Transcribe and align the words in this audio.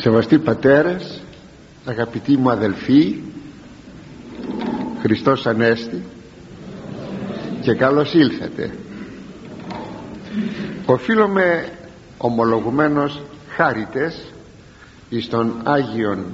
Σεβαστοί 0.00 0.38
πατέρες 0.38 1.20
αγαπητοί 1.84 2.36
μου 2.36 2.50
αδελφοί 2.50 3.22
Χριστός 5.00 5.46
Ανέστη 5.46 6.02
και 7.60 7.74
καλώς 7.74 8.14
ήλθατε. 8.14 8.74
Οφείλουμε 10.86 11.68
ομολογουμένως 12.18 13.22
χάριτες 13.48 14.32
εις 15.08 15.28
των 15.28 15.60
Άγιων 15.64 16.24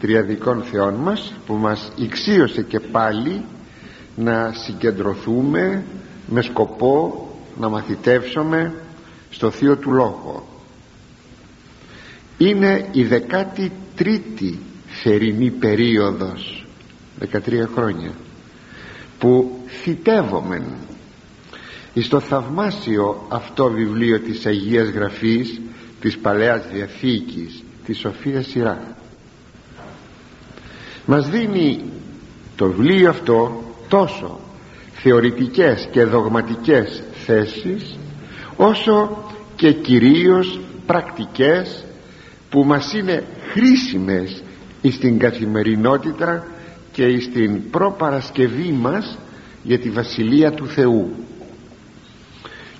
Τριαδικών 0.00 0.62
Θεών 0.62 0.94
μας 0.94 1.32
που 1.46 1.54
μας 1.54 1.92
ηξίωσε 1.96 2.62
και 2.62 2.80
πάλι 2.80 3.44
να 4.16 4.52
συγκεντρωθούμε 4.52 5.84
με 6.26 6.42
σκοπό 6.42 7.28
να 7.58 7.68
μαθητεύσουμε 7.68 8.74
στο 9.30 9.50
Θείο 9.50 9.76
του 9.76 9.92
Λόγο 9.92 10.53
είναι 12.38 12.88
η 12.92 13.04
δεκάτη 13.04 13.72
τρίτη 13.96 14.58
θερινή 14.86 15.50
περίοδος 15.50 16.66
13 17.32 17.38
χρόνια 17.74 18.10
που 19.18 19.58
θητεύομεν 19.82 20.64
στο 22.00 22.20
θαυμάσιο 22.20 23.26
αυτό 23.28 23.70
βιβλίο 23.70 24.20
της 24.20 24.46
Αγίας 24.46 24.88
Γραφής 24.88 25.60
της 26.00 26.18
Παλαιάς 26.18 26.62
Διαθήκης 26.72 27.62
της 27.84 27.98
Σοφίας 27.98 28.46
Σειρά 28.46 28.96
μας 31.06 31.28
δίνει 31.28 31.82
το 32.56 32.66
βιβλίο 32.66 33.08
αυτό 33.10 33.62
τόσο 33.88 34.40
θεωρητικές 34.92 35.88
και 35.92 36.04
δογματικές 36.04 37.02
θέσεις 37.24 37.98
όσο 38.56 39.24
και 39.56 39.72
κυρίως 39.72 40.60
πρακτικές 40.86 41.84
που 42.50 42.64
μας 42.64 42.92
είναι 42.92 43.24
χρήσιμες 43.52 44.42
στην 44.90 45.18
καθημερινότητα 45.18 46.46
και 46.92 47.20
στην 47.20 47.70
προπαρασκευή 47.70 48.72
μας 48.72 49.18
για 49.62 49.78
τη 49.78 49.90
Βασιλεία 49.90 50.52
του 50.52 50.66
Θεού. 50.66 51.10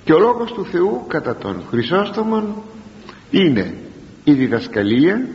Και 0.03 0.13
ο 0.13 0.19
Λόγος 0.19 0.51
του 0.51 0.65
Θεού 0.65 1.05
κατά 1.07 1.35
τον 1.35 1.63
Χρυσόστομον 1.69 2.55
είναι 3.31 3.73
η 4.23 4.33
διδασκαλία 4.33 5.27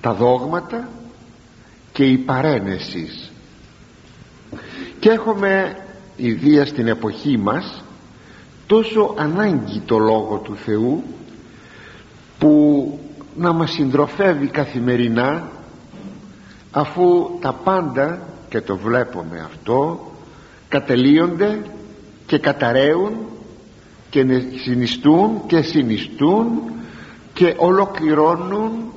τα 0.00 0.14
δόγματα 0.14 0.88
και 1.92 2.04
η 2.04 2.18
παρένεσης. 2.18 3.32
Και 4.98 5.10
έχουμε 5.10 5.76
ιδία 6.16 6.66
στην 6.66 6.86
εποχή 6.86 7.38
μας 7.38 7.84
τόσο 8.66 9.14
ανάγκη 9.18 9.82
το 9.86 9.98
Λόγο 9.98 10.38
του 10.38 10.56
Θεού 10.56 11.02
που 12.38 12.98
να 13.36 13.52
μας 13.52 13.72
συντροφεύει 13.72 14.46
καθημερινά 14.46 15.48
αφού 16.70 17.38
τα 17.40 17.52
πάντα 17.52 18.28
και 18.48 18.60
το 18.60 18.76
βλέπουμε 18.76 19.40
αυτό 19.44 20.12
κατελείονται 20.68 21.62
και 22.26 22.38
καταραίουν 22.38 23.12
και 24.10 24.24
συνιστούν 24.64 25.46
και 25.46 25.62
συνιστούν 25.62 26.62
και 27.32 27.54
ολοκληρώνουν 27.56 28.92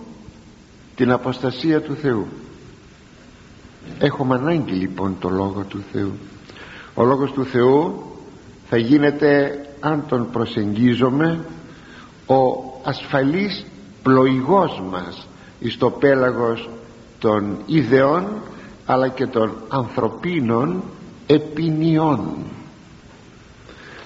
την 0.96 1.12
αποστασία 1.12 1.82
του 1.82 1.96
Θεού. 1.96 2.28
Έχουμε 4.00 4.36
ανάγκη 4.36 4.74
λοιπόν 4.74 5.16
το 5.20 5.30
Λόγο 5.30 5.64
του 5.64 5.84
Θεού. 5.92 6.12
Ο 6.94 7.04
Λόγος 7.04 7.32
του 7.32 7.46
Θεού 7.46 8.04
θα 8.70 8.78
γίνεται 8.78 9.62
αν 9.80 10.04
τον 10.08 10.32
προσεγγίζουμε 10.32 11.46
ο 12.26 12.36
ασφαλής 12.84 13.66
πλοηγός 14.08 14.82
μας 14.92 15.28
εις 15.60 15.78
το 15.78 15.90
πέλαγος 15.90 16.70
των 17.20 17.58
ιδεών 17.66 18.28
αλλά 18.86 19.08
και 19.08 19.26
των 19.26 19.54
ανθρωπίνων 19.68 20.84
επινιών. 21.28 22.20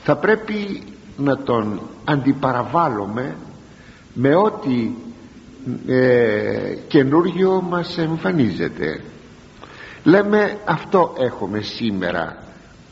Θα 0.04 0.16
πρέπει 0.16 0.84
να 1.18 1.38
τον 1.38 1.80
αντιπαραβάλλουμε 2.04 3.36
με 4.14 4.36
ό,τι 4.36 4.90
ε, 5.88 6.76
καινούργιο 6.88 7.62
μας 7.70 7.98
εμφανίζεται. 7.98 9.02
Λέμε 10.04 10.58
αυτό 10.66 11.14
έχουμε 11.18 11.62
σήμερα. 11.62 12.38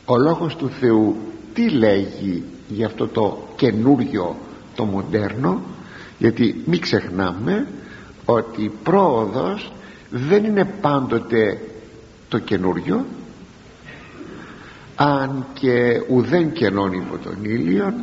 Ο 0.04 0.16
Λόγος 0.16 0.56
του 0.56 0.68
Θεού 0.68 1.16
τι 1.54 1.68
λέγει 1.68 2.44
για 2.68 2.86
αυτό 2.86 3.08
το 3.08 3.38
καινούριο 3.56 4.36
το 4.76 4.84
μοντέρνο; 4.84 5.60
Γιατί 6.20 6.62
μην 6.66 6.80
ξεχνάμε 6.80 7.66
ότι 8.24 8.62
η 8.62 8.72
πρόοδος 8.82 9.72
δεν 10.10 10.44
είναι 10.44 10.64
πάντοτε 10.64 11.60
το 12.28 12.38
καινούριο. 12.38 13.04
Αν 14.96 15.46
και 15.54 16.02
ουδέν 16.08 16.52
κενών 16.52 16.92
υπό 16.92 17.18
τον 17.18 17.36
ήλιο 17.42 17.94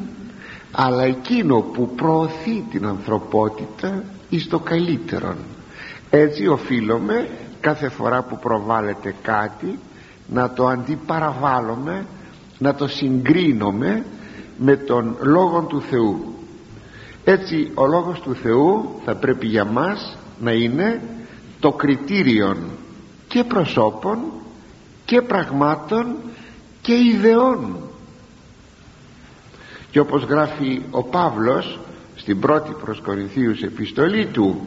αλλά 0.71 1.03
εκείνο 1.03 1.59
που 1.59 1.89
προωθεί 1.95 2.65
την 2.71 2.85
ανθρωπότητα 2.85 4.03
εις 4.29 4.47
το 4.47 4.59
καλύτερον. 4.59 5.35
Έτσι 6.09 6.47
οφείλουμε 6.47 7.29
κάθε 7.59 7.89
φορά 7.89 8.21
που 8.23 8.39
προβάλλεται 8.39 9.15
κάτι 9.21 9.79
να 10.27 10.49
το 10.49 10.67
αντιπαραβάλλουμε 10.67 12.05
να 12.57 12.75
το 12.75 12.87
συγκρίνουμε 12.87 14.05
με 14.57 14.75
τον 14.75 15.17
Λόγο 15.21 15.61
του 15.61 15.81
Θεού 15.81 16.36
έτσι 17.29 17.71
ο 17.73 17.85
Λόγος 17.85 18.19
του 18.19 18.35
Θεού 18.35 19.01
θα 19.05 19.15
πρέπει 19.15 19.47
για 19.47 19.65
μας 19.65 20.17
να 20.39 20.51
είναι 20.51 21.01
το 21.59 21.71
κριτήριον 21.71 22.57
και 23.27 23.43
προσώπων 23.43 24.19
και 25.05 25.21
πραγμάτων 25.21 26.15
και 26.81 26.93
ιδεών. 26.93 27.77
Και 29.91 29.99
όπως 29.99 30.23
γράφει 30.23 30.81
ο 30.91 31.03
Παύλος 31.03 31.79
στην 32.15 32.39
πρώτη 32.39 32.71
προς 32.83 33.01
Κορινθίους 33.01 33.61
επιστολή 33.61 34.25
του 34.25 34.61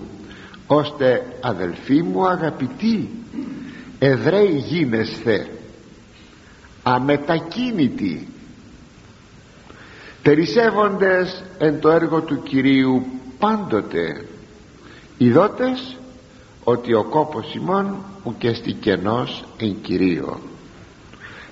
ώστε 0.67 1.27
αδελφοί 1.41 2.03
μου 2.03 2.29
αγαπητοί 2.29 3.09
εδραίοι 3.99 4.65
γίνεσθε 4.67 5.47
αμετακίνητοι 6.83 8.29
περισσεύοντες 10.23 11.45
εν 11.59 11.81
το 11.81 11.91
έργο 11.91 12.21
του 12.21 12.43
Κυρίου 12.43 13.07
πάντοτε. 13.39 14.25
Ειδότες 15.19 15.97
ότι 16.65 16.95
ο 16.95 17.05
κόπος 17.05 17.55
ημών 17.55 17.97
ουκέστη 18.25 18.73
κενός 18.73 19.45
εν 19.59 19.77
Κυρίω. 19.83 20.41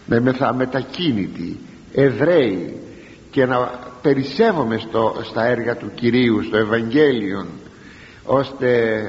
Με 0.07 0.21
μεθα 0.21 0.55
μετακίνητη 0.55 1.59
Εβραίοι 1.93 2.77
και 3.31 3.47
να 3.47 3.59
περισσεύομαι 4.03 4.79
στο, 4.79 5.17
στα 5.23 5.45
έργα 5.45 5.77
του 5.77 5.91
Κυρίου 5.95 6.43
στο 6.43 6.57
Ευαγγέλιο 6.57 7.47
ώστε 8.25 9.03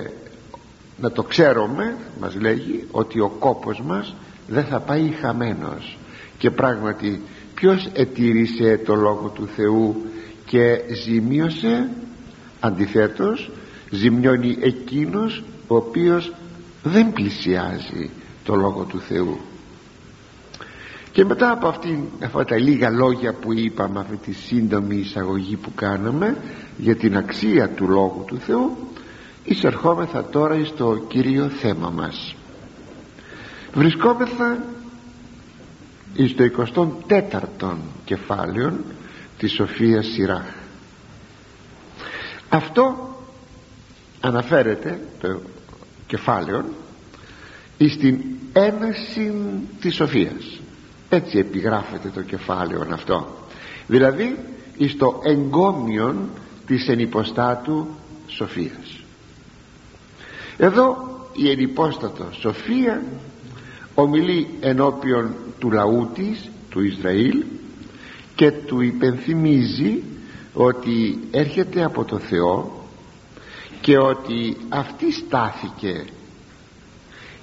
να 0.97 1.11
το 1.11 1.23
ξέρουμε 1.23 1.95
μας 2.19 2.35
λέγει 2.35 2.87
ότι 2.91 3.19
ο 3.19 3.29
κόπος 3.39 3.81
μας 3.81 4.15
δεν 4.47 4.63
θα 4.63 4.79
πάει 4.79 5.09
χαμένος. 5.21 5.97
Και 6.37 6.51
πράγματι 6.51 7.21
ποιος 7.59 7.89
ετήρησε 7.93 8.81
το 8.85 8.95
Λόγο 8.95 9.27
του 9.29 9.47
Θεού 9.55 9.95
και 10.45 10.81
ζημίωσε 11.03 11.89
αντιθέτως 12.59 13.51
ζημιώνει 13.89 14.57
εκείνος 14.61 15.43
ο 15.67 15.75
οποίος 15.75 16.33
δεν 16.83 17.13
πλησιάζει 17.13 18.09
το 18.43 18.55
Λόγο 18.55 18.83
του 18.83 18.99
Θεού. 18.99 19.37
Και 21.11 21.25
μετά 21.25 21.51
από 21.51 21.67
αυτή, 21.67 22.09
αυτά 22.23 22.45
τα 22.45 22.59
λίγα 22.59 22.89
λόγια 22.89 23.33
που 23.33 23.53
είπαμε 23.53 23.99
αυτή 23.99 24.15
τη 24.17 24.31
σύντομη 24.33 24.95
εισαγωγή 24.95 25.55
που 25.55 25.73
κάναμε 25.75 26.37
για 26.77 26.95
την 26.95 27.17
αξία 27.17 27.69
του 27.69 27.87
Λόγου 27.87 28.23
του 28.27 28.37
Θεού 28.37 28.77
εισερχόμεθα 29.43 30.25
τώρα 30.25 30.65
στο 30.65 31.05
κύριο 31.07 31.49
θέμα 31.49 31.89
μας. 31.89 32.35
Βρισκόμεθα 33.73 34.57
στο 36.27 36.67
24ο 37.61 37.75
κεφάλαιο 38.05 38.73
της 39.37 39.51
Σοφίας 39.53 40.05
Σειράχ 40.05 40.59
αυτό 42.49 43.15
αναφέρεται 44.19 44.99
το 45.19 45.41
κεφάλαιο 46.07 46.65
στην 47.89 48.21
ένεση 48.53 49.33
της 49.79 49.95
Σοφίας. 49.95 50.59
Έτσι 51.09 51.37
επιγράφεται 51.37 52.09
το 52.09 52.21
κεφάλαιο 52.21 52.87
αυτό. 52.91 53.37
Δηλαδή 53.87 54.39
στο 54.87 55.21
εγκόμιον 55.23 56.29
της 56.65 56.87
ενυποστάτου 56.87 57.87
Σοφίας. 58.27 59.03
Εδώ 60.57 61.07
η 61.33 61.49
ενυπόστατο 61.49 62.25
Σοφία 62.31 63.03
ομιλεί 64.01 64.47
ενώπιον 64.59 65.35
του 65.59 65.71
λαού 65.71 66.09
της 66.13 66.49
του 66.69 66.83
Ισραήλ 66.83 67.43
και 68.35 68.51
του 68.51 68.81
υπενθυμίζει 68.81 70.03
ότι 70.53 71.19
έρχεται 71.31 71.83
από 71.83 72.03
το 72.03 72.17
Θεό 72.19 72.83
και 73.81 73.97
ότι 73.97 74.57
αυτή 74.69 75.11
στάθηκε 75.11 76.05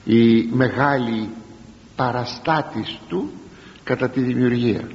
η 0.05 0.49
μεγάλη 0.53 1.29
παραστάτης 1.97 2.99
του 3.09 3.31
κατά 3.85 4.09
τη 4.09 4.21
δημιουργία. 4.21 4.89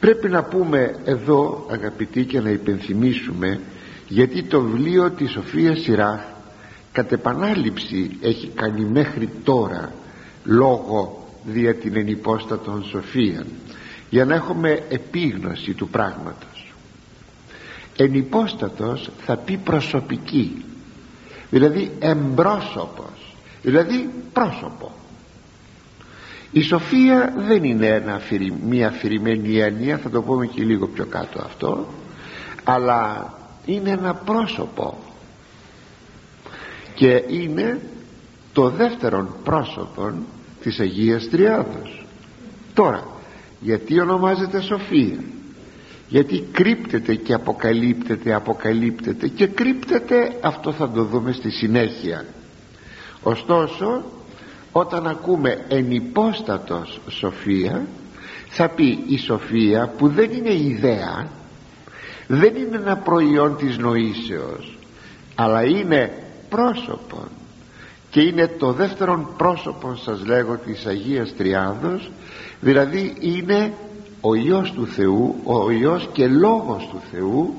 Πρέπει 0.00 0.28
να 0.28 0.42
πούμε 0.42 0.98
εδώ 1.04 1.66
αγαπητοί 1.70 2.24
και 2.24 2.40
να 2.40 2.50
υπενθυμίσουμε 2.50 3.60
γιατί 4.08 4.42
το 4.42 4.60
βιβλίο 4.60 5.10
της 5.10 5.30
Σοφίας 5.30 5.80
Σιράχ 5.80 6.20
κατ' 6.96 7.12
επανάληψη 7.12 8.16
έχει 8.20 8.48
κάνει 8.54 8.84
μέχρι 8.84 9.28
τώρα 9.44 9.92
λόγο 10.44 11.28
δια 11.44 11.74
την 11.74 11.96
ενυπόστατον 11.96 12.84
Σοφία 12.84 13.46
για 14.10 14.24
να 14.24 14.34
έχουμε 14.34 14.82
επίγνωση 14.88 15.74
του 15.74 15.88
πράγματος. 15.88 16.74
Ενυπόστατος 17.96 19.10
θα 19.18 19.36
πει 19.36 19.56
προσωπική 19.56 20.64
δηλαδή 21.50 21.90
εμπρόσωπος 21.98 23.36
δηλαδή 23.62 24.10
πρόσωπο. 24.32 24.92
Η 26.50 26.62
σοφία 26.62 27.34
δεν 27.36 27.64
είναι 27.64 27.86
ένα, 27.86 28.20
μια 28.66 28.88
αφηρημένη 28.88 29.58
έννοια 29.58 29.98
θα 29.98 30.10
το 30.10 30.22
πούμε 30.22 30.46
και 30.46 30.62
λίγο 30.62 30.86
πιο 30.86 31.06
κάτω 31.06 31.42
αυτό 31.44 31.86
αλλά 32.64 33.32
είναι 33.64 33.90
ένα 33.90 34.14
πρόσωπο 34.14 34.98
και 36.96 37.22
είναι 37.28 37.80
το 38.52 38.68
δεύτερον 38.70 39.34
πρόσωπο 39.44 40.12
της 40.62 40.80
Αγίας 40.80 41.28
Τριάδος. 41.28 42.06
Τώρα 42.74 43.06
γιατί 43.60 44.00
ονομάζεται 44.00 44.60
σοφία; 44.60 45.18
Γιατί 46.08 46.44
κρύπτεται 46.52 47.14
και 47.14 47.34
αποκαλύπτεται 47.34 48.34
αποκαλύπτεται 48.34 49.28
και 49.28 49.46
κρύπτεται 49.46 50.36
αυτό 50.40 50.72
θα 50.72 50.90
το 50.90 51.04
δούμε 51.04 51.32
στη 51.32 51.50
συνέχεια. 51.50 52.24
Ωστόσο 53.22 54.04
όταν 54.72 55.06
ακούμε 55.06 55.64
ενυπόστατος 55.68 57.00
σοφία 57.08 57.86
θα 58.48 58.68
πει 58.68 59.04
η 59.06 59.18
σοφία 59.18 59.92
που 59.98 60.08
δεν 60.08 60.30
είναι 60.32 60.54
ιδέα 60.54 61.28
δεν 62.26 62.54
είναι 62.56 62.76
ένα 62.76 62.96
προϊόν 62.96 63.56
της 63.56 63.78
νοήσεως 63.78 64.78
αλλά 65.34 65.64
είναι 65.64 66.25
πρόσωπον 66.48 67.28
και 68.10 68.20
είναι 68.20 68.46
το 68.46 68.72
δεύτερον 68.72 69.28
πρόσωπο 69.36 69.94
σας 69.94 70.26
λέγω 70.26 70.56
της 70.56 70.86
Αγίας 70.86 71.34
Τριάδος 71.36 72.10
δηλαδή 72.60 73.16
είναι 73.20 73.72
ο 74.20 74.34
Υιός 74.34 74.72
του 74.72 74.86
Θεού 74.86 75.40
ο 75.44 75.70
Υιός 75.70 76.08
και 76.12 76.26
Λόγος 76.26 76.88
του 76.90 77.00
Θεού 77.10 77.54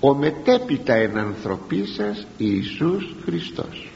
ο 0.00 0.14
μετέπειτα 0.14 0.94
ενανθρωπίσας 0.94 2.26
Ιησούς 2.36 3.14
Χριστός. 3.24 3.90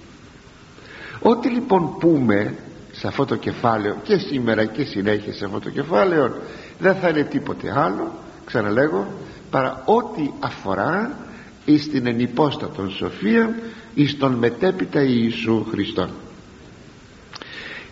Ό,τι 1.23 1.49
λοιπόν 1.49 1.97
πούμε 1.99 2.55
σε 2.93 3.07
αυτό 3.07 3.25
το 3.25 3.37
κεφάλαιο 3.37 3.97
και 4.03 4.17
σήμερα 4.17 4.65
και 4.65 4.85
συνέχεια 4.85 5.33
σε 5.33 5.45
αυτό 5.45 5.61
το 5.61 5.71
κεφάλαιο 5.71 6.37
δεν 6.79 6.95
θα 6.95 7.09
είναι 7.09 7.23
τίποτε 7.23 7.73
άλλο 7.77 8.13
ξαναλέγω 8.45 9.07
παρά 9.51 9.83
ό,τι 9.85 10.31
αφορά 10.41 11.19
εις 11.65 11.91
την 11.91 12.07
ενυπόστατον 12.07 12.91
σοφία 12.91 13.55
εις 13.97 14.19
τον 14.19 14.33
μετέπειτα 14.33 15.03
Ιησού 15.03 15.67
Χριστόν. 15.71 16.11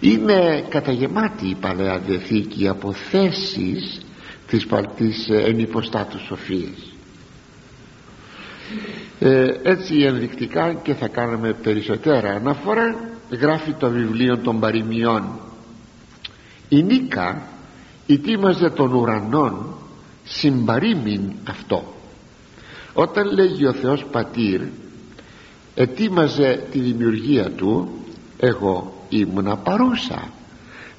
Είναι 0.00 0.64
καταγεμάτη 0.68 1.48
η 1.48 1.54
Παλαιά 1.54 1.98
Διαθήκη 1.98 2.68
από 2.68 2.92
θέσεις 2.92 4.00
της, 4.46 4.66
της 4.96 5.28
ενυποστάτου 5.28 6.18
σοφίας. 6.18 6.92
Ε, 9.18 9.52
έτσι 9.62 9.94
ενδεικτικά 9.94 10.74
και 10.74 10.94
θα 10.94 11.08
κάνουμε 11.08 11.52
περισσότερα 11.52 12.30
αναφορά 12.30 12.96
γράφει 13.30 13.72
το 13.72 13.90
βιβλίο 13.90 14.38
των 14.38 14.60
παροιμιών 14.60 15.38
η 16.68 16.82
Νίκα 16.82 17.42
ετοίμαζε 18.06 18.70
των 18.70 18.92
ουρανών 18.92 19.76
συμπαρήμην 20.24 21.32
αυτό. 21.48 21.94
Όταν 22.92 23.32
λέγει 23.32 23.66
ο 23.66 23.72
Θεός 23.72 24.04
Πατήρ 24.04 24.60
ετοίμαζε 25.74 26.64
τη 26.70 26.78
δημιουργία 26.78 27.50
του 27.50 27.88
εγώ 28.38 28.92
ήμουνα 29.08 29.56
παρούσα 29.56 30.30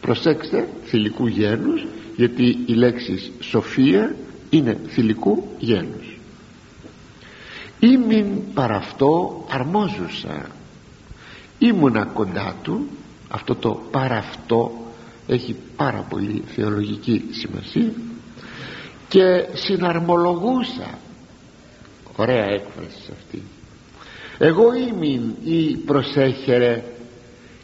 προσέξτε 0.01 0.67
θηλυκού 0.85 1.27
γένους 1.27 1.85
γιατί 2.15 2.57
η 2.65 2.73
λέξη 2.73 3.31
σοφία 3.39 4.15
είναι 4.49 4.77
θηλυκού 4.87 5.47
γένους. 5.59 6.19
Ήμην 7.79 8.53
παραυτό 8.53 9.45
αρμόζουσα 9.49 10.49
ήμουνα 11.59 12.05
κοντά 12.05 12.55
του 12.63 12.87
αυτό 13.29 13.55
το 13.55 13.81
παραυτό 13.91 14.71
έχει 15.27 15.55
πάρα 15.75 16.05
πολύ 16.09 16.43
θεολογική 16.55 17.23
σημασία. 17.31 17.91
Και 19.07 19.47
συναρμολογούσα 19.53 20.99
ωραία 22.15 22.45
έκφραση 22.45 23.11
αυτή 23.11 23.43
εγώ 24.37 24.73
ήμουν 24.73 25.35
ή 25.43 25.77
προσέχερε 25.77 26.83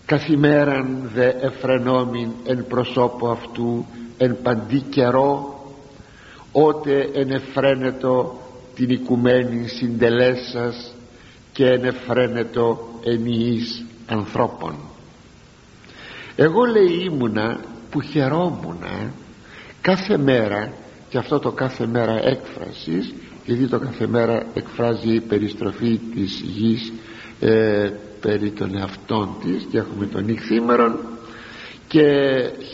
καθημέραν 0.05 1.09
δε 1.13 1.27
εφρενόμην 1.27 2.31
εν 2.45 2.65
προσώπου 2.67 3.27
αυτού 3.27 3.85
εν 4.17 4.37
παντή 4.43 4.79
καιρό 4.79 5.59
ότε 6.51 7.09
ενεφραίνετο 7.13 8.39
την 8.75 8.89
οικουμένη 8.89 9.67
συντελέσας 9.67 10.93
και 11.51 11.65
ενεφραίνετο 11.65 12.89
ενιείς 13.03 13.85
ανθρώπων. 14.07 14.75
Εγώ 16.35 16.63
λέει 16.63 17.03
ήμουνα 17.11 17.59
που 17.89 18.01
χαιρόμουνα 18.01 19.13
κάθε 19.81 20.17
μέρα 20.17 20.73
και 21.09 21.17
αυτό 21.17 21.39
το 21.39 21.51
κάθε 21.51 21.85
μέρα 21.85 22.19
έκφρασης 22.23 23.13
γιατί 23.45 23.67
το 23.67 23.79
κάθε 23.79 24.07
μέρα 24.07 24.45
εκφράζει 24.53 25.13
η 25.13 25.21
περιστροφή 25.21 25.99
της 26.13 26.39
γης 26.39 26.93
ε, 27.39 27.89
περί 28.21 28.51
των 28.51 28.75
εαυτών 28.77 29.29
της 29.43 29.67
και 29.71 29.77
έχουμε 29.77 30.05
τον 30.05 30.25
νυχθήμερον 30.25 30.99
και 31.87 32.05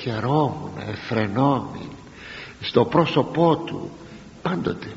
χαιρόμουν, 0.02 0.72
εφρενόμουν 0.90 1.90
στο 2.62 2.86
πρόσωπό 2.86 3.58
του 3.66 3.90
πάντοτε. 4.42 4.88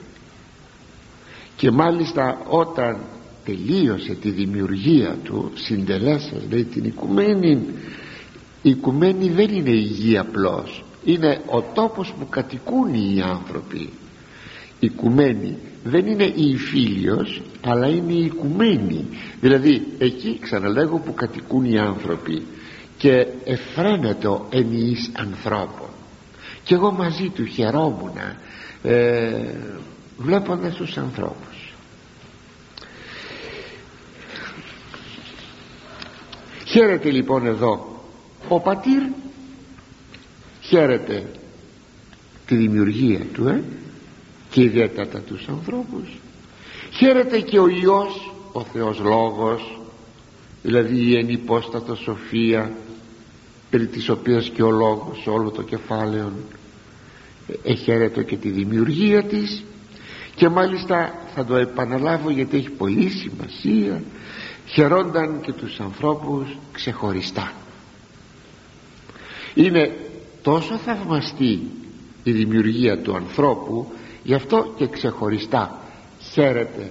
Και 1.57 1.71
μάλιστα 1.71 2.39
όταν 2.49 2.99
τελείωσε 3.45 4.15
τη 4.15 4.31
δημιουργία 4.31 5.17
του 5.25 5.51
συντελέσε 5.55 6.43
λέει 6.51 6.65
την 6.65 6.85
οικουμένη 6.85 7.65
η 8.63 8.71
οικουμένη 8.71 9.29
δεν 9.29 9.49
είναι 9.51 9.71
η 9.71 9.81
γη 9.81 10.19
απλώς 10.19 10.85
είναι 11.05 11.43
ο 11.47 11.63
τόπος 11.63 12.13
που 12.19 12.29
κατοικούν 12.29 12.95
οι 12.95 13.23
άνθρωποι. 13.23 13.79
η 13.79 13.93
οικουμένη. 14.81 15.57
Δεν 15.85 16.07
είναι 16.07 16.25
η 16.25 16.57
φίλιος 16.57 17.43
αλλά 17.61 17.89
είναι 17.89 18.13
η 18.13 18.25
οικουμένη. 18.25 19.07
Δηλαδή 19.41 19.87
εκεί 19.99 20.39
ξαναλέγω 20.41 20.99
που 20.99 21.15
κατοικούν 21.15 21.65
οι 21.65 21.79
άνθρωποι 21.79 22.43
και 22.97 23.27
εφραίνεται 23.45 24.29
ο 24.29 24.47
ενιής 24.51 25.11
ανθρώπων. 25.13 25.89
Και 26.63 26.75
εγώ 26.75 26.91
μαζί 26.93 27.29
του 27.29 27.45
χαιρόμουν 27.45 28.13
ε, 28.83 29.55
βλέποντας 30.19 30.75
τους 30.75 30.97
ανθρώπους. 30.97 31.75
Χαίρεται 36.67 37.11
λοιπόν 37.11 37.47
εδώ 37.47 38.03
ο 38.49 38.61
πατήρ. 38.61 39.03
Χαίρεται 40.61 41.31
τη 42.47 42.57
δημιουργία 42.57 43.21
του 43.33 43.49
ε; 43.49 43.63
Και 44.51 44.63
ιδιαίτερα 44.63 45.21
τους 45.21 45.49
ανθρώπους. 45.49 46.21
Χαίρεται 46.91 47.41
και 47.41 47.59
ο 47.59 47.69
Υιός 47.69 48.33
ο 48.53 48.63
Θεός 48.63 48.99
Λόγος 48.99 49.81
δηλαδή 50.63 50.97
η 50.97 51.15
ενυπόστατο 51.15 51.95
σοφία 51.95 52.73
περί 53.71 53.87
της 53.87 54.09
οποίας 54.09 54.51
και 54.55 54.63
ο 54.63 54.71
Λόγος 54.71 55.27
όλο 55.27 55.51
το 55.51 55.63
κεφάλαιο 55.63 56.33
εχαίρετο 57.63 58.23
και 58.23 58.37
τη 58.37 58.49
δημιουργία 58.49 59.25
της. 59.25 59.65
Και 60.35 60.49
μάλιστα 60.49 61.15
θα 61.35 61.45
το 61.45 61.57
επαναλάβω 61.57 62.31
γιατί 62.31 62.57
έχει 62.57 62.71
πολύ 62.71 63.09
σημασία 63.09 64.03
χαιρόνταν 64.67 65.41
και 65.41 65.53
τους 65.53 65.81
ανθρώπους 65.81 66.59
ξεχωριστά. 66.73 67.53
Είναι 69.55 69.97
τόσο 70.43 70.77
θαυμαστή 70.77 71.61
η 72.23 72.33
δημιουργία 72.33 72.99
του 72.99 73.17
ανθρώπου 73.17 73.93
γι' 74.23 74.35
αυτό 74.35 74.75
και 74.77 74.87
ξεχωριστά 74.87 75.79
χαίρεται 76.33 76.91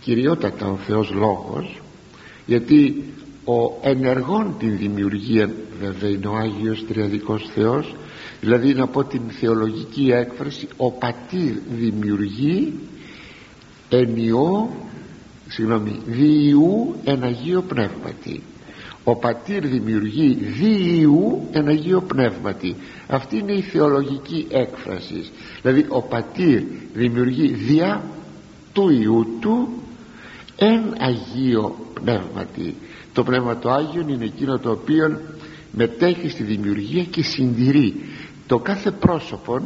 κυριότατα 0.00 0.66
ο 0.66 0.76
Θεός 0.76 1.10
Λόγος 1.10 1.80
γιατί 2.46 3.04
ο 3.44 3.78
ενεργών 3.80 4.54
την 4.58 4.76
δημιουργία 4.76 5.50
βέβαια 5.80 6.10
είναι 6.10 6.26
ο 6.26 6.34
Άγιος 6.36 6.84
Τριαδικός 6.88 7.50
Θεός. 7.54 7.94
Δηλαδή 8.40 8.74
να 8.74 8.86
πω 8.86 9.04
την 9.04 9.22
θεολογική 9.28 10.10
έκφραση 10.12 10.68
ο 10.76 10.92
πατήρ 10.92 11.54
δημιουργεί 11.70 12.72
ενιό 13.88 14.70
συγγνώμη 15.48 16.00
διού 16.06 16.94
εν 17.04 17.22
Αγίο 17.22 17.62
Πνεύματι 17.62 18.42
ο 19.08 19.16
πατήρ 19.16 19.66
δημιουργεί 19.66 20.34
διού 20.34 21.48
εν 21.50 21.68
Αγίο 21.68 22.00
Πνεύματι. 22.00 22.76
Αυτή 23.06 23.38
είναι 23.38 23.52
η 23.52 23.60
θεολογική 23.60 24.46
έκφραση. 24.50 25.30
Δηλαδή 25.62 25.86
ο 25.88 26.02
πατήρ 26.02 26.62
δημιουργεί 26.92 27.52
δια 27.52 28.02
του 28.72 28.88
Ιού 28.88 29.26
του 29.40 29.68
εν 30.56 30.94
Αγίο 30.98 31.76
Πνεύματι. 31.94 32.74
Το 33.12 33.22
Πνεύμα 33.24 33.58
το 33.58 33.70
Άγιο 33.70 34.04
είναι 34.08 34.24
εκείνο 34.24 34.58
το 34.58 34.70
οποίο 34.70 35.20
μετέχει 35.72 36.28
στη 36.28 36.42
δημιουργία 36.42 37.04
και 37.04 37.22
συντηρεί. 37.22 37.94
Το 38.46 38.58
κάθε 38.58 38.90
πρόσωπο 38.90 39.60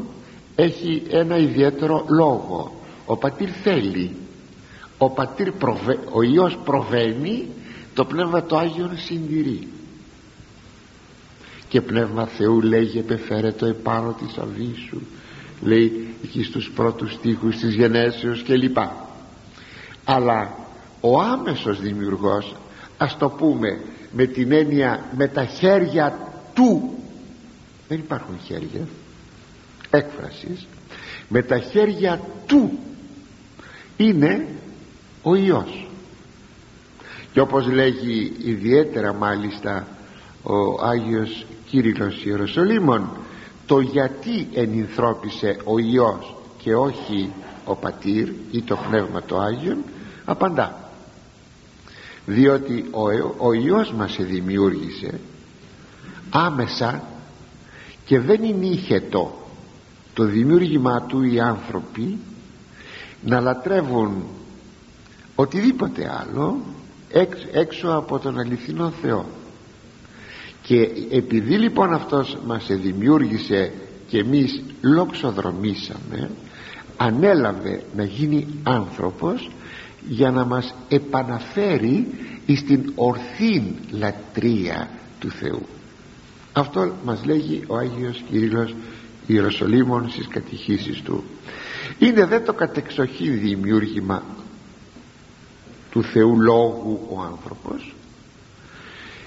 έχει 0.57 1.03
ένα 1.11 1.37
ιδιαίτερο 1.37 2.05
λόγο. 2.09 2.73
Ο 3.07 3.17
πατήρ 3.17 3.49
θέλει. 3.63 4.11
Ο 4.99 5.11
πατήρ 5.11 5.53
προβε... 5.53 5.99
ο 6.13 6.23
Υιός 6.23 6.59
προβαίνει 6.65 7.47
το 8.01 8.07
Πνεύμα 8.07 8.43
το 8.43 8.57
Άγιο 8.57 8.91
συντηρεί. 8.97 9.69
Και 11.69 11.81
Πνεύμα 11.81 12.27
Θεού 12.27 12.61
λέγει 12.61 12.99
επεφέρετο 12.99 13.67
επάνω 13.67 14.13
της 14.13 14.33
σου 14.89 15.03
λέει 15.63 16.15
εκεί 16.25 16.43
στους 16.43 16.71
πρώτους 16.71 17.13
στίχους 17.13 17.57
της 17.57 17.75
γενέσεως 17.75 18.43
και 18.43 18.57
λοιπά 18.57 19.09
αλλά 20.05 20.55
ο 21.01 21.21
άμεσος 21.21 21.81
δημιουργός 21.81 22.55
ας 22.97 23.17
το 23.19 23.29
πούμε 23.29 23.81
με 24.13 24.27
την 24.27 24.53
έννοια 24.53 25.05
με 25.17 25.29
τα 25.29 25.45
χέρια 25.45 26.33
του 26.55 26.99
δεν 27.89 27.99
υπάρχουν 27.99 28.39
χέρια 28.45 28.87
έκφρασης. 29.91 30.67
Με 31.29 31.43
τα 31.43 31.59
χέρια 31.59 32.21
του 32.47 32.79
είναι 33.97 34.47
ο 35.23 35.35
Υιός 35.35 35.90
και 37.33 37.41
όπως 37.41 37.67
λέγει 37.67 38.33
ιδιαίτερα 38.45 39.13
μάλιστα 39.13 39.87
ο 40.43 40.85
Άγιος 40.85 41.47
Κύριλλος 41.67 42.25
Ιεροσολύμων 42.25 43.11
το 43.67 43.81
γιατί 43.81 44.49
ενυνθρώπισε 44.55 45.57
ο 45.65 45.79
Υιός 45.79 46.37
και 46.59 46.75
όχι 46.75 47.33
ο 47.65 47.75
Πατήρ 47.75 48.29
ή 48.51 48.63
το 48.63 48.79
Πνεύμα 48.89 49.23
το 49.23 49.39
Άγιον 49.39 49.79
απαντά. 50.25 50.91
Διότι 52.27 52.85
ο, 52.91 53.03
ο 53.47 53.53
Υιός 53.53 53.93
μας 53.93 54.17
δημιούργησε 54.21 55.21
άμεσα 56.31 57.05
και 58.05 58.21
δεν 58.21 58.45
είναι 58.45 58.67
ηχετό 58.67 59.41
το 60.15 60.25
δημιούργημά 60.25 61.03
του 61.03 61.23
οι 61.23 61.41
άνθρωποι 61.41 62.19
να 63.23 63.41
λατρεύουν 63.41 64.25
οτιδήποτε 65.35 66.11
άλλο 66.21 66.61
έξω 67.53 67.89
από 67.89 68.19
τον 68.19 68.39
αληθινό 68.39 68.91
Θεό. 69.03 69.27
Και 70.63 70.89
επειδή 71.11 71.59
λοιπόν 71.59 71.93
αυτός 71.93 72.39
μας 72.47 72.67
δημιούργησε 72.71 73.73
και 74.09 74.19
εμείς 74.19 74.63
λοξοδρομήσαμε 74.81 76.31
ανέλαβε 76.97 77.83
να 77.97 78.05
γίνει 78.05 78.47
άνθρωπος 78.63 79.51
για 80.09 80.31
να 80.31 80.45
μας 80.45 80.75
επαναφέρει 80.89 82.07
στην 82.57 82.93
ορθή 82.95 83.75
λατρεία 83.91 84.89
του 85.19 85.31
Θεού. 85.31 85.67
Αυτό 86.53 86.93
μας 87.05 87.25
λέγει 87.25 87.63
ο 87.67 87.77
Άγιος 87.77 88.23
Κύριλλος 88.31 88.75
Ιεροσολύμων 89.27 90.11
στις 90.11 90.29
κατηχήσεις 90.29 91.03
του. 91.03 91.25
Είναι 91.99 92.25
δε 92.25 92.41
το 92.41 92.53
κατεξοχή 92.53 93.31
δημιούργημα 93.31 94.23
του 95.91 96.03
Θεού 96.03 96.41
Λόγου 96.41 97.09
ο 97.11 97.21
άνθρωπος 97.21 97.95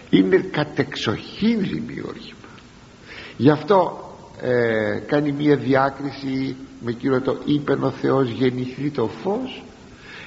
είναι 0.10 0.38
κατεξοχήν 0.38 1.60
δημιούργημα. 1.60 2.38
Γι' 3.38 3.50
αυτό 3.50 3.98
ε, 4.42 5.00
κάνει 5.06 5.32
μία 5.32 5.56
διάκριση 5.56 6.56
με 6.82 6.92
κύριο 6.92 7.22
το 7.22 7.38
είπεν 7.46 7.84
ο 7.84 7.90
Θεός 7.90 8.30
γεννηθεί 8.30 8.90
το 8.90 9.10
φως 9.24 9.64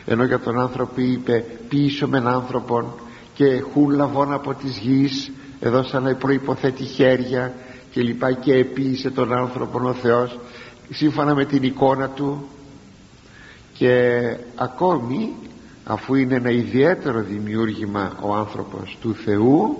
ενώ 0.04 0.24
για 0.24 0.38
τον 0.38 0.60
άνθρωπο 0.60 1.00
είπε 1.00 1.44
πίσω 1.68 2.08
με 2.08 2.22
άνθρωπον 2.26 2.92
και 3.34 3.62
χούν 3.72 3.90
λαβών 3.90 4.32
από 4.32 4.54
της 4.54 4.78
γης 4.78 5.30
εδώ 5.60 5.82
σαν 5.82 6.02
να 6.02 6.14
προϋποθέτει 6.14 6.84
χέρια 6.84 7.54
και 7.90 8.02
λοιπά 8.02 8.32
και 8.32 8.54
επίησε 8.54 9.10
τον 9.10 9.32
άνθρωπο 9.32 9.88
ο 9.88 9.92
Θεός 9.92 10.38
σύμφωνα 10.90 11.34
με 11.34 11.44
την 11.44 11.62
εικόνα 11.62 12.08
του. 12.08 12.48
Και 13.72 14.10
ακόμη 14.54 15.32
αφού 15.88 16.14
είναι 16.14 16.34
ένα 16.34 16.50
ιδιαίτερο 16.50 17.22
δημιούργημα 17.22 18.18
ο 18.20 18.34
άνθρωπος 18.34 18.98
του 19.00 19.14
Θεού 19.14 19.76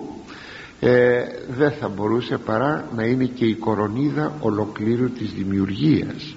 ε, 0.80 1.22
δεν 1.48 1.70
θα 1.70 1.88
μπορούσε 1.88 2.38
παρά 2.38 2.88
να 2.94 3.04
είναι 3.04 3.24
και 3.24 3.44
η 3.44 3.54
κορονίδα 3.54 4.32
ολοκλήρου 4.40 5.10
της 5.10 5.32
δημιουργίας. 5.32 6.36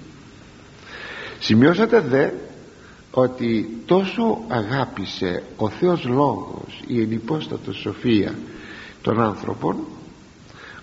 Σημειώσατε 1.38 2.00
δε 2.00 2.30
ότι 3.10 3.82
τόσο 3.86 4.38
αγάπησε 4.48 5.42
ο 5.56 5.68
Θεός 5.68 6.04
Λόγος 6.04 6.82
η 6.86 7.00
ενυπόστατο 7.00 7.72
σοφία 7.72 8.34
των 9.02 9.20
άνθρωπων 9.20 9.76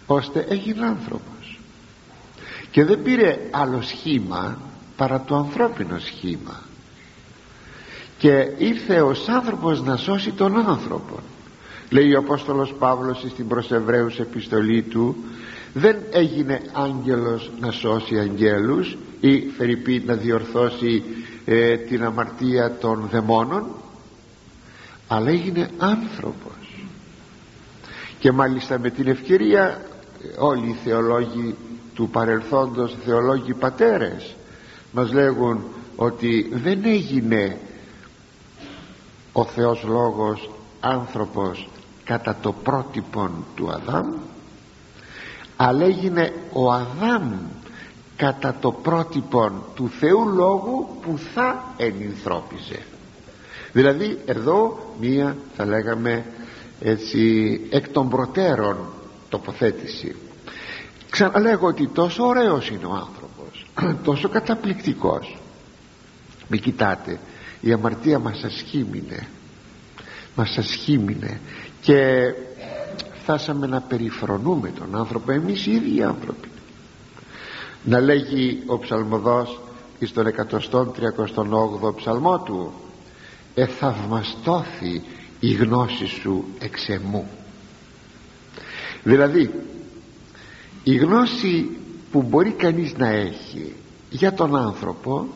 ώστε 0.05 0.45
έγινε 0.49 0.85
άνθρωπος. 0.85 1.59
Και 2.71 2.85
δεν 2.85 3.01
πήρε 3.01 3.37
άλλο 3.51 3.81
σχήμα 3.81 4.57
παρά 4.97 5.21
το 5.21 5.35
ανθρώπινο 5.35 5.99
σχήμα 5.99 6.66
και 8.17 8.51
ήρθε 8.57 9.01
ως 9.01 9.27
άνθρωπος 9.27 9.81
να 9.81 9.95
σώσει 9.95 10.31
τον 10.31 10.57
άνθρωπο. 10.57 11.19
Λέει 11.89 12.13
ο 12.13 12.19
Απόστολος 12.19 12.73
Παύλος 12.79 13.25
στην 13.29 13.47
προς 13.47 13.71
Εβραίους 13.71 14.19
επιστολή 14.19 14.81
του 14.81 15.15
δεν 15.73 15.97
έγινε 16.11 16.61
άγγελος 16.73 17.51
να 17.59 17.71
σώσει 17.71 18.19
αγγέλους 18.19 18.97
ή 19.19 19.39
φερειπή 19.57 20.03
να 20.05 20.13
διορθώσει 20.13 21.03
ε, 21.45 21.77
την 21.77 22.03
αμαρτία 22.03 22.77
των 22.79 23.07
δαιμόνων 23.11 23.67
αλλά 25.07 25.29
έγινε 25.29 25.69
άνθρωπος 25.77 26.85
και 28.19 28.31
μάλιστα 28.31 28.79
με 28.79 28.89
την 28.89 29.07
ευκαιρία 29.07 29.81
όλοι 30.37 30.67
οι 30.67 30.77
θεολόγοι 30.83 31.55
του 31.95 32.09
παρελθόντος 32.09 32.95
θεολόγοι 33.05 33.53
πατέρες 33.53 34.35
μας 34.91 35.13
λέγουν 35.13 35.63
ότι 35.95 36.49
δεν 36.63 36.85
έγινε 36.85 37.57
ο 39.39 39.45
Θεός 39.45 39.83
Λόγος 39.83 40.49
άνθρωπος 40.79 41.67
κατά 42.03 42.37
το 42.41 42.51
πρότυπον 42.51 43.45
του 43.55 43.71
Αδάμ 43.71 44.13
αλλά 45.55 45.85
έγινε 45.85 46.33
ο 46.53 46.71
Αδάμ 46.71 47.33
κατά 48.15 48.55
το 48.61 48.71
πρότυπον 48.71 49.63
του 49.75 49.89
Θεού 49.99 50.27
Λόγου 50.27 50.87
που 51.01 51.19
θα 51.33 51.63
ενυνθρώπιζε 51.77 52.79
δηλαδή 53.71 54.19
εδώ 54.25 54.79
μία 54.99 55.35
θα 55.55 55.65
λέγαμε 55.65 56.25
έτσι 56.79 57.61
εκ 57.69 57.89
των 57.89 58.09
προτέρων 58.09 58.77
τοποθέτηση. 59.29 60.15
Ξαναλέγω 61.09 61.67
ότι 61.67 61.87
τόσο 61.87 62.25
ωραίος 62.25 62.69
είναι 62.69 62.85
ο 62.85 62.93
άνθρωπος 62.93 63.65
τόσο 64.07 64.29
καταπληκτικός. 64.29 65.37
Μη 66.47 66.59
κοιτάτε 66.59 67.19
η 67.61 67.71
αμαρτία 67.71 68.19
μας 68.19 68.43
ασχήμινε. 68.43 69.27
Μας 70.35 70.57
ασχήμινε. 70.57 71.41
Και 71.81 72.23
φτάσαμε 73.21 73.67
να 73.67 73.81
περιφρονούμε 73.81 74.69
τον 74.69 74.95
άνθρωπο. 74.95 75.31
Εμείς 75.31 75.65
οι 75.65 75.71
ίδιοι 75.71 76.03
άνθρωποι. 76.03 76.47
Να 77.83 77.99
λέγει 77.99 78.63
ο 78.65 78.79
ψαλμοδός 78.79 79.61
εις 79.99 80.13
τον 80.13 80.25
138ο 80.27 81.95
ψαλμό 81.95 82.39
του 82.39 82.73
εθαυμαστώθη 83.53 85.01
η 85.39 85.53
γνώση 85.53 86.05
σου 86.05 86.45
εξ 86.59 86.89
εμού 86.89 87.27
δηλαδή 89.03 89.51
η 90.83 90.95
γνώση 90.95 91.77
που 92.11 92.21
μπορεί 92.21 92.51
κανείς 92.51 92.93
να 92.97 93.07
έχει 93.07 93.75
για 94.09 94.33
τον 94.33 94.55
άνθρωπο 94.55 95.27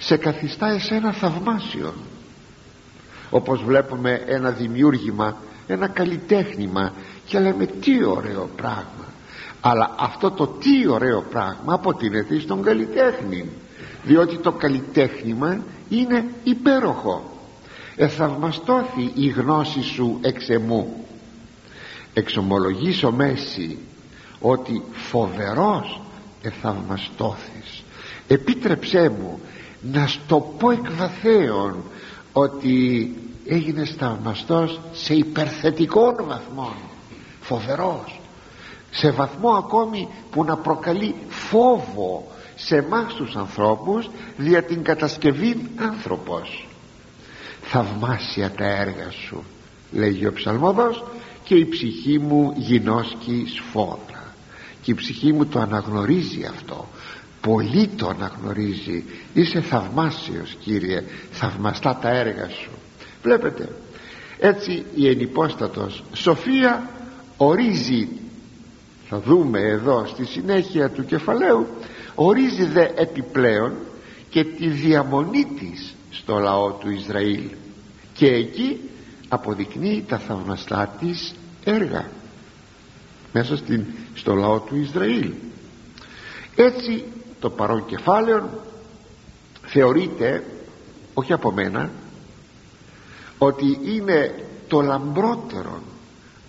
σε 0.00 0.16
καθιστά 0.16 0.66
εσένα 0.66 1.12
θαυμάσιο. 1.12 1.94
Όπως 3.30 3.62
βλέπουμε 3.62 4.22
ένα 4.26 4.50
δημιούργημα 4.50 5.36
ένα 5.66 5.88
καλλιτέχνημα 5.88 6.92
και 7.26 7.38
λέμε 7.38 7.66
τι 7.66 8.04
ωραίο 8.04 8.50
πράγμα 8.56 9.00
αλλά 9.60 9.94
αυτό 9.98 10.30
το 10.30 10.46
τι 10.46 10.88
ωραίο 10.88 11.22
πράγμα 11.30 11.74
αποτείνεται 11.74 12.38
στον 12.38 12.62
καλλιτέχνη 12.62 13.48
διότι 14.04 14.36
το 14.36 14.52
καλλιτέχνημα 14.52 15.60
είναι 15.88 16.24
υπέροχο. 16.44 17.30
Εθαυμαστώθη 17.96 19.10
η 19.14 19.26
γνώση 19.26 19.82
σου 19.82 20.18
εξ 20.22 20.48
εμού. 20.48 21.06
Εξομολογήσω 22.14 23.12
μέση 23.12 23.78
ότι 24.40 24.82
φοβερός 24.92 26.00
εθαυμαστώθης. 26.42 27.82
Επίτρεψέ 28.28 29.08
μου 29.08 29.40
να 29.80 30.06
στο 30.06 30.54
πω 30.58 30.70
εκ 30.70 30.92
βαθέων 30.92 31.82
ότι 32.32 33.14
έγινε 33.46 33.84
σταυμαστός 33.84 34.80
σε 34.92 35.14
υπερθετικών 35.14 36.14
βαθμών. 36.26 36.74
Φοβερός. 37.40 38.20
Σε 38.90 39.10
βαθμό 39.10 39.50
ακόμη 39.50 40.08
που 40.30 40.44
να 40.44 40.56
προκαλεί 40.56 41.14
φόβο 41.28 42.30
σε 42.54 42.76
εμάς 42.76 43.14
τους 43.14 43.36
ανθρώπους 43.36 44.10
δια 44.36 44.62
την 44.62 44.82
κατασκευή 44.82 45.70
άνθρωπος. 45.76 46.68
Θαυμάσια 47.62 48.50
τα 48.50 48.64
έργα 48.64 49.10
σου 49.10 49.44
λέγει 49.92 50.26
ο 50.26 50.32
ψαλμόδος 50.32 51.04
και 51.44 51.54
η 51.54 51.66
ψυχή 51.66 52.18
μου 52.18 52.52
γινώσκει 52.56 53.46
σφόδρα. 53.54 54.34
Και 54.82 54.90
η 54.90 54.94
ψυχή 54.94 55.32
μου 55.32 55.46
το 55.46 55.60
αναγνωρίζει 55.60 56.44
αυτό 56.44 56.88
πολύ 57.40 57.86
το 57.86 58.08
αναγνωρίζει 58.08 59.04
είσαι 59.34 59.60
θαυμάσιος 59.60 60.56
Κύριε 60.60 61.04
θαυμαστά 61.30 61.98
τα 62.02 62.08
έργα 62.08 62.48
σου. 62.48 62.70
Βλέπετε 63.22 63.68
έτσι 64.38 64.84
η 64.94 65.08
ενυπόστατος 65.08 66.02
σοφία 66.12 66.90
ορίζει 67.36 68.08
θα 69.08 69.20
δούμε 69.20 69.60
εδώ 69.60 70.06
στη 70.06 70.24
συνέχεια 70.24 70.90
του 70.90 71.04
κεφαλαίου 71.04 71.66
ορίζει 72.14 72.64
δε 72.64 72.88
επιπλέον 72.94 73.72
και 74.30 74.44
τη 74.44 74.68
διαμονή 74.68 75.44
της 75.44 75.94
στο 76.10 76.38
λαό 76.38 76.70
του 76.70 76.90
Ισραήλ. 76.90 77.42
Και 78.14 78.26
εκεί 78.26 78.80
αποδεικνύει 79.28 80.04
τα 80.08 80.18
θαυμαστά 80.18 80.96
της 81.00 81.34
έργα 81.64 82.10
μέσα 83.32 83.56
στην, 83.56 83.84
στο 84.14 84.34
λαό 84.34 84.58
του 84.58 84.76
Ισραήλ. 84.76 85.32
Έτσι 86.56 87.04
το 87.40 87.50
παρόν 87.50 87.86
κεφάλαιο 87.86 88.50
θεωρείται 89.66 90.44
όχι 91.14 91.32
από 91.32 91.52
μένα 91.52 91.90
ότι 93.38 93.78
είναι 93.84 94.34
το 94.68 94.80
λαμπρότερο 94.80 95.82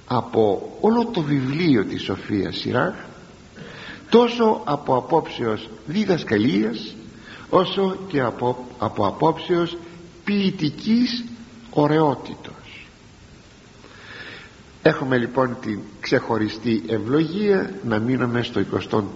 από 0.07 0.77
όλο 0.81 1.05
το 1.05 1.21
βιβλίο 1.21 1.86
της 1.86 2.01
Σοφίας 2.01 2.57
Σιράχ 2.57 2.93
τόσο 4.10 4.62
από 4.63 4.95
απόψεως 4.95 5.69
διδασκαλίας 5.86 6.95
όσο 7.50 7.98
και 8.07 8.21
από, 8.21 8.65
από 8.79 9.07
απόψεως 9.07 9.77
ποιητικής 10.24 11.24
ωραιότητος. 11.69 12.55
Έχουμε 14.81 15.17
λοιπόν 15.17 15.57
την 15.62 15.79
ξεχωριστή 16.00 16.83
ευλογία 16.88 17.74
να 17.83 18.00
μείνουμε 18.00 18.41
στο 18.43 18.62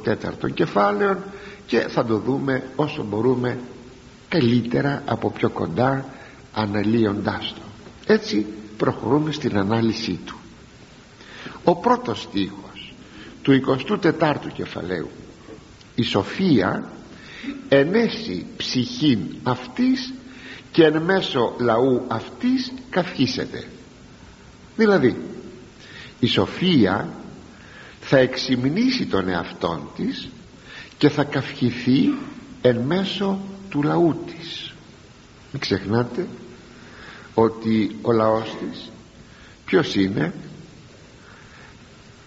24ο 0.05 0.51
κεφάλαιο 0.53 1.17
και 1.65 1.79
θα 1.79 2.05
το 2.05 2.17
δούμε 2.17 2.63
όσο 2.75 3.03
μπορούμε 3.03 3.60
καλύτερα 4.29 5.01
από 5.05 5.31
πιο 5.31 5.50
κοντά 5.50 6.05
αναλύοντάς 6.53 7.53
το. 7.53 7.62
Έτσι 8.13 8.45
προχωρούμε 8.77 9.31
στην 9.31 9.57
ανάλυση 9.57 10.19
του. 10.25 10.36
Ο 11.63 11.75
πρώτος 11.75 12.22
στίχος 12.22 12.93
του 13.41 13.62
24ου 14.01 14.51
κεφαλαίου 14.53 15.10
η 15.95 16.03
σοφία 16.03 16.89
ενέσει 17.69 18.45
ψυχήν 18.57 19.19
αυτής 19.43 20.13
και 20.72 20.84
εν 20.86 21.01
μέσω 21.01 21.55
λαού 21.60 22.03
αυτής 22.07 22.72
καυχήσεται 22.89 23.63
δηλαδή 24.75 25.15
η 26.19 26.27
σοφία 26.27 27.10
θα 28.01 28.17
εξυμνήσει 28.17 29.05
τον 29.05 29.27
εαυτόν 29.29 29.89
της 29.95 30.29
και 30.98 31.10
θα 31.10 31.24
καυχηθεί 31.24 32.14
εν 32.62 32.78
μέσω 32.78 33.40
του 33.70 33.84
λαού 33.84 34.16
της. 34.25 34.74
Μην 35.52 35.62
ξεχνάτε 35.62 36.28
ότι 37.34 37.96
ο 38.02 38.12
λαός 38.12 38.56
της 38.60 38.92
ποιος 39.66 39.96
είναι; 39.96 40.34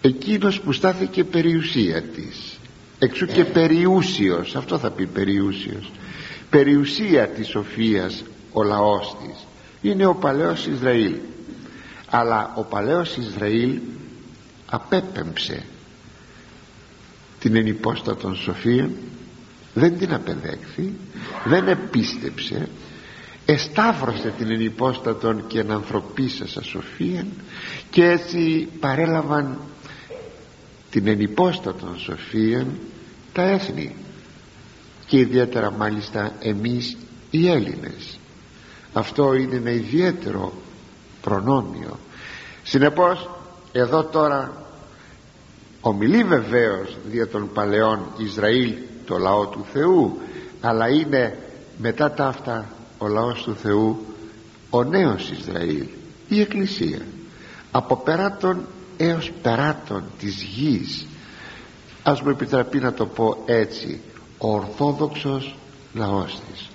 Εκείνος 0.00 0.60
που 0.60 0.72
στάθηκε 0.72 1.24
περιουσία 1.24 2.02
της. 2.02 2.58
Εξού 2.98 3.26
και 3.26 3.44
περιούσιος 3.44 4.56
αυτό 4.56 4.78
θα 4.78 4.90
πει 4.90 5.06
περιούσιος 5.06 5.90
περιουσία 6.50 7.28
της 7.28 7.48
σοφίας 7.48 8.24
ο 8.52 8.62
λαός 8.62 9.16
της. 9.22 9.46
Είναι 9.90 10.06
ο 10.06 10.14
παλαιός 10.14 10.66
Ισραήλ. 10.66 11.14
Αλλά 12.10 12.52
ο 12.56 12.62
παλαιός 12.62 13.16
Ισραήλ 13.16 13.78
απέπεμψε 14.66 15.62
την 17.38 17.56
ενυπόστατον 17.56 18.36
σοφία 18.36 18.90
δεν 19.74 19.98
την 19.98 20.14
απεδέχθη 20.14 20.92
δεν 21.44 21.68
επίστεψε 21.68 22.68
εσταύρωσε 23.44 24.34
την 24.38 24.50
ενυπόστατον 24.50 25.46
και 25.46 25.64
ανθρωπίσασα 25.68 26.62
σοφία 26.62 27.26
και 27.90 28.04
έτσι 28.04 28.68
παρέλαβαν 28.80 29.58
την 30.90 31.06
ενυπόστατον 31.06 31.98
σοφία 31.98 32.66
τα 33.32 33.42
έθνη 33.42 33.94
και 35.06 35.18
ιδιαίτερα 35.18 35.70
μάλιστα 35.70 36.32
εμείς 36.40 36.96
οι 37.30 37.48
Έλληνες. 37.48 38.18
Αυτό 38.92 39.34
είναι 39.34 39.56
ένα 39.56 39.70
ιδιαίτερο 39.70 40.52
προνόμιο. 41.20 41.98
Συνεπώς 42.62 43.30
εδώ 43.72 44.04
τώρα 44.04 44.66
ομιλεί 45.80 46.24
βεβαίως 46.24 46.96
δια 47.10 47.28
των 47.28 47.50
παλαιών 47.52 48.00
Ισραήλ 48.16 48.74
το 49.06 49.18
λαό 49.18 49.46
του 49.46 49.66
Θεού 49.72 50.18
αλλά 50.60 50.88
είναι 50.88 51.38
μετά 51.78 52.10
τα 52.10 52.26
αυτά 52.26 52.68
ο 52.98 53.06
λαός 53.06 53.42
του 53.42 53.54
Θεού 53.54 53.98
ο 54.70 54.84
νέος 54.84 55.30
Ισραήλ 55.30 55.86
η 56.28 56.40
Εκκλησία. 56.40 57.00
Από 57.70 57.96
περάτων 57.96 58.66
έως 58.96 59.32
περάτων 59.42 60.02
της 60.18 60.42
γης. 60.42 61.06
Ας 62.02 62.22
μου 62.22 62.30
επιτραπεί 62.30 62.78
να 62.78 62.92
το 62.92 63.06
πω 63.06 63.42
έτσι 63.46 64.00
ο 64.38 64.54
Ορθόδοξος 64.54 65.56
λαός 65.94 66.40
της. 66.50 66.70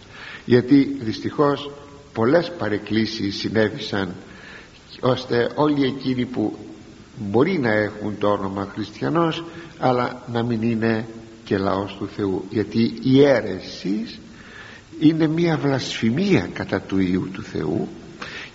Γιατί 0.45 0.97
δυστυχώς 1.01 1.71
πολλές 2.13 2.51
παρεκκλήσεις 2.57 3.37
συνέβησαν 3.37 4.15
ώστε 4.99 5.51
όλοι 5.55 5.85
εκείνοι 5.85 6.25
που 6.25 6.57
μπορεί 7.17 7.59
να 7.59 7.71
έχουν 7.71 8.17
το 8.17 8.27
όνομα 8.27 8.69
χριστιανός 8.73 9.43
αλλά 9.79 10.23
να 10.31 10.43
μην 10.43 10.61
είναι 10.61 11.07
και 11.43 11.57
λαός 11.57 11.95
του 11.99 12.09
Θεού. 12.15 12.45
Γιατί 12.49 12.99
η 13.01 13.21
αίρεσης 13.21 14.19
είναι 14.99 15.27
μια 15.27 15.57
βλασφημία 15.57 16.49
κατά 16.53 16.81
του 16.81 16.99
Ιού 16.99 17.29
του 17.33 17.43
Θεού 17.43 17.87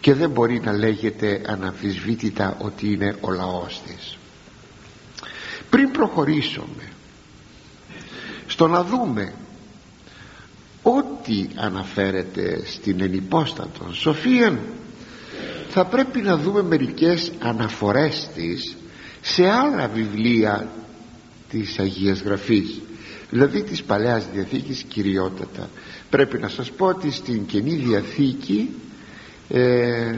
και 0.00 0.14
δεν 0.14 0.30
μπορεί 0.30 0.60
να 0.60 0.72
λέγεται 0.72 1.42
αναμφισβήτητα 1.46 2.56
ότι 2.60 2.92
είναι 2.92 3.16
ο 3.20 3.30
λαός 3.30 3.80
της. 3.86 4.18
Πριν 5.70 5.90
προχωρήσουμε 5.90 6.82
στο 8.46 8.68
να 8.68 8.84
δούμε 8.84 9.34
ό,τι 10.82 11.46
αναφέρεται 11.54 12.62
στην 12.64 13.00
ενυπόστατον 13.00 13.94
σοφία 13.94 14.58
θα 15.68 15.84
πρέπει 15.84 16.20
να 16.20 16.36
δούμε 16.36 16.62
μερικές 16.62 17.32
αναφορές 17.38 18.28
της 18.34 18.76
σε 19.20 19.48
άλλα 19.48 19.88
βιβλία 19.88 20.68
της 21.50 21.78
Αγίας 21.78 22.20
Γραφής 22.20 22.80
δηλαδή 23.30 23.62
της 23.62 23.82
Παλαιάς 23.82 24.26
Διαθήκης 24.32 24.82
κυριότατα. 24.82 25.68
Πρέπει 26.10 26.38
να 26.38 26.48
σας 26.48 26.70
πω 26.70 26.86
ότι 26.86 27.10
στην 27.10 27.46
Καινή 27.46 27.74
Διαθήκη 27.74 28.70
ε, 29.48 30.14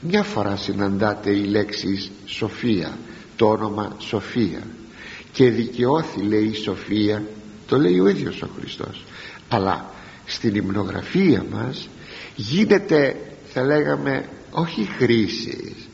μια 0.00 0.22
φορά 0.22 0.56
συναντάτε 0.56 1.30
η 1.30 1.44
λέξη 1.44 2.10
Σοφία 2.24 2.98
το 3.36 3.48
όνομα 3.48 3.96
Σοφία. 3.98 4.62
Και 5.32 5.50
δικαιώθη 5.50 6.20
λέει 6.20 6.44
η 6.44 6.54
Σοφία 6.54 7.22
το 7.66 7.78
λέει 7.78 7.98
ο 7.98 8.08
ίδιος 8.08 8.42
ο 8.42 8.48
Χριστός. 8.58 9.04
Αλλά 9.48 9.90
στην 10.26 10.54
υμνογραφία 10.54 11.44
μας 11.50 11.88
γίνεται 12.36 13.16
θα 13.52 13.62
λέγαμε 13.62 14.24
όχι 14.52 14.84
χρήσης 14.84 15.88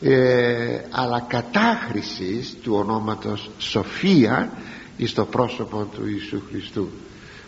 ε, 0.00 0.80
αλλά 0.90 1.20
κατάχρησης 1.28 2.56
του 2.62 2.74
ονόματος 2.74 3.50
Σοφία 3.58 4.52
εις 4.96 5.12
το 5.12 5.24
πρόσωπο 5.24 5.88
του 5.94 6.06
Ιησού 6.06 6.42
Χριστού 6.50 6.88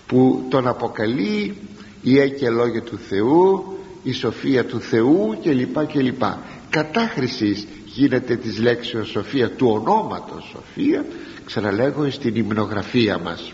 που 0.06 0.46
τον 0.50 0.66
αποκαλεί 0.66 1.56
η 2.02 2.18
έκαι 2.18 2.50
λόγια 2.50 2.82
του 2.82 2.98
Θεού 3.08 3.76
η 4.02 4.12
σοφία 4.12 4.64
του 4.64 4.80
Θεού 4.80 5.38
κλπ 5.42 5.86
κλπ. 5.86 6.22
Κατάχρησης 6.70 7.66
γίνεται 7.84 8.36
της 8.36 8.58
λέξεως 8.58 9.08
σοφία 9.08 9.50
του 9.50 9.66
ονόματος 9.68 10.48
σοφία 10.52 11.04
ξαναλέγω 11.44 12.10
στην 12.10 12.36
υμνογραφία 12.36 13.18
μας. 13.18 13.52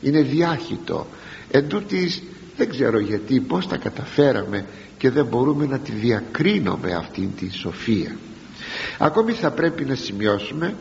Είναι 0.00 0.22
διάχυτο. 0.22 1.06
Εν 1.50 1.68
τούτης, 1.68 2.22
δεν 2.56 2.68
ξέρω 2.68 2.98
γιατί 2.98 3.40
πως 3.40 3.66
τα 3.66 3.76
καταφέραμε 3.76 4.66
και 5.00 5.10
δεν 5.10 5.26
μπορούμε 5.26 5.66
να 5.66 5.78
τη 5.78 5.92
διακρίνουμε 5.92 6.92
αυτήν 6.92 7.34
τη 7.36 7.52
σοφία. 7.52 8.16
Ακόμη 8.98 9.32
θα 9.32 9.50
πρέπει 9.50 9.84
να 9.84 9.94
σημειώσουμε 9.94 10.74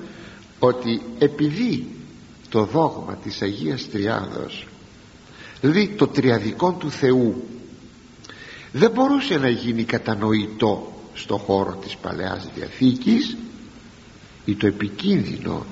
ότι 0.59 1.01
επειδή 1.19 1.87
το 2.49 2.63
δόγμα 2.63 3.15
της 3.23 3.41
Αγίας 3.41 3.89
Τριάδος 3.89 4.67
δηλαδή 5.61 5.87
το 5.87 6.07
τριαδικό 6.07 6.71
του 6.71 6.91
Θεού 6.91 7.43
δεν 8.71 8.91
μπορούσε 8.91 9.37
να 9.37 9.49
γίνει 9.49 9.83
κατανοητό 9.83 10.93
στο 11.13 11.37
χώρο 11.37 11.79
της 11.83 11.95
Παλαιάς 11.95 12.49
Διαθήκης 12.55 13.37
ή 14.45 14.55
το 14.55 14.67
επικίνδυνο. 14.67 15.65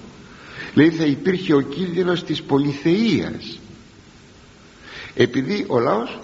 Δηλαδή 0.73 0.95
θα 0.95 1.05
υπήρχε 1.05 1.53
ο 1.53 1.61
κίνδυνος 1.61 2.23
της 2.23 2.41
πολυθεΐας 2.41 3.59
επειδή 5.15 5.65
ο 5.67 5.79
λαός 5.79 6.19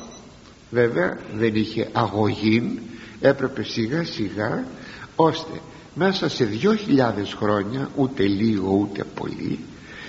βέβαια 0.74 1.18
δεν 1.36 1.56
είχε 1.56 1.90
αγωγή 1.92 2.80
έπρεπε 3.22 3.64
σιγά 3.64 4.04
σιγά 4.04 4.66
ώστε 5.16 5.60
μέσα 5.94 6.30
σε 6.30 6.46
δυο 6.46 6.76
χιλιάδες 6.76 7.34
χρόνια 7.34 7.90
ούτε 7.96 8.24
λίγο 8.24 8.72
ούτε 8.72 9.04
πολύ 9.04 9.60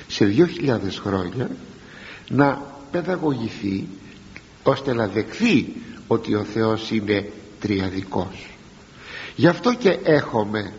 σε 0.06 0.24
δυο 0.24 0.46
χιλιάδες 0.46 0.98
χρόνια 0.98 1.50
να 2.28 2.62
παιδαγωγηθεί 2.90 3.86
ώστε 4.62 4.94
να 4.94 5.06
δεχθεί 5.06 5.72
ότι 6.06 6.34
ο 6.34 6.44
Θεός 6.44 6.90
είναι 6.90 7.30
τριαδικός. 7.60 8.56
Γι' 9.36 9.46
αυτό 9.46 9.74
και 9.74 9.98
έχουμε 10.02 10.72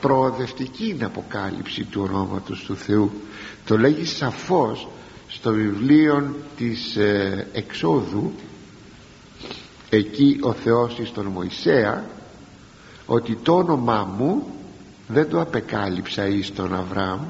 προοδευτική 0.00 0.96
αποκάλυψη 1.02 1.84
του 1.84 2.08
ονόματος 2.10 2.64
του 2.64 2.76
Θεού. 2.76 3.10
Το 3.66 3.78
λέγει 3.78 4.04
σαφώς 4.04 4.88
στο 5.28 5.52
βιβλίο 5.52 6.36
της 6.56 6.96
ε, 6.96 7.46
εξόδου 7.52 8.32
εκεί 9.90 10.38
ο 10.40 10.52
Θεός 10.52 10.98
εις 10.98 11.12
τον 11.12 11.26
Μωυσέα 11.26 12.04
ότι 13.06 13.38
το 13.42 13.56
όνομά 13.56 14.14
μου 14.18 14.46
δεν 15.08 15.28
το 15.28 15.40
απεκάλυψα 15.40 16.26
εις 16.26 16.52
τον 16.54 16.74
Αβραάμ. 16.74 17.20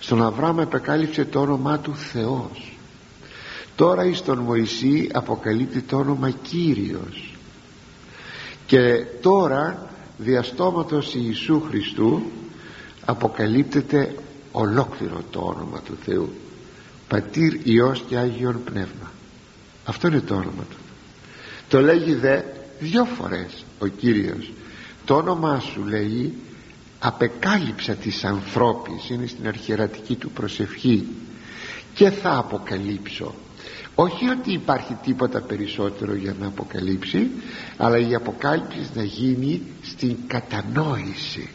Στον 0.00 0.22
Αβραάμ 0.22 0.60
απεκάλυψε 0.60 1.24
το 1.24 1.40
όνομά 1.40 1.78
του 1.78 1.96
Θεός. 1.96 2.76
Τώρα 3.76 4.04
εις 4.04 4.22
τον 4.22 4.38
Μωυσή 4.38 5.08
αποκαλύπτει 5.12 5.80
το 5.80 5.96
όνομα 5.96 6.30
Κύριος. 6.30 7.34
Και 8.66 9.04
τώρα 9.20 9.90
διαστόματος 10.18 11.14
Ιησού 11.14 11.62
Χριστού 11.68 12.22
αποκαλύπτεται 13.04 14.14
ολόκληρο 14.52 15.22
το 15.30 15.40
όνομα 15.40 15.80
του 15.80 15.96
Θεού. 16.04 16.32
Πατήρ 17.08 17.60
Υιός 17.62 18.04
και 18.08 18.16
Άγιον 18.16 18.64
Πνεύμα. 18.64 19.10
Αυτό 19.84 20.08
είναι 20.08 20.20
το 20.20 20.34
όνομα 20.34 20.62
του 20.70 20.76
το 21.68 21.80
λέγει 21.80 22.14
δε 22.14 22.40
δυο 22.78 23.04
φορές 23.04 23.64
ο 23.78 23.86
Κύριος. 23.86 24.52
Το 25.04 25.14
όνομά 25.14 25.60
σου 25.60 25.84
λέει 25.84 26.34
απεκάλυψα 26.98 27.94
της 27.94 28.24
ανθρώπης 28.24 29.10
είναι 29.10 29.26
στην 29.26 29.48
αρχιερατική 29.48 30.14
του 30.14 30.30
προσευχή 30.30 31.06
και 31.94 32.10
θα 32.10 32.36
αποκαλύψω 32.36 33.34
όχι 33.98 34.28
ότι 34.28 34.52
υπάρχει 34.52 34.96
τίποτα 35.02 35.40
περισσότερο 35.40 36.14
για 36.14 36.34
να 36.40 36.46
αποκαλύψει 36.46 37.30
αλλά 37.76 37.98
η 37.98 38.14
αποκάλυψη 38.14 38.90
να 38.94 39.02
γίνει 39.02 39.62
στην 39.82 40.16
κατανόηση 40.26 41.48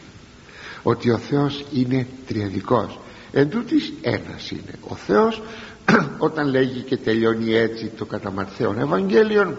ότι 0.82 1.10
ο 1.10 1.18
Θεός 1.18 1.64
είναι 1.72 2.06
τριαδικός. 2.26 2.98
Εν 3.32 3.50
τούτης 3.50 3.92
ένας 4.00 4.50
είναι. 4.50 4.74
Ο 4.88 4.94
Θεός 4.94 5.42
όταν 6.18 6.48
λέγει 6.48 6.80
και 6.80 6.96
τελειώνει 6.96 7.54
έτσι 7.54 7.86
το 7.86 8.04
καταμαρθέων 8.04 8.78
Ευαγγέλιον 8.78 9.56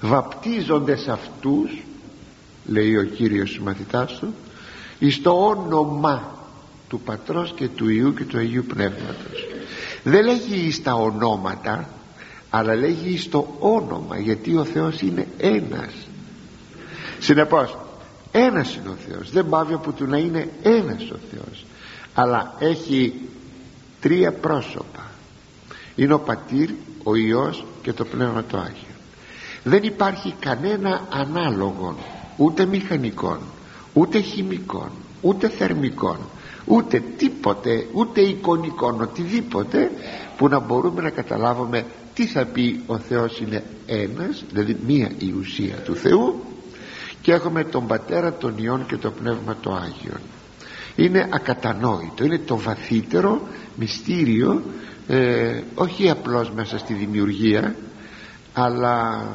βαπτίζονται 0.00 0.96
σε 0.96 1.10
αυτούς 1.10 1.82
λέει 2.66 2.96
ο 2.96 3.04
Κύριος 3.04 3.48
στους 3.48 3.62
μαθητάς 3.62 4.18
του 4.18 4.34
εις 4.98 5.22
το 5.22 5.30
όνομα 5.30 6.36
του 6.88 7.00
Πατρός 7.00 7.52
και 7.56 7.68
του 7.68 7.88
Ιού 7.88 8.14
και 8.14 8.24
του 8.24 8.38
Αγίου 8.38 8.64
Πνεύματος. 8.64 9.46
Δεν 10.02 10.24
λέγει 10.24 10.70
στα 10.70 10.94
ονόματα 10.94 11.88
αλλά 12.50 12.74
λέγει 12.74 13.18
στο 13.18 13.56
όνομα 13.58 14.18
γιατί 14.18 14.56
ο 14.56 14.64
Θεός 14.64 15.00
είναι 15.00 15.26
ένας. 15.38 15.92
Συνεπώς 17.18 17.78
ένας 18.32 18.74
είναι 18.74 18.88
ο 18.88 18.96
Θεός. 19.08 19.30
Δεν 19.30 19.48
πάβει 19.48 19.74
από 19.74 19.92
του 19.92 20.06
να 20.06 20.16
είναι 20.16 20.48
ένας 20.62 21.10
ο 21.10 21.16
Θεός 21.30 21.64
αλλά 22.14 22.54
έχει 22.58 23.14
τρία 24.00 24.32
πρόσωπα. 24.32 25.06
Είναι 25.94 26.12
ο 26.12 26.18
Πατήρ, 26.18 26.70
ο 27.02 27.14
Υιός 27.14 27.64
και 27.82 27.92
το 27.92 28.04
Πνεύμα 28.04 28.44
το 28.44 28.58
Άγιο 28.58 28.87
δεν 29.64 29.82
υπάρχει 29.82 30.34
κανένα 30.40 31.06
ανάλογο 31.10 31.96
ούτε 32.36 32.66
μηχανικών 32.66 33.38
ούτε 33.92 34.20
χημικών 34.20 34.90
ούτε 35.20 35.48
θερμικών 35.48 36.18
ούτε 36.64 37.02
τίποτε 37.16 37.86
ούτε 37.92 38.20
εικονικών 38.20 39.00
οτιδήποτε 39.00 39.90
που 40.36 40.48
να 40.48 40.58
μπορούμε 40.58 41.02
να 41.02 41.10
καταλάβουμε 41.10 41.84
τι 42.14 42.26
θα 42.26 42.44
πει 42.44 42.80
ο 42.86 42.98
Θεός 42.98 43.40
είναι 43.40 43.62
ένας 43.86 44.44
δηλαδή 44.52 44.76
μία 44.86 45.10
η 45.18 45.34
ουσία 45.38 45.74
του 45.74 45.94
Θεού 45.96 46.42
και 47.22 47.32
έχουμε 47.32 47.64
τον 47.64 47.86
Πατέρα 47.86 48.32
τον 48.32 48.54
Υιόν 48.56 48.86
και 48.86 48.96
το 48.96 49.10
Πνεύμα 49.10 49.56
το 49.60 49.72
Άγιον. 49.72 50.20
Είναι 50.96 51.28
ακατανόητο 51.30 52.24
είναι 52.24 52.38
το 52.38 52.56
βαθύτερο 52.56 53.40
μυστήριο 53.76 54.62
ε, 55.08 55.60
όχι 55.74 56.10
απλώς 56.10 56.50
μέσα 56.50 56.78
στη 56.78 56.94
δημιουργία 56.94 57.74
αλλά 58.52 59.26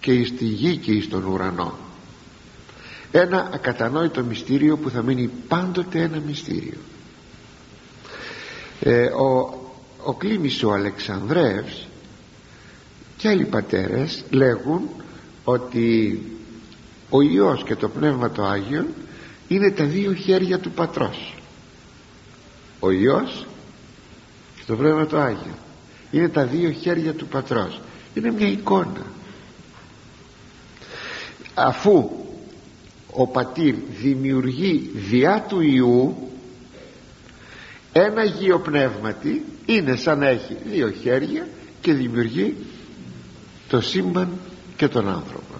και 0.00 0.24
στη 0.24 0.44
γη 0.44 0.76
και 0.76 1.00
στον 1.00 1.24
ουρανό. 1.24 1.74
Ένα 3.10 3.50
ακατανόητο 3.52 4.22
μυστήριο 4.22 4.76
που 4.76 4.90
θα 4.90 5.02
μείνει 5.02 5.30
πάντοτε 5.48 6.00
ένα 6.00 6.18
μυστήριο. 6.26 6.78
Ε, 8.80 9.04
ο, 9.04 9.58
ο 10.04 10.14
Κλήμης 10.14 10.62
ο 10.62 10.72
Αλεξανδρεύς 10.72 11.88
και 13.16 13.28
άλλοι 13.28 13.44
πατέρες 13.44 14.24
λέγουν 14.30 14.88
ότι 15.44 16.20
ο 17.10 17.20
Υιός 17.20 17.64
και 17.64 17.76
το 17.76 17.88
Πνεύμα 17.88 18.30
το 18.30 18.44
Άγιο 18.44 18.86
είναι 19.48 19.70
τα 19.70 19.84
δύο 19.84 20.14
χέρια 20.14 20.58
του 20.58 20.70
Πατρός. 20.70 21.34
Ο 22.80 22.90
Υιός 22.90 23.46
και 24.56 24.62
το 24.66 24.76
Πνεύμα 24.76 25.06
το 25.06 25.18
Άγιο 25.18 25.54
είναι 26.10 26.28
τα 26.28 26.44
δύο 26.44 26.70
χέρια 26.70 27.14
του 27.14 27.26
Πατρός 27.26 27.80
είναι 28.14 28.30
μια 28.30 28.48
εικόνα. 28.48 29.06
Αφού 31.54 32.10
ο 33.12 33.26
πατήρ 33.26 33.74
δημιουργεί 34.00 34.90
διά 34.94 35.44
του 35.48 35.60
Ιού 35.60 36.16
ένα 37.92 38.20
Αγίο 38.20 38.58
Πνεύματι 38.58 39.44
είναι 39.66 39.96
σαν 39.96 40.18
να 40.18 40.28
έχει 40.28 40.56
δύο 40.64 40.90
χέρια 40.90 41.48
και 41.80 41.92
δημιουργεί 41.92 42.56
το 43.68 43.80
σύμπαν 43.80 44.28
και 44.76 44.88
τον 44.88 45.08
άνθρωπο. 45.08 45.54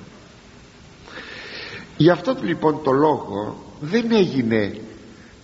Γι' 1.97 2.11
αυτό 2.11 2.37
λοιπόν 2.43 2.81
το 2.85 2.91
λόγο 2.91 3.65
δεν 3.81 4.13
έγινε 4.13 4.81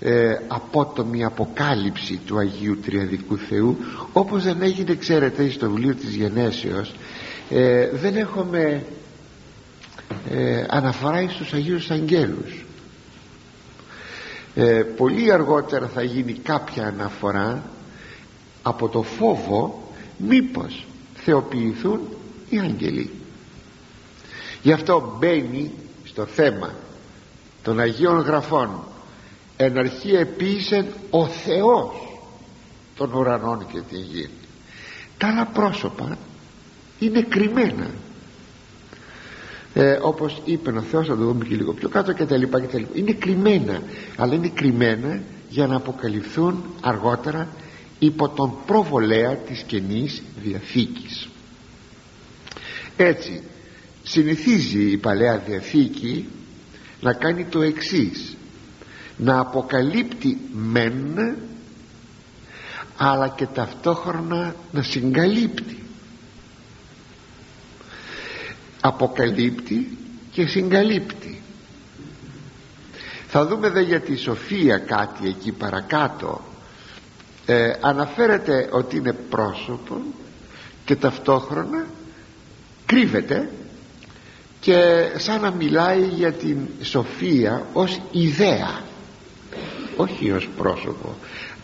ε, 0.01 0.37
απότομη 0.49 1.25
αποκάλυψη 1.25 2.21
του 2.27 2.39
Αγίου 2.39 2.79
Τριαδικού 2.79 3.37
Θεού 3.37 3.77
όπως 4.13 4.43
δεν 4.43 4.63
έγινε 4.63 4.95
ξέρετε 4.95 5.51
στο 5.51 5.71
βιβλίο 5.71 5.95
της 5.95 6.15
Γενέσεως 6.15 6.95
ε, 7.51 7.89
δεν 7.89 8.17
έχουμε 8.17 8.85
ε, 10.31 10.65
αναφορά 10.69 11.29
στους 11.29 11.53
Αγίους 11.53 11.91
Αγγέλους. 11.91 12.65
Ε, 14.55 14.83
πολύ 14.97 15.33
αργότερα 15.33 15.87
θα 15.87 16.03
γίνει 16.03 16.33
κάποια 16.33 16.87
αναφορά 16.87 17.63
από 18.63 18.89
το 18.89 19.03
φόβο 19.03 19.93
μήπως 20.17 20.87
θεοποιηθούν 21.15 22.01
οι 22.49 22.59
άγγελοι. 22.59 23.11
Γι' 24.63 24.73
αυτό 24.73 25.17
μπαίνει 25.19 25.71
στο 26.05 26.27
θέμα 26.27 26.75
των 27.63 27.81
Αγίων 27.81 28.21
Γραφών 28.21 28.71
εν 29.57 29.79
αρχή 29.79 30.11
επίησε 30.11 30.87
ο 31.11 31.27
Θεός 31.27 32.19
των 32.97 33.13
ουρανών 33.13 33.67
και 33.73 33.81
την 33.89 34.01
γη. 34.01 34.29
Τα 35.19 35.27
άλλα 35.27 35.47
πρόσωπα 35.47 36.19
είναι 36.99 37.23
κρυμμένα. 37.23 37.91
Ε, 39.75 39.99
όπως 40.03 40.43
είπε 40.45 40.71
ο 40.71 40.81
Θεός 40.81 41.07
θα 41.07 41.17
το 41.17 41.25
δούμε 41.25 41.45
και 41.45 41.55
λίγο 41.55 41.73
πιο 41.73 41.89
κάτω 41.89 42.13
και 42.13 42.25
τα 42.25 42.37
λοιπά 42.37 42.61
και 42.61 42.67
τα 42.67 42.79
λοιπά. 42.79 42.91
Είναι 42.95 43.13
κρυμμένα 43.13 43.83
αλλά 44.17 44.35
είναι 44.35 44.49
κρυμμένα 44.49 45.23
για 45.49 45.67
να 45.67 45.77
αποκαλυφθούν 45.77 46.65
αργότερα 46.81 47.49
υπό 47.99 48.29
τον 48.29 48.53
προβολέα 48.67 49.35
της 49.37 49.63
Καινής 49.63 50.23
Διαθήκης. 50.43 51.29
Έτσι 52.97 53.43
συνηθίζει 54.03 54.91
η 54.91 54.97
Παλαιά 54.97 55.39
Διαθήκη 55.39 56.29
να 57.01 57.13
κάνει 57.13 57.45
το 57.45 57.63
εξής 57.63 58.36
να 59.17 59.39
αποκαλύπτει 59.41 60.41
μεν 60.53 61.37
αλλά 62.97 63.29
και 63.29 63.47
ταυτόχρονα 63.47 64.55
να 64.73 64.83
συγκαλύπτει. 64.83 65.83
Αποκαλύπτει 68.81 69.99
και 70.31 70.47
συγκαλύπτει. 70.47 71.43
Θα 73.29 73.47
δούμε 73.47 73.69
δε 73.71 73.81
για 73.81 74.01
τη 74.01 74.17
Σοφία 74.17 74.79
κάτι 74.79 75.29
εκεί 75.29 75.53
παρακάτω. 75.53 76.41
Ε, 77.47 77.73
αναφέρεται 77.81 78.69
ότι 78.73 78.97
είναι 78.97 79.13
πρόσωπο 79.13 80.03
και 80.85 80.97
ταυτόχρονα 80.97 81.87
κρύβεται 82.87 83.51
και 84.61 85.09
σαν 85.17 85.41
να 85.41 85.51
μιλάει 85.51 86.03
για 86.03 86.33
την 86.33 86.59
σοφία 86.83 87.67
ως 87.73 88.01
ιδέα 88.11 88.85
όχι 89.97 90.31
ως 90.31 90.49
πρόσωπο 90.57 91.15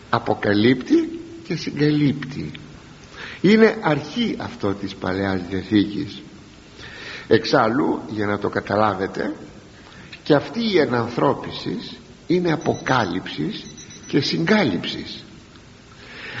αποκαλύπτει 0.09 1.19
και 1.43 1.55
συγκαλύπτει. 1.55 2.51
Είναι 3.41 3.77
αρχή 3.81 4.35
αυτό 4.39 4.73
της 4.73 4.95
Παλαιάς 4.95 5.41
Διαθήκης. 5.49 6.21
Εξάλλου 7.27 8.01
για 8.09 8.25
να 8.25 8.39
το 8.39 8.49
καταλάβετε 8.49 9.33
και 10.23 10.33
αυτή 10.33 10.71
η 10.71 10.79
ενανθρώπιση 10.79 11.77
είναι 12.27 12.51
αποκάλυψης 12.51 13.65
και 14.07 14.19
συγκάλυψης. 14.19 15.23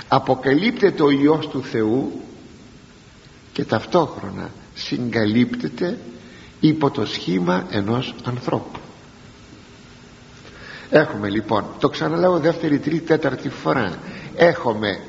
Αποκαλύπτεται 0.07 1.03
ο 1.03 1.09
Υιός 1.09 1.47
του 1.47 1.63
Θεού 1.63 2.21
και 3.53 3.65
ταυτόχρονα 3.65 4.49
συγκαλύπτεται 4.75 5.97
υπό 6.59 6.91
το 6.91 7.05
σχήμα 7.05 7.67
ενός 7.71 8.15
ανθρώπου 8.23 8.79
έχουμε 10.93 11.29
λοιπόν 11.29 11.65
το 11.79 11.89
ξαναλέω 11.89 12.39
δεύτερη, 12.39 12.79
τρίτη, 12.79 13.05
τέταρτη 13.05 13.49
φορά. 13.49 13.93
Έχουμε 14.35 14.99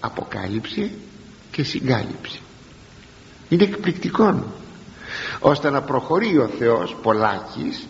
αποκάλυψη 0.00 0.90
και 1.50 1.62
συγκάλυψη. 1.62 2.40
Είναι 3.48 3.62
εκπληκτικό. 3.62 4.44
Ώστε 5.40 5.70
να 5.70 5.82
προχωρεί 5.82 6.38
ο 6.38 6.50
Θεός 6.58 6.96
πολλάκις 7.02 7.86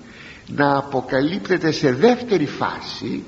να 0.47 0.77
αποκαλύπτεται 0.77 1.71
σε 1.71 1.93
δεύτερη 1.93 2.47
φάση 2.47 3.25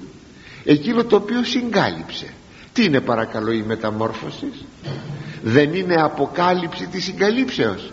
εκείνο 0.64 1.04
το 1.04 1.16
οποίο 1.16 1.44
συγκάλυψε. 1.44 2.26
Τι 2.72 2.84
είναι 2.84 3.00
παρακαλώ 3.00 3.52
η 3.52 3.62
μεταμόρφωση; 3.62 4.52
Δεν 5.42 5.74
είναι 5.74 6.02
αποκάλυψη 6.02 6.86
της 6.86 7.04
συγκαλύψεως. 7.04 7.92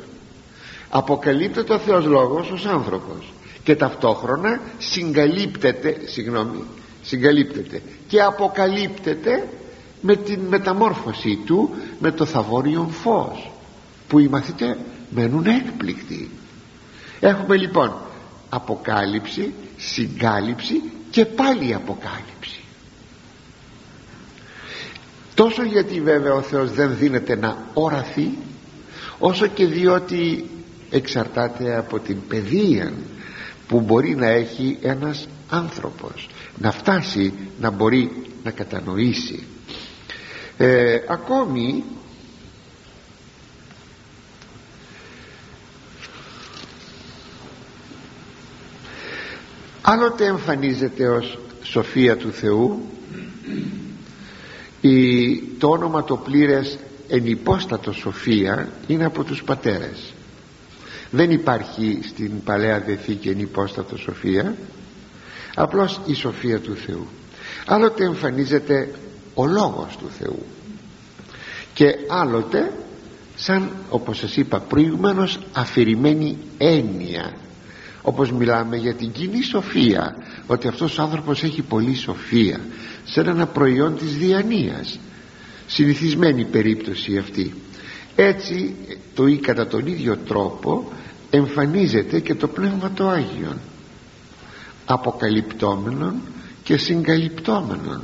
Αποκαλύπτεται 0.89 1.73
ο 1.73 1.77
Θεός 1.77 2.05
Λόγος 2.05 2.51
ως 2.51 2.65
άνθρωπος 2.65 3.33
και 3.63 3.75
ταυτόχρονα 3.75 4.59
συγκαλύπτεται 4.77 5.97
συγγνώμη 6.05 6.63
συγκαλύπτεται 7.01 7.81
και 8.07 8.21
αποκαλύπτεται 8.21 9.47
με 10.01 10.15
την 10.15 10.39
μεταμόρφωση 10.39 11.39
του 11.45 11.69
με 11.99 12.11
το 12.11 12.25
θαβόριον 12.25 12.89
φως 12.89 13.51
που 14.07 14.19
οι 14.19 14.27
μαθητές 14.27 14.75
μένουν 15.09 15.45
έκπληκτοι. 15.45 16.29
Έχουμε 17.19 17.57
λοιπόν 17.57 17.93
αποκάλυψη 18.49 19.53
συγκάλυψη 19.77 20.81
και 21.09 21.25
πάλι 21.25 21.73
αποκάλυψη. 21.73 22.59
Τόσο 25.33 25.63
γιατί 25.63 26.01
βέβαια 26.01 26.33
ο 26.33 26.41
Θεός 26.41 26.71
δεν 26.71 26.97
δίνεται 26.97 27.35
να 27.35 27.57
οραθεί 27.73 28.37
όσο 29.19 29.47
και 29.47 29.65
διότι 29.65 30.49
εξαρτάται 30.89 31.77
από 31.77 31.99
την 31.99 32.17
παιδεία 32.27 32.93
που 33.71 33.81
μπορεί 33.81 34.15
να 34.15 34.27
έχει 34.27 34.77
ένας 34.81 35.27
άνθρωπος 35.49 36.29
να 36.57 36.71
φτάσει 36.71 37.33
να 37.59 37.69
μπορεί 37.69 38.11
να 38.43 38.51
κατανοήσει. 38.51 39.43
Ε, 40.57 40.99
ακόμη 41.07 41.83
άλλοτε 49.81 50.25
εμφανίζεται 50.25 51.07
ως 51.07 51.39
σοφία 51.63 52.17
του 52.17 52.31
Θεού 52.31 52.81
η, 54.81 55.35
το 55.41 55.69
όνομα 55.69 56.03
το 56.03 56.17
πλήρες 56.17 56.77
ενυπόστατο 57.07 57.91
σοφία 57.91 58.69
είναι 58.87 59.05
από 59.05 59.23
τους 59.23 59.43
πατέρες 59.43 60.13
δεν 61.11 61.31
υπάρχει 61.31 61.99
στην 62.03 62.43
Παλαιά 62.43 62.79
Διαθήκη 62.79 63.29
ενυπόστατο 63.29 63.97
σοφία 63.97 64.55
απλώς 65.55 65.99
η 66.05 66.13
σοφία 66.13 66.59
του 66.59 66.75
Θεού. 66.75 67.07
Άλλοτε 67.65 68.03
εμφανίζεται 68.03 68.91
ο 69.33 69.45
λόγος 69.45 69.97
του 69.97 70.09
Θεού. 70.19 70.45
Και 71.73 71.95
άλλοτε 72.09 72.71
σαν 73.35 73.71
όπως 73.89 74.17
σας 74.17 74.37
είπα 74.37 74.59
προηγουμένως 74.59 75.39
αφηρημένη 75.53 76.37
έννοια. 76.57 77.33
Όπως 78.01 78.31
μιλάμε 78.31 78.77
για 78.77 78.93
την 78.93 79.11
κοινή 79.11 79.43
σοφία 79.43 80.15
ότι 80.47 80.67
αυτός 80.67 80.97
ο 80.97 81.01
άνθρωπος 81.01 81.43
έχει 81.43 81.61
πολύ 81.61 81.95
σοφία 81.95 82.59
σαν 83.03 83.27
ένα 83.27 83.45
προϊόν 83.47 83.97
της 83.97 84.17
διανοίας 84.17 84.99
συνηθισμένη 85.67 86.45
περίπτωση 86.45 87.17
αυτή 87.17 87.53
έτσι 88.15 88.75
το 89.13 89.27
ή 89.27 89.37
κατά 89.37 89.67
τον 89.67 89.87
ίδιο 89.87 90.17
τρόπο 90.17 90.91
εμφανίζεται 91.29 92.19
και 92.19 92.35
το 92.35 92.47
Πνεύμα 92.47 92.91
το 92.91 93.07
Άγιον 93.07 93.59
αποκαλυπτόμενον 94.85 96.13
και 96.63 96.77
συγκαλυπτόμενον. 96.77 98.01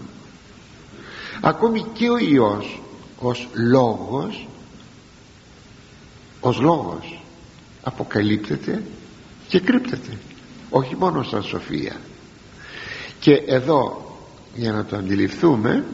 Ακόμη 1.41 1.85
και 1.93 2.09
ο 2.09 2.17
Υιός 2.17 2.81
ως 3.19 3.47
λόγος 3.53 4.47
ως 6.39 6.59
λόγος 6.59 7.21
αποκαλύπτεται 7.83 8.83
και 9.47 9.59
κρύπτεται 9.59 10.17
όχι 10.69 10.95
μόνο 10.95 11.23
σαν 11.23 11.43
σοφία. 11.43 11.95
Και 13.19 13.33
εδώ 13.33 14.11
για 14.55 14.71
να 14.71 14.85
το 14.85 14.95
αντιληφθούμε 14.95 15.85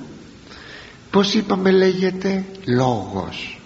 πως 1.12 1.34
είπαμε 1.34 1.72
λέγεται 1.72 2.46
λόγος 2.66 3.62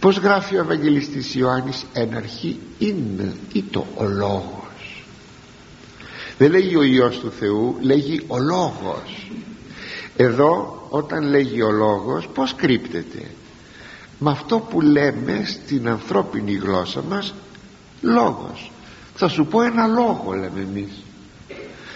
πως 0.00 0.16
γράφει 0.16 0.56
ο 0.56 0.60
Ευαγγελιστής 0.60 1.34
Ιωάννης 1.34 1.84
εν 1.92 2.16
αρχή 2.16 2.58
είναι 2.78 3.34
ή 3.52 3.62
το 3.62 3.86
ο 3.96 4.04
λόγος 4.04 4.60
δεν 6.40 6.50
λέγει 6.50 6.76
ο 6.76 6.82
Υιός 6.82 7.18
του 7.18 7.30
Θεού 7.30 7.76
λέγει 7.80 8.24
ο 8.26 8.38
λόγος. 8.38 9.30
Εδώ 10.16 10.82
όταν 10.88 11.22
λέγει 11.22 11.62
ο 11.62 11.70
λόγος 11.70 12.28
πως 12.34 12.54
κρύπτεται; 12.54 13.30
Με 14.18 14.30
αυτό 14.30 14.58
που 14.58 14.80
λέμε 14.80 15.42
στην 15.44 15.88
ανθρώπινη 15.88 16.52
γλώσσα 16.52 17.02
μας 17.02 17.34
λόγος. 18.00 18.70
Θα 19.14 19.28
σου 19.28 19.46
πω 19.46 19.62
ένα 19.62 19.86
λόγο 19.86 20.32
λέμε 20.32 20.60
εμείς. 20.60 21.02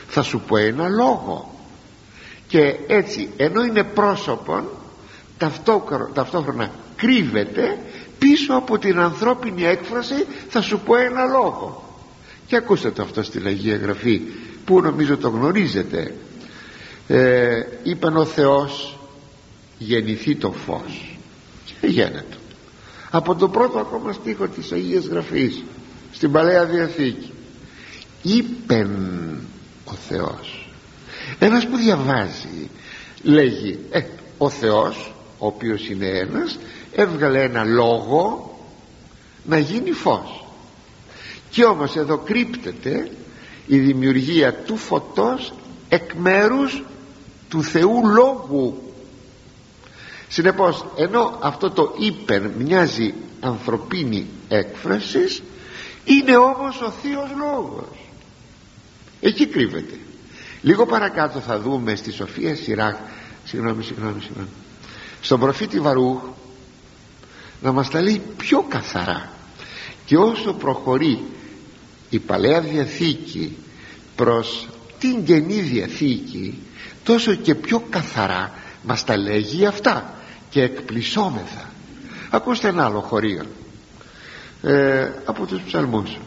Θα 0.09 0.23
σου 0.23 0.41
πω 0.41 0.57
ένα 0.57 0.89
λόγο. 0.89 1.55
Και 2.49 2.77
έτσι 2.87 3.31
ενώ 3.37 3.65
είναι 3.65 3.85
πρόσωπον 3.85 4.69
ταυτόχρονα 6.15 6.71
κρύβεται 7.05 7.79
πίσω 8.19 8.55
από 8.55 8.79
την 8.79 8.99
ανθρώπινη 8.99 9.65
έκφραση 9.65 10.27
θα 10.49 10.61
σου 10.61 10.81
πω 10.81 10.97
ένα 10.97 11.25
λόγο. 11.25 11.99
Και 12.47 12.57
ακούστε 12.57 12.91
το 12.91 13.03
αυτό 13.03 13.23
στη 13.23 13.43
Αγία 13.47 13.77
Γραφή 13.77 14.23
που 14.65 14.81
νομίζω 14.81 15.17
το 15.17 15.29
γνωρίζετε. 15.29 16.15
Ε, 17.09 17.63
είπαν 17.83 18.17
ο 18.17 18.25
Θεός 18.25 18.99
γεννηθεί 19.79 20.37
το 20.37 20.53
φως 20.53 21.19
και 21.65 21.87
γένετο 21.87 22.37
από 23.11 23.35
το 23.35 23.49
πρώτο 23.49 23.79
ακόμα 23.79 24.13
στίχο 24.13 24.49
της 24.49 24.73
Αγίας 24.73 25.07
Γραφής 25.07 25.63
στην 26.13 26.33
Παλαιά 26.33 26.65
Διαθήκη 26.65 27.33
είπεν 28.23 28.91
ο 29.85 29.93
Θεός 30.09 30.69
ένας 31.39 31.67
που 31.67 31.77
διαβάζει 31.77 32.71
λέγει 33.23 33.79
ε, 33.91 34.01
ο 34.39 34.49
Θεός 34.49 35.15
ο 35.39 35.47
οποίος 35.47 35.89
είναι 35.89 36.07
ένας 36.07 36.59
έβγαλε 36.95 37.43
ένα 37.43 37.65
λόγο 37.65 38.55
να 39.45 39.59
γίνει 39.59 39.93
φως. 39.93 40.45
Και 41.51 41.65
όμως 41.65 41.97
εδώ 41.97 42.19
κρύπτεται 42.19 43.11
η 43.67 43.79
δημιουργία 43.79 44.55
του 44.55 44.77
φωτός 44.77 45.53
εκ 45.89 46.13
μέρους 46.13 46.83
του 47.49 47.63
Θεού 47.63 48.07
Λόγου. 48.07 48.83
Συνεπώς 50.29 50.85
ενώ 50.97 51.39
αυτό 51.41 51.71
το 51.71 51.95
υπερ 51.99 52.49
μοιάζει 52.49 53.15
ανθρωπίνη 53.41 54.27
έκφραση 54.49 55.43
είναι 56.05 56.37
όμως 56.37 56.81
ο 56.81 56.91
Θείος 56.91 57.31
Λόγος. 57.39 58.09
Εκεί 59.21 59.47
κρύβεται. 59.47 59.99
Λίγο 60.63 60.87
παρακάτω 60.87 61.39
θα 61.39 61.61
δούμε 61.61 61.95
στη 61.95 62.13
Σοφία 62.13 62.57
Σιράκ 62.57 62.97
συγγνώμη 63.45 63.85
συγγνώμη 63.85 64.21
συγγνώμη 64.21 64.49
στον 65.21 65.41
προφήτη 65.41 65.81
Βαρούχ 65.81 66.23
να 67.65 67.73
μας 67.73 67.91
τα 67.91 68.03
λέει 68.03 68.23
πιο 68.37 68.65
καθαρά. 68.69 69.29
Και 70.05 70.17
όσο 70.17 70.53
προχωρεί 70.53 71.23
η 72.11 72.19
Παλαιά 72.19 72.61
Διαθήκη 72.61 73.57
προς 74.17 74.69
την 74.99 75.25
Καινή 75.25 75.61
Διαθήκη 75.61 76.59
τόσο 77.05 77.35
και 77.35 77.55
πιο 77.55 77.83
καθαρά 77.91 78.53
μας 78.83 79.05
τα 79.05 79.17
λέγει 79.17 79.67
αυτά. 79.67 80.15
Και 80.51 80.63
εκπλησόμεθα. 80.63 81.71
Ακούστε 82.31 82.69
ένα 82.69 82.85
άλλο 82.85 83.01
χωρίο 83.01 83.45
ε, 84.63 85.11
από 85.25 85.47
τους 85.47 85.63
ψαλμούς. 85.63 86.19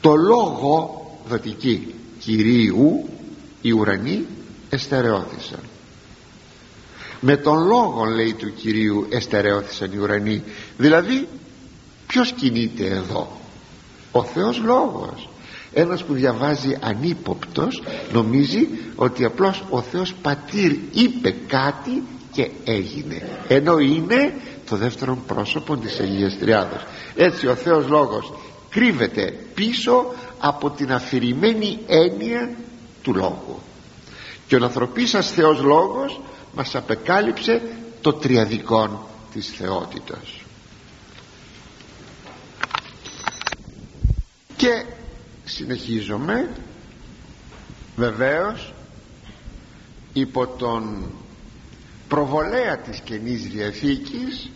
Το 0.00 0.14
λόγο 0.14 1.00
δοτική 1.28 1.94
Κυρίου 2.18 3.08
οι 3.60 3.70
ουρανοί 3.70 4.26
εστερεώθησαν 4.70 5.60
με 7.20 7.36
τον 7.36 7.66
λόγο 7.66 8.04
λέει 8.04 8.34
του 8.34 8.54
Κυρίου 8.54 9.06
εστερεώθησαν 9.08 9.92
οι 9.92 9.98
ουρανοί. 9.98 10.42
Δηλαδή 10.76 11.28
ποιος 12.06 12.32
κινείται 12.32 12.86
εδώ; 12.86 13.40
Ο 14.12 14.22
Θεός 14.22 14.58
Λόγος. 14.58 15.28
Ένας 15.72 16.04
που 16.04 16.14
διαβάζει 16.14 16.76
ανύποπτος 16.80 17.82
νομίζει 18.12 18.68
ότι 18.96 19.24
απλώς 19.24 19.64
ο 19.70 19.80
Θεός 19.80 20.14
Πατήρ 20.22 20.76
είπε 20.92 21.34
κάτι 21.46 22.02
και 22.32 22.50
έγινε. 22.64 23.28
Ενώ 23.48 23.78
είναι 23.78 24.34
το 24.68 24.76
δεύτερο 24.76 25.18
πρόσωπο 25.26 25.76
της 25.76 26.00
Αγίας 26.00 26.38
Τριάδος. 26.38 26.86
Έτσι 27.16 27.46
ο 27.46 27.54
Θεός 27.54 27.88
Λόγος 27.88 28.32
κρύβεται 28.70 29.34
πίσω 29.54 30.14
από 30.38 30.70
την 30.70 30.92
αφηρημένη 30.92 31.78
έννοια 31.86 32.50
του 33.02 33.14
Λόγου. 33.14 33.58
Και 34.46 34.56
ο 34.56 34.64
ανθρωπίσας 34.64 35.30
Θεός 35.30 35.60
Λόγος 35.60 36.20
μας 36.54 36.74
απεκάλυψε 36.74 37.62
το 38.00 38.12
τριαδικόν 38.12 38.98
της 39.32 39.48
θεότητας. 39.48 40.40
Και 44.56 44.84
συνεχίζομαι 45.44 46.50
βεβαίως 47.96 48.72
υπό 50.12 50.46
τον 50.46 51.10
προβολέα 52.08 52.78
της 52.78 53.00
Καινής 53.00 53.42
Διαθήκης. 53.42 54.50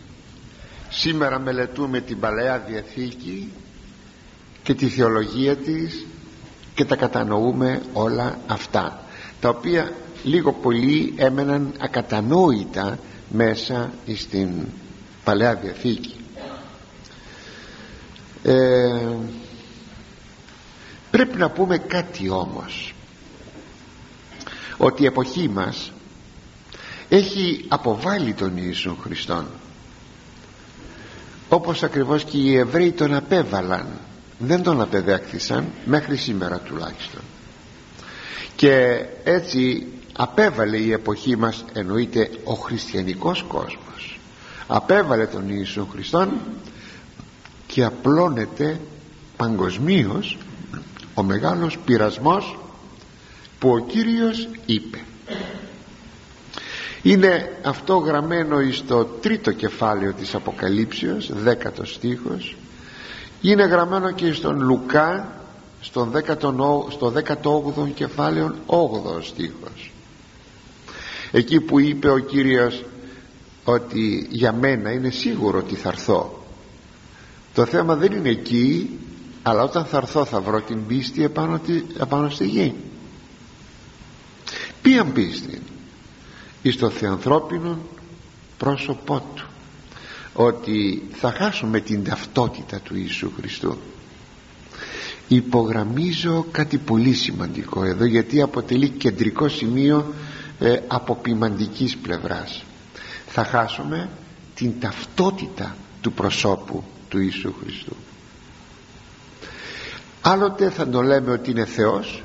Σήμερα 0.89 1.39
μελετούμε 1.39 2.01
την 2.01 2.19
Παλαιά 2.19 2.59
Διαθήκη 2.59 3.51
και 4.63 4.73
τη 4.73 4.87
θεολογία 4.87 5.55
της 5.55 6.05
και 6.75 6.85
τα 6.85 6.95
κατανοούμε 6.95 7.81
όλα 7.93 8.39
αυτά 8.47 8.99
τα 9.39 9.49
οποία 9.49 9.93
λίγο 10.25 10.53
πολύ 10.53 11.13
έμεναν 11.17 11.73
ακατανόητα 11.79 12.99
μέσα 13.29 13.93
στην 14.15 14.49
Παλαιά 15.23 15.55
Διαθήκη. 15.55 16.15
Ε, 18.43 19.17
πρέπει 21.11 21.37
να 21.37 21.49
πούμε 21.49 21.77
κάτι 21.77 22.29
όμως. 22.29 22.93
Ότι 24.77 25.03
η 25.03 25.05
εποχή 25.05 25.49
μας 25.49 25.91
έχει 27.09 27.65
αποβάλει 27.67 28.33
τον 28.33 28.51
Ιησού 28.57 28.97
Χριστόν. 29.01 29.45
Όπως 31.49 31.83
ακριβώς 31.83 32.23
και 32.23 32.37
οι 32.37 32.57
Εβραίοι 32.57 32.91
τον 32.91 33.13
απέβαλαν. 33.13 33.87
Δεν 34.39 34.63
τον 34.63 34.81
απεδέχθησαν 34.81 35.67
μέχρι 35.85 36.15
σήμερα 36.15 36.59
τουλάχιστον. 36.59 37.21
Και 38.55 39.05
έτσι 39.23 39.87
απέβαλε 40.17 40.77
η 40.77 40.91
εποχή 40.91 41.35
μας 41.35 41.65
εννοείται 41.73 42.29
ο 42.43 42.53
χριστιανικός 42.53 43.45
κόσμος. 43.47 44.19
Απέβαλε 44.67 45.25
τον 45.25 45.43
Ιησού 45.49 45.87
Χριστόν 45.91 46.29
και 47.67 47.83
απλώνεται 47.83 48.79
παγκοσμίως 49.37 50.37
ο 51.13 51.23
μεγάλος 51.23 51.77
πειρασμός 51.85 52.57
που 53.59 53.69
ο 53.69 53.79
Κύριος 53.79 54.47
είπε. 54.65 54.99
Είναι 57.01 57.59
αυτό 57.63 57.97
γραμμένο 57.97 58.57
στο 58.71 59.05
τρίτο 59.05 59.51
κεφάλαιο 59.51 60.13
της 60.13 60.35
Αποκαλύψεως 60.35 61.29
δέκατος 61.33 61.93
στίχος. 61.93 62.55
Είναι 63.41 63.63
γραμμένο 63.63 64.11
και 64.11 64.33
στον 64.33 64.61
Λουκά 64.61 65.39
στον 65.81 66.11
10, 66.11 66.89
στο 66.89 67.13
18ο 67.15 67.91
κεφάλαιο 67.93 68.55
8ο 68.67 69.21
στίχος 69.21 69.89
εκεί 71.35 71.59
που 71.59 71.79
είπε 71.79 72.09
ο 72.09 72.17
Κύριος 72.17 72.85
ότι 73.63 74.27
για 74.29 74.53
μένα 74.53 74.91
είναι 74.91 75.09
σίγουρο 75.09 75.57
ότι 75.57 75.75
θα 75.75 75.89
έρθω. 75.89 76.43
Το 77.53 77.65
θέμα 77.65 77.95
δεν 77.95 78.11
είναι 78.11 78.29
εκεί 78.29 78.99
αλλά 79.43 79.63
όταν 79.63 79.85
θα 79.85 79.97
έρθω 79.97 80.25
θα 80.25 80.41
βρω 80.41 80.61
την 80.61 80.85
πίστη 80.87 81.23
επάνω, 81.23 81.61
επάνω 81.99 82.29
στη 82.29 82.45
γη. 82.45 82.73
Ποιαν 84.81 85.13
πίστη 85.13 85.61
εις 86.61 86.77
το 86.77 86.89
θεανθρώπινο 86.89 87.77
πρόσωπό 88.57 89.23
του. 89.35 89.45
Ότι 90.33 91.03
θα 91.11 91.31
χάσουμε 91.31 91.79
την 91.79 92.03
ταυτότητα 92.03 92.79
του 92.79 92.95
Ιησού 92.97 93.31
Χριστού. 93.37 93.77
Υπογραμμίζω 95.27 96.45
κάτι 96.51 96.77
πολύ 96.77 97.13
σημαντικό 97.13 97.83
εδώ 97.83 98.05
γιατί 98.05 98.41
αποτελεί 98.41 98.89
κεντρικό 98.89 99.49
σημείο 99.49 100.13
ε, 100.59 100.79
από 100.87 101.15
ποιμαντικής 101.15 101.97
πλευράς. 101.97 102.63
Θα 103.27 103.43
χάσουμε 103.43 104.09
την 104.55 104.79
ταυτότητα 104.79 105.75
του 106.01 106.13
προσώπου 106.13 106.83
του 107.09 107.19
Ιησού 107.19 107.53
Χριστού. 107.61 107.95
Άλλοτε 110.21 110.69
θα 110.69 110.89
το 110.89 111.01
λέμε 111.01 111.31
ότι 111.31 111.51
είναι 111.51 111.65
Θεός 111.65 112.23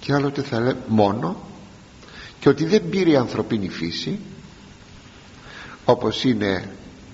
και 0.00 0.14
άλλοτε 0.14 0.42
θα 0.42 0.58
λέμε 0.58 0.78
μόνο 0.86 1.36
και 2.40 2.48
ότι 2.48 2.64
δεν 2.64 2.88
πήρε 2.88 3.10
η 3.10 3.16
ανθρωπίνη 3.16 3.68
φύση 3.68 4.18
όπως 5.84 6.24
είναι 6.24 6.70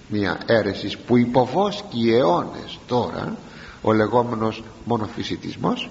μια 0.08 0.40
αίρεσης 0.46 0.98
που 0.98 1.16
υποβόσκει 1.16 2.10
αιώνες 2.10 2.78
τώρα 2.86 3.36
ο 3.82 3.92
λεγόμενος 3.92 4.62
μονοφυσιτισμός. 4.84 5.90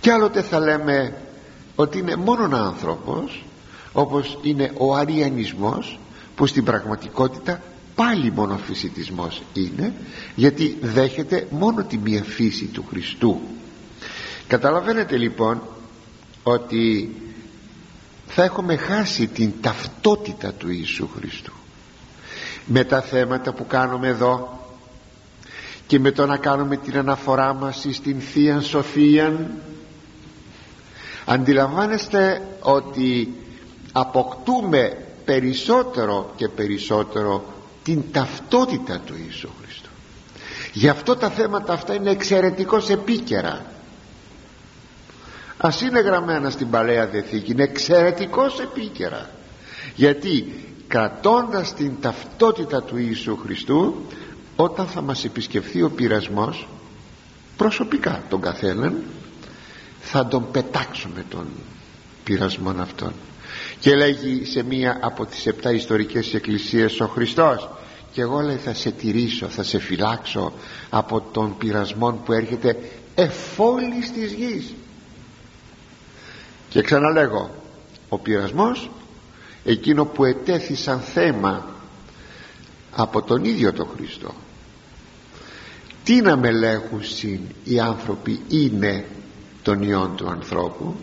Και 0.00 0.10
άλλοτε 0.10 0.42
θα 0.42 0.60
λέμε 0.60 1.14
ότι 1.76 1.98
είναι 1.98 2.16
μόνον 2.16 2.54
άνθρωπος 2.54 3.44
όπως 3.92 4.38
είναι 4.42 4.72
ο 4.78 4.94
αριανισμός 4.94 5.98
που 6.34 6.46
στην 6.46 6.64
πραγματικότητα 6.64 7.62
πάλι 7.94 8.32
μονοφυσιτισμός 8.32 9.42
είναι 9.52 9.92
γιατί 10.34 10.78
δέχεται 10.80 11.46
μόνο 11.50 11.84
τη 11.84 11.98
μία 11.98 12.22
φύση 12.22 12.64
του 12.64 12.84
Χριστού. 12.88 13.40
Καταλαβαίνετε 14.46 15.16
λοιπόν 15.16 15.62
ότι 16.42 17.14
θα 18.26 18.44
έχουμε 18.44 18.76
χάσει 18.76 19.26
την 19.26 19.52
ταυτότητα 19.60 20.52
του 20.52 20.70
Ιησού 20.70 21.08
Χριστού. 21.16 21.52
Με 22.66 22.84
τα 22.84 23.00
θέματα 23.00 23.52
που 23.52 23.66
κάνουμε 23.66 24.08
εδώ 24.08 24.60
και 25.86 25.98
με 25.98 26.10
το 26.10 26.26
να 26.26 26.36
κάνουμε 26.36 26.76
την 26.76 26.98
αναφορά 26.98 27.54
μας 27.54 27.86
στην 27.90 28.20
Θεία 28.20 28.60
Σοφία 28.60 29.50
αντιλαμβάνεστε 31.26 32.42
ότι 32.60 33.34
αποκτούμε 33.92 34.96
περισσότερο 35.24 36.32
και 36.36 36.48
περισσότερο 36.48 37.44
την 37.82 38.02
ταυτότητα 38.12 39.00
του 39.06 39.14
Ιησού 39.24 39.48
Χριστού. 39.62 39.88
Γι' 40.72 40.88
αυτό 40.88 41.16
τα 41.16 41.30
θέματα 41.30 41.72
αυτά 41.72 41.94
είναι 41.94 42.10
εξαιρετικώς 42.10 42.90
επίκαιρα. 42.90 43.64
Ας 45.56 45.80
είναι 45.80 46.00
γραμμένα 46.00 46.50
στην 46.50 46.70
Παλαιά 46.70 47.06
Διαθήκη 47.06 47.52
είναι 47.52 47.62
εξαιρετικώς 47.62 48.60
επίκαιρα. 48.60 49.30
Γιατί 49.94 50.54
κρατώντας 50.88 51.74
την 51.74 51.92
ταυτότητα 52.00 52.82
του 52.82 52.96
Ιησού 52.96 53.36
Χριστού 53.36 53.94
όταν 54.56 54.86
θα 54.86 55.00
μας 55.00 55.24
επισκεφθεί 55.24 55.82
ο 55.82 55.90
πειρασμός 55.90 56.68
προσωπικά 57.56 58.22
τον 58.28 58.40
καθέναν 58.40 59.02
θα 60.08 60.26
τον 60.26 60.50
πετάξουμε 60.50 61.24
τον 61.28 61.46
πειρασμό 62.24 62.70
αυτόν. 62.70 63.12
Και 63.80 63.94
λέγει 63.94 64.44
σε 64.44 64.62
μία 64.62 64.98
από 65.02 65.26
τις 65.26 65.46
επτά 65.46 65.72
ιστορικές 65.72 66.34
εκκλησίες 66.34 67.00
ο 67.00 67.06
Χριστός 67.06 67.68
και 68.12 68.20
εγώ 68.20 68.40
λέει 68.40 68.56
θα 68.56 68.74
σε 68.74 68.90
τηρήσω 68.90 69.48
θα 69.48 69.62
σε 69.62 69.78
φυλάξω 69.78 70.52
από 70.90 71.20
τον 71.20 71.56
πειρασμό 71.56 72.12
που 72.12 72.32
έρχεται 72.32 72.76
εφόλης 73.14 74.12
της 74.12 74.32
γης 74.32 74.74
και 76.68 76.82
ξαναλέγω 76.82 77.50
ο 78.08 78.18
πειρασμός 78.18 78.90
εκείνο 79.64 80.04
που 80.04 80.24
ετέθη 80.24 80.74
σαν 80.74 81.00
θέμα 81.00 81.66
από 82.92 83.22
τον 83.22 83.44
ίδιο 83.44 83.72
τον 83.72 83.88
Χριστό. 83.96 84.34
Τι 86.04 86.20
να 86.20 86.38
συν 87.00 87.40
οι 87.64 87.80
άνθρωποι 87.80 88.40
είναι 88.48 89.04
των 89.66 89.82
ιών 89.82 90.16
του 90.16 90.28
ανθρώπου. 90.28 90.94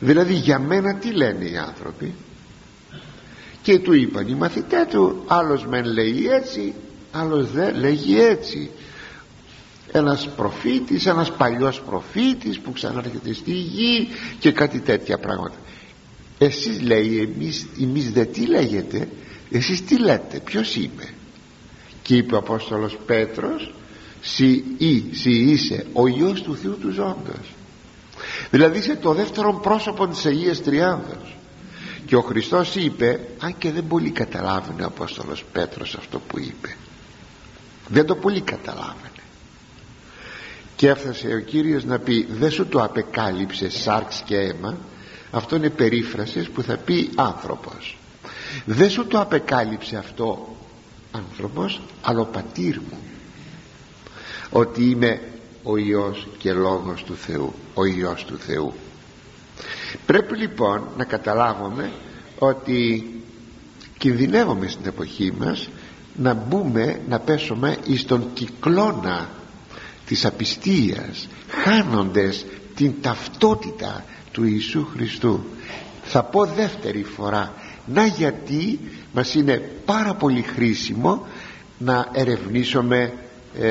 Δηλαδή 0.00 0.34
για 0.34 0.58
μένα 0.58 0.94
τι 0.94 1.10
λένε 1.10 1.44
οι 1.44 1.56
άνθρωποι; 1.56 2.14
Και 3.62 3.78
του 3.78 3.92
είπαν 3.92 4.28
οι 4.28 4.34
μαθητές 4.34 4.86
του 4.90 5.22
άλλος 5.26 5.66
μεν 5.66 5.84
λέει 5.84 6.26
έτσι 6.30 6.74
άλλος 7.12 7.50
δεν 7.50 7.76
λέγει 7.76 8.20
έτσι. 8.20 8.70
Ένας 9.92 10.28
προφήτης 10.36 11.06
ένας 11.06 11.32
παλιός 11.32 11.80
προφήτης 11.80 12.58
που 12.58 12.72
ξανάρχεται 12.72 13.32
στη 13.32 13.52
γη 13.52 14.08
και 14.38 14.52
κάτι 14.52 14.80
τέτοια 14.80 15.18
πράγματα. 15.18 15.56
Εσείς 16.38 16.80
λέει 16.80 17.18
εμείς, 17.18 17.66
εμείς 17.80 18.12
δεν 18.12 18.32
τι 18.32 18.46
λέγετε; 18.46 19.08
Εσείς 19.50 19.84
τι 19.84 19.98
λέτε; 19.98 20.40
Ποιος 20.44 20.76
είπε 20.76 21.08
και 22.02 22.16
είπε 22.16 22.34
ο 22.34 22.38
Απόστολος 22.38 22.98
Πέτρος 23.06 23.74
«Συ, 24.20 24.64
ή, 24.78 25.04
συ 25.12 25.30
είσαι 25.30 25.86
ο 25.92 26.06
Υιός 26.06 26.42
του 26.42 26.56
Θεού 26.56 26.78
του 26.80 26.90
Ζώντος 26.90 27.54
δηλαδή 28.54 28.78
είσαι 28.78 28.96
το 28.96 29.12
δεύτερο 29.12 29.54
πρόσωπο 29.54 30.08
της 30.08 30.26
Αγίας 30.26 30.62
Τριάνδας 30.62 31.34
και 32.06 32.16
ο 32.16 32.20
Χριστός 32.20 32.74
είπε 32.74 33.20
αν 33.38 33.58
και 33.58 33.70
δεν 33.70 33.86
πολύ 33.86 34.10
καταλάβαινε 34.10 34.82
ο 34.82 34.86
Απόστολος 34.86 35.44
Πέτρος 35.52 35.94
αυτό 35.94 36.18
που 36.18 36.38
είπε 36.38 36.76
δεν 37.88 38.06
το 38.06 38.14
πολύ 38.14 38.40
καταλάβαινε. 38.40 39.22
Και 40.76 40.88
έφτασε 40.88 41.34
ο 41.34 41.40
Κύριος 41.40 41.84
να 41.84 41.98
πει 41.98 42.26
δεν 42.30 42.50
σου 42.50 42.66
το 42.66 42.82
απεκάλυψε 42.82 43.70
σάρξ 43.70 44.22
και 44.26 44.36
αίμα 44.36 44.76
αυτό 45.30 45.56
είναι 45.56 45.70
περίφρασης 45.70 46.48
που 46.48 46.62
θα 46.62 46.76
πει 46.76 47.10
άνθρωπος 47.14 47.98
δεν 48.64 48.90
σου 48.90 49.06
το 49.06 49.20
απεκάλυψε 49.20 49.96
αυτό 49.96 50.56
άνθρωπος 51.12 51.80
αλλά 52.02 52.20
ο 52.20 52.24
πατήρ 52.26 52.76
μου. 52.76 52.98
Ότι 54.50 54.84
είμαι 54.84 55.20
ο 55.64 55.76
Υιός 55.76 56.26
και 56.38 56.52
Λόγος 56.52 57.04
του 57.04 57.16
Θεού 57.16 57.54
ο 57.74 57.84
Υιός 57.84 58.24
του 58.24 58.38
Θεού. 58.38 58.72
Πρέπει 60.06 60.36
λοιπόν 60.36 60.88
να 60.96 61.04
καταλάβουμε 61.04 61.92
ότι 62.38 63.08
κινδυνεύουμε 63.98 64.68
στην 64.68 64.86
εποχή 64.86 65.32
μας 65.38 65.68
να 66.16 66.34
μπούμε 66.34 67.00
να 67.08 67.18
πέσουμε 67.18 67.76
εις 67.84 68.04
τον 68.04 68.30
κυκλώνα 68.34 69.28
της 70.06 70.24
απιστίας 70.24 71.28
χάνοντες 71.48 72.46
την 72.74 72.94
ταυτότητα 73.00 74.04
του 74.32 74.44
Ιησού 74.44 74.86
Χριστού. 74.92 75.44
Θα 76.02 76.22
πω 76.22 76.44
δεύτερη 76.44 77.02
φορά 77.02 77.52
να 77.86 78.06
γιατί 78.06 78.80
μας 79.12 79.34
είναι 79.34 79.70
πάρα 79.84 80.14
πολύ 80.14 80.42
χρήσιμο 80.42 81.26
να 81.78 82.08
ερευνήσουμε 82.12 83.12
ε, 83.60 83.68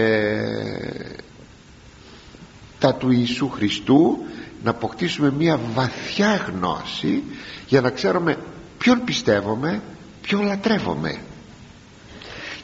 τα 2.84 2.96
του 2.96 3.12
Ιησού 3.12 3.50
Χριστού 3.50 4.18
να 4.64 4.70
αποκτήσουμε 4.70 5.32
μια 5.38 5.60
βαθιά 5.74 6.36
γνώση 6.36 7.24
για 7.68 7.82
να 7.82 7.90
ξέρουμε 7.90 8.38
ποιον 8.78 9.04
πιστεύουμε 9.04 9.82
ποιον 10.22 10.46
λατρεύουμε. 10.46 11.20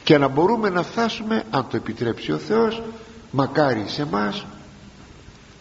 Και 0.04 0.18
να 0.18 0.28
μπορούμε 0.28 0.70
να 0.70 0.82
φτάσουμε 0.82 1.42
αν 1.50 1.66
το 1.70 1.76
επιτρέψει 1.76 2.32
ο 2.32 2.36
Θεός 2.36 2.82
μακάρι 3.30 3.84
σε 3.86 4.06
μας 4.06 4.46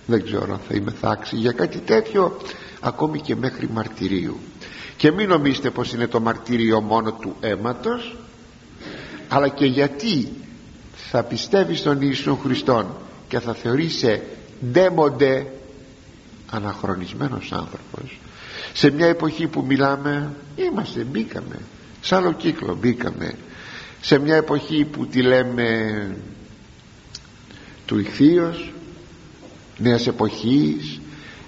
δεν 0.06 0.24
ξέρω 0.24 0.54
αν 0.54 0.60
θα 0.68 0.76
είμαι 0.76 0.92
θάξη 0.92 1.36
για 1.36 1.52
κάτι 1.52 1.78
τέτοιο 1.78 2.38
ακόμη 2.80 3.22
και 3.22 3.36
μέχρι 3.36 3.70
μαρτυρίου. 3.70 4.40
Και 4.98 5.12
μην 5.12 5.30
νομίζετε 5.30 5.70
πως 5.70 5.94
είναι 5.94 6.08
το 6.08 6.20
μαρτύριο 6.20 6.82
μόνο 6.82 7.12
του 7.12 7.36
αίματος 7.40 8.18
αλλά 9.28 9.48
και 9.48 9.66
γιατί 9.66 10.32
θα 11.12 11.24
πιστεύεις 11.24 11.80
στον 11.80 11.98
Ιησού 12.02 12.38
Χριστόν 12.44 12.88
και 13.28 13.40
θα 13.40 13.54
θεωρείσαι 13.54 14.24
ντέμοντε 14.72 15.46
αναχρονισμένος 16.50 17.52
άνθρωπος. 17.52 18.20
Σε 18.74 18.92
μια 18.92 19.08
εποχή 19.08 19.48
που 19.48 19.66
μιλάμε 19.68 20.36
είμαστε 20.56 21.00
μπήκαμε. 21.00 21.60
Σε 22.02 22.16
άλλο 22.16 22.32
κύκλο 22.32 22.76
μπήκαμε. 22.76 23.34
Σε 24.02 24.20
μια 24.20 24.36
εποχή 24.36 24.86
που 24.86 25.08
τη 25.08 25.22
λέμε 25.22 25.68
του 27.86 28.00
ηχθείος 28.00 28.74
νέας 29.78 30.08
εποχής. 30.08 31.00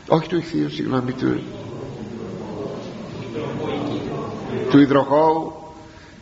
Όχι 0.08 0.28
του 0.28 0.38
ηχθείος 0.38 0.74
συγγνώμη 0.74 1.12
του 1.12 1.42
του 4.70 4.80
υδροχώου. 4.80 5.54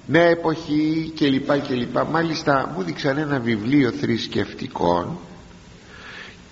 Νέα 0.07 0.27
εποχή 0.27 1.11
και 1.15 1.27
λοιπά 1.27 1.57
και 1.57 1.73
λοιπά. 1.73 2.05
Μάλιστα 2.05 2.73
μου 2.75 2.83
δείξαν 2.83 3.17
ένα 3.17 3.39
βιβλίο 3.39 3.91
θρησκευτικών 3.91 5.17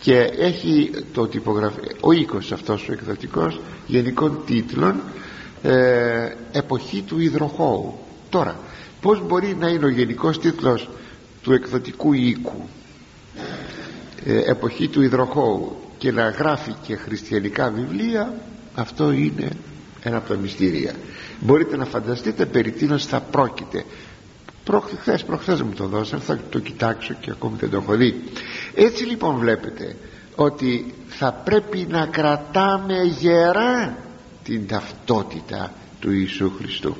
και 0.08 0.32
έχει 0.38 0.91
το 1.14 1.28
τυπογραφ... 1.28 1.74
ο 2.01 2.12
οίκος 2.12 2.51
αυτός 2.51 2.89
ο 2.89 2.91
εκδοτικός 2.91 3.60
γενικών 3.88 4.39
τίτλων 4.45 5.01
ε, 5.64 6.30
εποχή 6.51 7.01
του 7.01 7.20
υδροχώου 7.20 7.93
τώρα 8.30 8.60
πως 9.01 9.22
μπορεί 9.26 9.55
να 9.60 9.68
είναι 9.68 9.86
ο 9.86 9.89
γενικός 9.89 10.39
τίτλος 10.39 10.89
του 11.41 11.53
εκδοτικού 11.53 12.14
οίκου 12.14 12.68
ε, 14.26 14.41
εποχή 14.51 14.88
του 14.88 15.01
υδροχώου 15.01 15.76
και 15.97 16.12
να 16.12 16.30
γράφει 16.30 16.74
και 16.82 16.95
χριστιανικά 16.95 17.70
βιβλία 17.70 18.34
αυτό 18.76 19.12
είναι 19.12 19.49
ένα 20.03 20.18
από 20.18 20.28
τα 20.28 20.36
μυστήρια. 20.36 20.93
Μπορείτε 21.39 21.78
να 21.78 21.86
φανταστείτε 21.86 22.45
περί 22.45 22.72
τίνος 22.72 23.05
θα 23.05 23.20
πρόκειται. 23.22 23.84
Προχθές, 24.64 25.24
προχθές 25.24 25.62
μου 25.62 25.74
το 25.74 25.86
δώσαν 25.88 26.20
θα 26.20 26.39
το 26.49 26.60
κοιτάξω 26.60 27.14
και 27.22 27.32
ακόμη 27.32 27.55
δεν 27.60 27.70
το 27.70 27.78
έχω 27.78 27.95
δει 27.95 28.24
έτσι 28.80 29.04
λοιπόν 29.06 29.36
βλέπετε 29.38 29.96
ότι 30.36 30.94
θα 31.08 31.32
πρέπει 31.34 31.88
να 31.90 32.06
κρατάμε 32.06 33.02
γερά 33.04 33.98
την 34.44 34.68
ταυτότητα 34.68 35.74
του 36.00 36.12
Ιησού 36.12 36.52
Χριστού. 36.58 36.98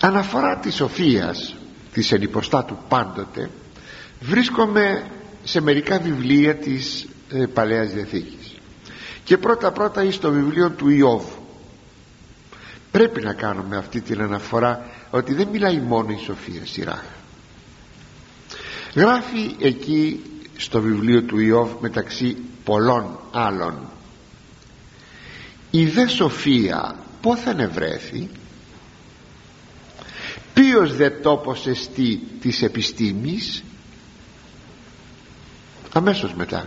Αναφορά 0.00 0.56
της 0.56 0.74
σοφίας 0.74 1.54
της 1.92 2.12
ενυποστάτου 2.12 2.76
πάντοτε 2.88 3.50
βρίσκομαι 4.20 5.04
σε 5.44 5.60
μερικά 5.60 5.98
βιβλία 5.98 6.54
της 6.56 7.06
ε, 7.32 7.46
Παλαιάς 7.46 7.92
Διαθήκης. 7.92 8.54
Και 9.24 9.38
πρώτα 9.38 9.72
πρώτα 9.72 10.02
εις 10.04 10.18
το 10.18 10.30
βιβλίο 10.30 10.70
του 10.70 10.88
Ιώβ. 10.88 11.24
Πρέπει 12.90 13.22
να 13.22 13.32
κάνουμε 13.32 13.76
αυτή 13.76 14.00
την 14.00 14.20
αναφορά 14.22 14.86
ότι 15.10 15.34
δεν 15.34 15.48
μιλάει 15.52 15.78
μόνο 15.80 16.10
η 16.10 16.18
Σοφία 16.24 16.60
σειρά 16.66 17.04
γράφει 18.96 19.54
εκεί 19.60 20.22
στο 20.56 20.80
βιβλίο 20.80 21.22
του 21.22 21.38
Ιώβ 21.38 21.70
μεταξύ 21.80 22.36
πολλών 22.64 23.18
άλλων. 23.32 23.74
Η 25.70 25.86
δε 25.86 26.08
Σοφία 26.08 26.96
πόθεν 27.20 27.60
ευρέθη 27.60 28.28
ποιος 30.54 30.96
δε 30.96 31.10
τόπος 31.10 31.66
εστί 31.66 32.20
της 32.40 32.62
επιστήμης; 32.62 33.62
Αμέσως 35.92 36.34
μετά. 36.34 36.66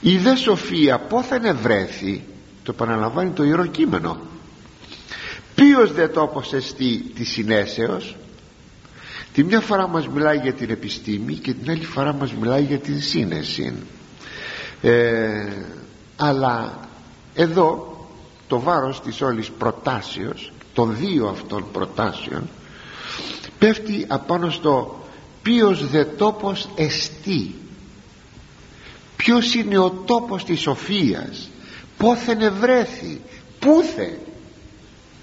Η 0.00 0.16
δε 0.16 0.36
σοφία 0.36 0.98
πόθεν 0.98 1.44
ευρέθη 1.44 2.24
το 2.62 2.72
επαναλαμβάνει 2.74 3.30
το 3.30 3.44
Ιερό 3.44 3.66
Κείμενο. 3.66 4.20
Ποιος 5.54 5.92
δε 5.92 6.08
τόπος 6.08 6.52
εστί 6.52 6.96
της 7.14 7.30
συνέσεως; 7.30 8.16
Τη 9.34 9.44
μια 9.44 9.60
φορά 9.60 9.88
μας 9.88 10.08
μιλάει 10.08 10.38
για 10.38 10.52
την 10.52 10.70
επιστήμη 10.70 11.34
και 11.34 11.54
την 11.54 11.70
άλλη 11.70 11.84
φορά 11.84 12.12
μας 12.12 12.32
μιλάει 12.32 12.62
για 12.62 12.78
την 12.78 13.00
σύνεση. 13.00 13.72
Ε, 14.82 15.52
αλλά 16.16 16.78
εδώ 17.34 17.96
το 18.48 18.60
βάρος 18.60 19.00
της 19.00 19.20
όλης 19.20 19.50
προτάσεως 19.50 20.52
των 20.72 20.96
δύο 20.96 21.26
αυτών 21.26 21.64
προτάσεων 21.72 22.48
πέφτει 23.58 24.04
απάνω 24.08 24.50
στο 24.50 25.04
ποιος 25.42 25.88
δε 25.88 26.04
τόπος 26.04 26.68
εστί. 26.74 27.54
Ποιος 29.16 29.54
είναι 29.54 29.78
ο 29.78 29.90
τόπος 29.90 30.44
της 30.44 30.60
σοφίας. 30.60 31.50
Πόθεν 31.96 32.40
ευρέθη. 32.40 33.20
Πούθε 33.58 34.18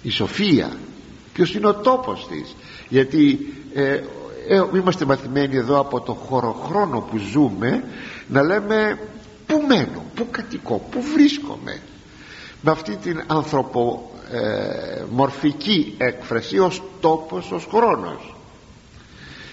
η 0.02 0.10
σοφία. 0.10 0.78
Ποιος 1.34 1.54
είναι 1.54 1.68
ο 1.68 1.74
τόπος 1.76 2.28
της. 2.28 2.56
Γιατί 2.90 3.54
ε, 3.74 4.04
ε, 4.48 4.64
είμαστε 4.74 5.06
μαθημένοι 5.06 5.56
εδώ 5.56 5.80
από 5.80 6.02
το 6.02 6.14
χωροχρόνο 6.14 7.00
που 7.00 7.18
ζούμε 7.18 7.84
να 8.28 8.44
λέμε 8.44 9.00
πού 9.46 9.64
μένω, 9.68 10.04
πού 10.16 10.28
κατοικώ, 10.32 10.86
πού 10.92 11.02
βρίσκομαι 11.14 11.82
με 12.62 12.72
αυτή 12.72 12.96
την 12.96 13.24
ανθρωπομορφική 13.28 15.96
ε, 15.98 16.08
έκφραση 16.08 16.60
ως 16.60 16.82
τόπος, 17.00 17.52
ως 17.52 17.68
χρόνος. 17.72 18.36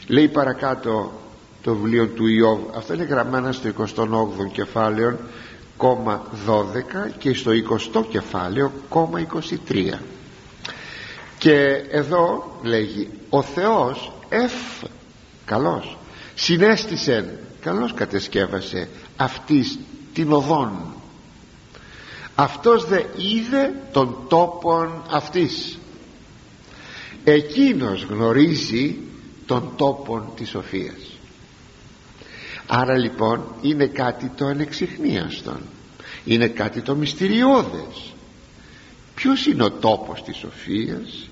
Λέει 0.06 0.28
παρακάτω 0.28 1.12
το 1.62 1.74
βιβλίο 1.74 2.06
του 2.06 2.26
Ιώβ 2.26 2.58
αυτό 2.76 2.94
είναι 2.94 3.04
γραμμένα 3.04 3.52
στο 3.52 3.70
28ο 3.78 4.50
κεφάλαιο 4.52 5.18
κόμμα 5.76 6.22
12 6.46 6.50
και 7.18 7.34
στο 7.34 7.50
20ο 7.50 8.04
κεφάλαιο 8.08 8.72
κόμμα 8.88 9.26
23 9.70 9.92
και 11.39 11.84
εδώ 11.91 12.57
λέγει 12.62 13.09
ο 13.28 13.43
Θεός 13.43 14.12
εφ 14.28 14.53
καλός. 15.45 15.97
Συνέστησε 16.34 17.39
καλώς 17.61 17.95
κατεσκεύασε 17.95 18.89
αυτής 19.16 19.78
την 20.12 20.32
οδόν. 20.32 20.72
Αυτός 22.34 22.84
δε 22.84 23.03
είδε 23.16 23.72
τον 23.93 24.16
τόπον 24.28 25.03
αυτής. 25.11 25.78
Εκείνος 27.24 28.03
γνωρίζει 28.03 28.97
τον 29.47 29.72
τόπον 29.76 30.32
της 30.36 30.49
σοφίας 30.49 31.18
άρα 32.68 32.97
λοιπόν 32.97 33.45
είναι 33.62 33.86
κάτι 33.86 34.28
το 34.28 34.47
ανεξιχνίαστον. 34.47 35.61
Είναι 36.24 36.49
κάτι 36.49 36.80
το 36.80 36.95
μυστηριώδες 36.95 38.14
ποιος 39.18 39.46
είναι 39.46 39.62
ο 39.64 39.70
τόπος 39.70 40.22
της 40.22 40.36
σοφίας; 40.36 41.28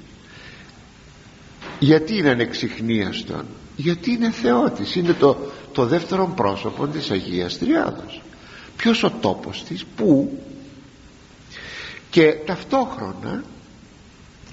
Γιατί 1.79 2.17
είναι 2.17 2.31
ανεξιχνίαστον; 2.31 3.45
Γιατί 3.77 4.11
είναι 4.11 4.31
θεότης; 4.31 4.95
Είναι 4.95 5.13
το, 5.13 5.37
το 5.73 5.87
δεύτερο 5.87 6.33
πρόσωπο 6.37 6.87
της 6.87 7.11
Αγίας 7.11 7.59
Τριάδος. 7.59 8.23
Ποιος 8.77 9.03
ο 9.03 9.11
τόπος 9.11 9.65
της, 9.65 9.85
πού; 9.97 10.43
Και 12.11 12.33
ταυτόχρονα 12.47 13.45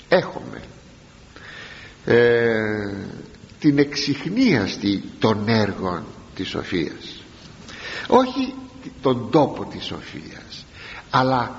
έχουμε 0.09 0.61
ε, 2.05 2.53
την 3.59 3.77
εξυχνίαστη 3.77 5.03
των 5.19 5.47
έργων 5.47 6.03
της 6.35 6.49
σοφίας. 6.49 7.23
Όχι 8.07 8.53
τον 9.01 9.29
τόπο 9.31 9.65
της 9.65 9.85
σοφίας 9.85 10.65
αλλά 11.15 11.55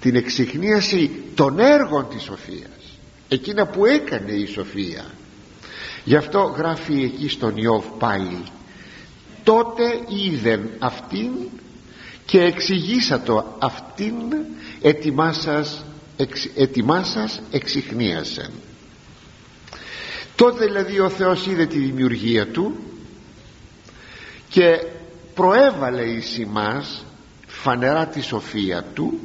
την 0.00 0.16
εξυχνίαση 0.16 1.10
των 1.34 1.58
έργων 1.58 2.08
της 2.08 2.22
σοφίας. 2.22 2.98
Εκείνα 3.28 3.66
που 3.66 3.86
έκανε 3.86 4.32
η 4.32 4.46
σοφία. 4.46 5.04
Γι' 6.04 6.16
αυτό 6.16 6.40
γράφει 6.40 7.02
εκεί 7.02 7.28
στον 7.28 7.56
Ιώβ 7.56 7.84
πάλι 7.98 8.42
τότε 9.44 9.82
είδεν 10.08 10.70
αυτήν 10.78 11.30
και 12.24 12.40
εξηγήσατο 12.42 13.56
αυτήν 13.58 14.14
ετοιμάσας, 14.82 15.84
εξ, 16.16 16.48
ετοιμάσας 16.54 17.42
εξυχνίασεν 17.50 18.50
τότε 20.40 20.64
δηλαδή 20.64 21.00
ο 21.00 21.08
Θεός 21.08 21.46
είδε 21.46 21.66
τη 21.66 21.78
δημιουργία 21.78 22.46
του 22.46 22.76
και 24.48 24.86
προέβαλε 25.34 26.02
εις 26.02 26.38
εμάς 26.38 27.04
φανερά 27.46 28.06
τη 28.06 28.20
σοφία 28.20 28.84
του 28.94 29.20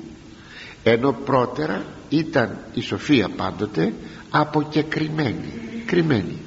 ενώ 0.87 1.11
πρώτερα 1.25 1.85
ήταν 2.09 2.57
η 2.73 2.81
σοφία 2.81 3.29
πάντοτε 3.29 3.93
αποκεκριμένη 4.29 5.53
κρυμμένη. 5.85 6.37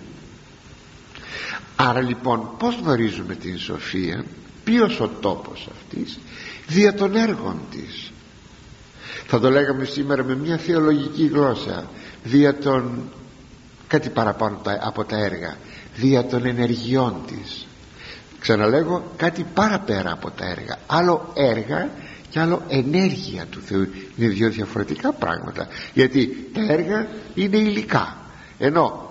Άρα 1.77 2.01
λοιπόν 2.01 2.51
πως 2.59 2.79
γνωρίζουμε 2.83 3.35
την 3.35 3.59
σοφία 3.59 4.25
ποιος 4.65 5.01
ο 5.01 5.09
τόπος 5.21 5.69
αυτής 5.73 6.19
δια 6.67 6.95
των 6.95 7.17
έργων 7.17 7.61
της. 7.71 8.13
Θα 9.27 9.41
το 9.41 9.51
λέγαμε 9.51 9.85
σήμερα 9.85 10.25
με 10.25 10.37
μια 10.37 10.57
θεολογική 10.57 11.27
γλώσσα 11.27 11.89
δια 12.25 12.59
των 12.59 13.11
κάτι 13.87 14.09
παραπάνω 14.09 14.61
από 14.81 15.05
τα 15.05 15.17
έργα 15.17 15.57
δια 15.97 16.27
των 16.27 16.47
ενεργειών 16.47 17.15
της. 17.27 17.67
Ξαναλέγω 18.41 19.13
κάτι 19.17 19.47
παραπέρα 19.55 20.13
από 20.13 20.31
τα 20.31 20.45
έργα 20.45 20.79
άλλο 20.87 21.33
έργα 21.35 21.91
και 22.31 22.41
άλλο 22.41 22.63
ενέργεια 22.69 23.47
του 23.51 23.61
Θεού. 23.61 23.89
Είναι 24.17 24.29
δύο 24.29 24.51
διαφορετικά 24.51 25.13
πράγματα. 25.13 25.69
Γιατί 25.95 26.51
τα 26.53 26.73
έργα 26.73 27.07
είναι 27.35 27.57
υλικά. 27.57 28.17
Ενώ 28.59 29.11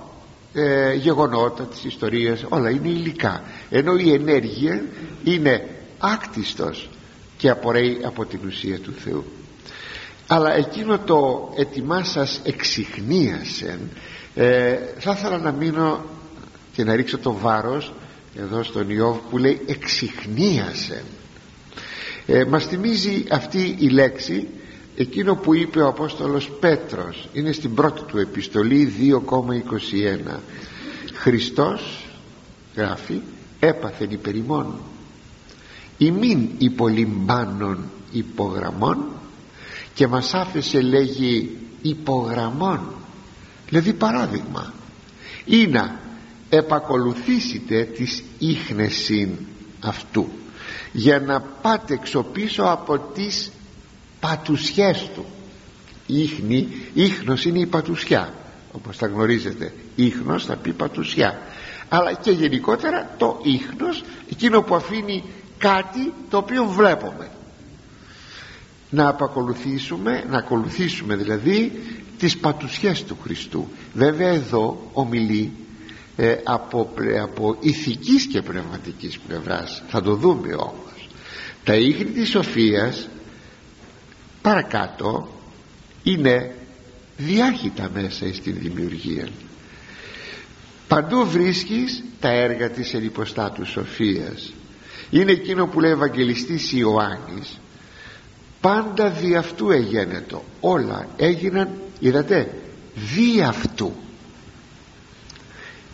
ε, 0.54 0.94
γεγονότα 0.94 1.64
της 1.64 1.84
ιστορίας 1.84 2.46
όλα 2.50 2.70
είναι 2.70 2.90
υλικά. 2.90 3.44
Ενώ 3.70 3.96
η 3.96 4.12
ενέργεια 4.12 4.84
είναι 5.24 5.70
άκτιστος 5.98 6.90
και 7.38 7.50
απορρέει 7.50 8.00
από 8.04 8.26
την 8.26 8.40
ουσία 8.46 8.80
του 8.80 8.94
Θεού. 8.94 9.26
Αλλά 10.28 10.54
εκείνο 10.56 11.00
το 11.00 11.50
ετοιμά 11.58 12.04
σας 12.04 12.42
εξυχνίασεν 12.44 13.80
ε, 14.36 14.78
θα 14.98 15.12
ήθελα 15.12 15.38
να 15.38 15.52
μείνω 15.52 16.06
και 16.74 16.84
να 16.84 16.96
ρίξω 16.96 17.18
το 17.18 17.34
βάρος 17.34 17.94
εδώ 18.36 18.64
στον 18.64 18.90
Ιώβ 18.90 19.18
που 19.30 19.38
λέει 19.38 19.62
εξυχνίασεν 19.66 21.04
ε, 22.28 22.46
μας 22.46 22.66
θυμίζει 22.66 23.24
αυτή 23.30 23.76
η 23.80 23.90
λέξη 23.90 24.48
εκείνο 24.96 25.36
που 25.36 25.56
είπε 25.56 25.82
ο 25.82 25.88
Απόστολος 25.88 26.52
Πέτρος. 26.60 27.30
Είναι 27.34 27.52
στην 27.52 27.74
πρώτη 27.74 28.02
του 28.02 28.18
επιστολή 28.18 28.94
2,21 30.30 30.40
Χριστός 31.14 32.08
γράφει 32.76 33.22
έπαθεν 33.60 34.12
υπερημών. 34.12 34.74
Ημίν 35.98 36.50
υπολυμπάνων 36.58 37.84
υπογραμμών 38.12 39.06
και 39.94 40.08
μας 40.08 40.34
άφησε 40.34 40.82
λέγει 40.82 41.58
υπογραμμών. 41.82 42.80
Δηλαδή 43.70 43.94
παράδειγμα 43.94 44.74
ή 45.46 45.68
να 45.68 46.00
επακολουθήσετε 46.50 47.84
τις 47.84 48.24
ίχνεσιν 48.38 49.30
αυτού 49.80 50.28
για 50.92 51.20
να 51.20 51.42
πάτε 51.42 51.94
εξωπίσω 51.94 52.64
από 52.64 52.98
τις 52.98 53.52
πατουσιές 54.20 55.10
του. 55.16 55.26
Ίχνη, 56.06 56.68
ίχνος 56.94 57.46
είναι 57.46 57.60
η 57.60 57.66
πατουσιά. 57.66 58.34
Όπως 58.72 58.98
τα 58.98 59.08
γνωρίζετε 59.08 59.74
ίχνος 59.96 60.46
θα 60.46 60.56
πει 60.56 60.74
πατουσιά. 60.74 61.42
Αλλά 61.90 62.14
και 62.14 62.32
γενικότερα 62.32 63.16
το 63.18 63.40
ίχνος 63.44 64.04
εκείνο 64.32 64.62
που 64.62 64.76
αφήνει 64.76 65.24
κάτι 65.58 66.14
το 66.30 66.38
οποίο 66.38 66.66
βλέπουμε. 66.66 67.30
Να 68.90 69.08
απακολουθήσουμε 69.08 70.24
να 70.30 70.38
ακολουθήσουμε 70.38 71.16
δηλαδή 71.16 71.72
τις 72.18 72.38
πατουσιές 72.38 73.04
του 73.04 73.18
Χριστού. 73.24 73.68
Βέβαια 73.94 74.30
εδώ 74.30 74.90
ομιλεί 74.94 75.52
ε, 76.20 76.38
από, 76.44 76.94
από 77.22 77.58
ηθικής 77.60 78.26
και 78.26 78.42
πνευματικής 78.42 79.20
πλευράς 79.20 79.84
θα 79.88 80.02
το 80.02 80.16
δούμε 80.16 80.54
όμως. 80.54 81.10
Τα 81.64 81.76
ίχνη 81.76 82.06
της 82.06 82.30
σοφίας 82.30 83.08
παρακάτω 84.42 85.30
είναι 86.04 86.56
διάχυτα 87.18 87.90
μέσα 87.94 88.34
στην 88.34 88.56
δημιουργία. 88.60 89.28
Παντού 90.88 91.26
βρίσκεις 91.26 92.04
τα 92.20 92.30
έργα 92.30 92.70
της 92.70 92.94
ενυποστάτου 92.94 93.66
σοφίας. 93.66 94.54
Είναι 95.10 95.32
εκείνο 95.32 95.68
που 95.68 95.80
λέει 95.80 95.92
Ευαγγελιστής 95.92 96.72
Ιωάννης 96.72 97.60
πάντα 98.62 99.10
δι' 99.10 99.36
αυτού 99.36 99.72
εγένετο. 99.72 100.44
Όλα 100.60 101.08
έγιναν 101.18 101.70
είδατε 102.00 102.54
δι' 102.96 103.42
αυτού 103.42 103.94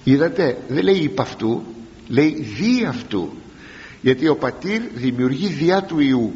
είδατε 0.03 0.57
δεν 0.67 0.83
λέει 0.83 0.99
υπ' 0.99 1.19
αυτού 1.19 1.63
λέει 2.07 2.41
δι' 2.41 2.85
αυτού. 2.85 3.29
Γιατί 4.01 4.27
ο 4.27 4.35
πατήρ 4.35 4.81
δημιουργεί 4.93 5.47
διά 5.47 5.83
του 5.83 5.99
Ιού. 5.99 6.33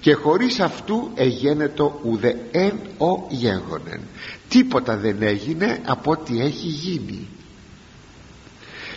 Και 0.00 0.14
χωρίς 0.14 0.60
αυτού 0.60 1.10
εγένετο 1.14 2.00
ουδε 2.04 2.36
εν 2.50 2.72
ο 2.98 3.26
γέγονεν. 3.28 4.00
Τίποτα 4.48 4.96
δεν 4.96 5.22
έγινε 5.22 5.80
από 5.84 6.10
ό,τι 6.10 6.40
έχει 6.40 6.66
γίνει. 6.66 7.28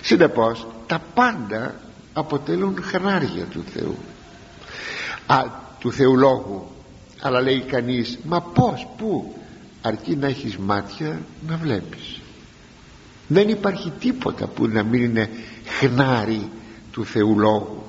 Συνεπώς 0.01 0.67
τα 0.87 1.01
πάντα 1.13 1.75
αποτελούν 2.13 2.75
χνάρια 2.81 3.45
του 3.45 3.63
Θεού. 3.73 3.97
Α, 5.25 5.43
του 5.79 5.91
Θεού 5.91 6.17
Λόγου. 6.17 6.67
Αλλά 7.21 7.41
λέει 7.41 7.59
κανείς 7.59 8.19
μα 8.23 8.41
πως, 8.41 8.87
πού 8.97 9.35
αρκεί 9.81 10.15
να 10.15 10.27
έχεις 10.27 10.57
μάτια 10.57 11.21
να 11.47 11.57
βλέπεις 11.57 12.19
δεν 13.27 13.49
υπάρχει 13.49 13.91
τίποτα 13.99 14.47
που 14.47 14.67
να 14.67 14.83
μην 14.83 15.03
είναι 15.03 15.29
χνάρι 15.65 16.49
του 16.91 17.05
Θεού 17.05 17.39
Λόγου. 17.39 17.83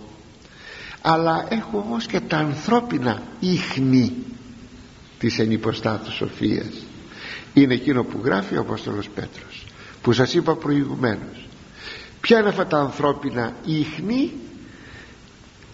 Αλλά 1.00 1.46
έχω 1.48 1.78
όμως 1.78 2.06
και 2.06 2.20
τα 2.20 2.36
ανθρώπινα 2.36 3.22
ίχνη 3.40 4.12
της 5.18 5.38
ενυποστάτους 5.38 6.14
σοφίας. 6.14 6.72
Είναι 7.54 7.74
εκείνο 7.74 8.04
που 8.04 8.20
γράφει 8.24 8.56
ο 8.56 8.60
Απόστολος 8.60 9.08
Πέτρος 9.08 9.66
που 10.02 10.12
σας 10.12 10.34
είπα 10.34 10.54
προηγουμένως. 10.54 11.46
Ποια 12.20 12.38
είναι 12.38 12.48
αυτά 12.48 12.66
τα 12.66 12.78
ανθρώπινα 12.78 13.52
ίχνη; 13.64 14.32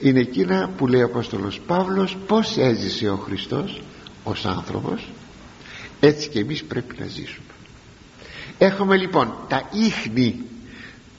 Είναι 0.01 0.21
εκείνα 0.21 0.71
που 0.77 0.87
λέει 0.87 1.03
ο 1.03 1.05
Απόστολος 1.05 1.61
Παύλος 1.67 2.17
πως 2.27 2.57
έζησε 2.57 3.09
ο 3.09 3.17
Χριστός 3.17 3.83
ως 4.25 4.45
άνθρωπος. 4.45 5.09
Έτσι 6.01 6.29
και 6.29 6.39
εμείς 6.39 6.65
πρέπει 6.65 6.97
να 6.99 7.07
ζήσουμε 7.07 7.52
έχουμε 8.65 8.97
λοιπόν 8.97 9.35
τα 9.49 9.69
ίχνη 9.73 10.41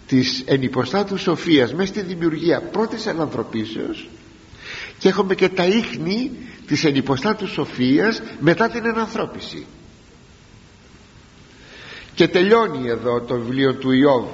της 0.07 0.43
ενυποστάτου 0.45 1.17
σοφίας 1.17 1.73
μέσα 1.73 1.87
στη 1.87 2.01
δημιουργία 2.01 2.61
πρώτης 2.61 3.07
ανθρωπίσεως 3.07 4.09
και 4.97 5.09
έχουμε 5.09 5.35
και 5.35 5.49
τα 5.49 5.65
ίχνη 5.65 6.31
της 6.67 6.83
ενυποστάτου 6.83 7.47
σοφίας 7.47 8.21
μετά 8.39 8.69
την 8.69 8.85
ενανθρώπιση. 8.85 9.65
Και 12.15 12.27
τελειώνει 12.27 12.87
εδώ 12.87 13.21
το 13.21 13.35
βιβλίο 13.35 13.75
του 13.75 13.91
Ιώβ. 13.91 14.25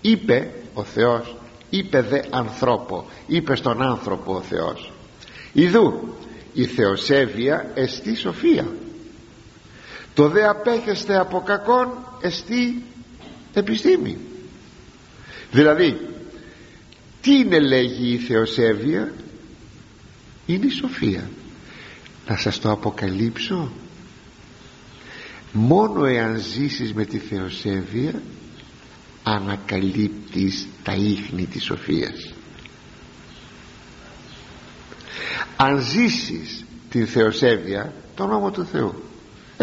Είπε 0.00 0.50
ο 0.74 0.84
Θεός 0.84 1.36
είπε 1.70 2.02
δε 2.02 2.20
ανθρώπο 2.30 3.06
είπε 3.26 3.56
στον 3.56 3.82
άνθρωπο 3.82 4.34
ο 4.34 4.40
Θεός. 4.40 4.92
Ιδού 5.52 6.14
η 6.52 6.64
θεοσέβεια 6.64 7.70
εστί 7.74 8.16
σοφία 8.16 8.66
το 10.14 10.28
δε 10.28 10.48
απέχεστε 10.48 11.18
από 11.18 11.40
κακόν 11.40 11.88
εστί 12.20 12.82
επιστήμη. 13.52 14.18
Δηλαδή 15.50 16.00
τι 17.20 17.34
είναι 17.34 17.60
λέγει 17.60 18.12
η 18.12 18.18
θεοσέβεια; 18.18 19.12
Είναι 20.46 20.66
η 20.66 20.70
σοφία. 20.70 21.30
Να 22.28 22.36
σας 22.36 22.60
το 22.60 22.70
αποκαλύψω. 22.70 23.72
Μόνο 25.52 26.04
εάν 26.04 26.40
ζήσεις 26.40 26.94
με 26.94 27.04
τη 27.04 27.18
θεοσέβεια 27.18 28.22
ανακαλύπτεις 29.22 30.66
τα 30.82 30.92
ίχνη 30.92 31.46
της 31.46 31.64
σοφίας. 31.64 32.32
Αν 35.56 35.80
ζήσεις 35.80 36.64
την 36.90 37.06
θεοσέβεια 37.06 37.92
τον 38.14 38.28
νόμο 38.28 38.50
του 38.50 38.64
Θεού 38.64 39.02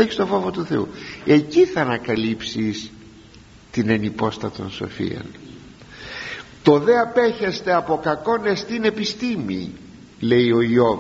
έχεις 0.02 0.16
τον 0.16 0.28
φόβο 0.28 0.52
του 0.52 0.66
Θεού. 0.66 0.88
Εκεί 1.26 1.66
θα 1.66 1.82
ανακαλύψεις 1.82 2.92
την 3.72 3.90
ενυπόστατον 3.90 4.70
σοφία 4.72 5.22
το 6.64 6.80
δε 6.80 7.00
απέχεστε 7.00 7.74
από 7.74 8.00
κακόν 8.04 8.56
στην 8.56 8.84
επιστήμη 8.84 9.72
λέει 10.20 10.52
ο 10.52 10.62
Ιώβ. 10.62 11.00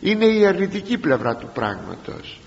Είναι 0.00 0.24
η 0.24 0.46
αρνητική 0.46 0.98
πλευρά 0.98 1.36
του 1.36 1.50
πράγματος. 1.54 2.40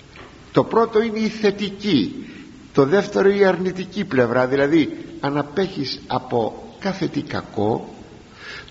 Το 0.51 0.63
πρώτο 0.63 1.01
είναι 1.01 1.19
η 1.19 1.27
θετική. 1.27 2.27
Το 2.73 2.85
δεύτερο 2.85 3.29
η 3.29 3.45
αρνητική 3.45 4.05
πλευρά 4.05 4.47
δηλαδή 4.47 4.97
αν 5.19 5.37
απέχεις 5.37 5.99
από 6.07 6.63
κάθε 6.79 7.07
τι 7.07 7.21
κακό 7.21 7.93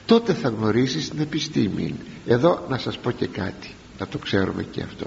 τότε 0.07 0.33
θα 0.33 0.49
γνωρίσεις 0.49 1.09
την 1.09 1.21
επιστήμη. 1.21 1.95
Εδώ 2.27 2.67
να 2.69 2.79
σας 2.79 2.99
πω 2.99 3.11
και 3.11 3.27
κάτι 3.27 3.71
να 3.99 4.07
το 4.07 4.19
ξέρουμε 4.19 4.63
και 4.63 4.83
αυτό 4.83 5.07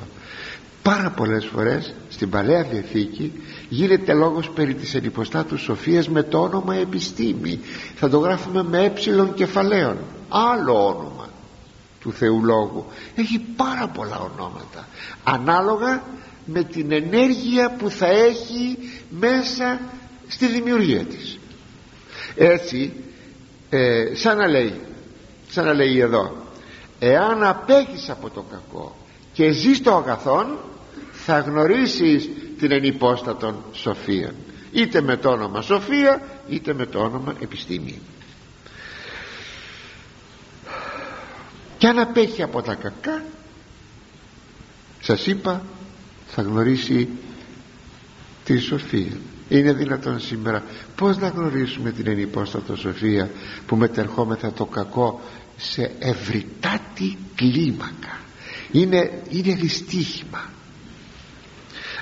πάρα 0.86 1.09
πολλές 1.09 1.45
φορές 1.45 1.93
στην 2.09 2.29
Παλαιά 2.29 2.63
Διαθήκη 2.63 3.43
γίνεται 3.69 4.13
λόγος 4.13 4.49
περί 4.49 4.73
της 4.73 4.95
ενυποστάτους 4.95 5.61
σοφίας 5.61 6.09
με 6.09 6.23
το 6.23 6.41
όνομα 6.41 6.75
επιστήμη 6.75 7.59
θα 7.95 8.09
το 8.09 8.17
γράφουμε 8.17 8.63
με 8.63 8.93
ε 9.05 9.33
κεφαλαίων. 9.33 9.97
Άλλο 10.29 10.86
όνομα 10.86 11.29
του 11.99 12.11
Θεού 12.11 12.43
Λόγου. 12.43 12.86
Έχει 13.15 13.39
πάρα 13.55 13.88
πολλά 13.88 14.19
ονόματα. 14.19 14.88
Ανάλογα 15.23 16.03
με 16.45 16.63
την 16.63 16.91
ενέργεια 16.91 17.75
που 17.77 17.89
θα 17.89 18.07
έχει 18.07 18.77
μέσα 19.09 19.79
στη 20.27 20.47
δημιουργία 20.47 21.03
της. 21.03 21.39
Έτσι 22.36 22.93
ε, 23.69 24.15
σαν 24.15 24.38
να 24.38 24.47
λέει 24.47 24.73
σαν 25.49 25.65
να 25.65 25.73
λέει 25.73 25.99
εδώ 25.99 26.36
εάν 26.99 27.43
απέχεις 27.43 28.09
από 28.09 28.29
το 28.29 28.45
κακό 28.51 28.95
και 29.33 29.51
ζεις 29.51 29.81
το 29.81 29.95
αγαθόν 29.95 30.57
θα 31.26 31.39
γνωρίσεις 31.39 32.30
την 32.59 32.71
ενυπόστατον 32.71 33.63
σοφία 33.71 34.34
είτε 34.71 35.01
με 35.01 35.17
το 35.17 35.30
όνομα 35.30 35.61
σοφία 35.61 36.21
είτε 36.49 36.73
με 36.73 36.86
το 36.86 36.99
όνομα 36.99 37.36
επιστήμη. 37.39 37.99
Και 41.78 41.88
αν 41.88 41.99
απέχει 41.99 42.41
από 42.41 42.61
τα 42.61 42.76
κακά 42.76 43.23
σας 45.01 45.26
είπα 45.28 45.63
θα 46.28 46.41
γνωρίσει 46.41 47.09
τη 48.43 48.57
σοφία. 48.57 49.17
Είναι 49.49 49.73
δυνατόν 49.73 50.19
σήμερα. 50.19 50.63
Πως 50.95 51.17
να 51.17 51.28
γνωρίσουμε 51.28 51.91
την 51.91 52.07
ενυπόστατο 52.07 52.76
σοφία 52.76 53.30
που 53.65 53.76
μετερχόμεθα 53.76 54.51
το 54.51 54.65
κακό 54.65 55.21
σε 55.57 55.91
ευρυτάτη 55.99 57.17
κλίμακα. 57.36 58.19
Είναι, 58.71 59.21
είναι 59.30 59.53
δυστύχημα 59.55 60.53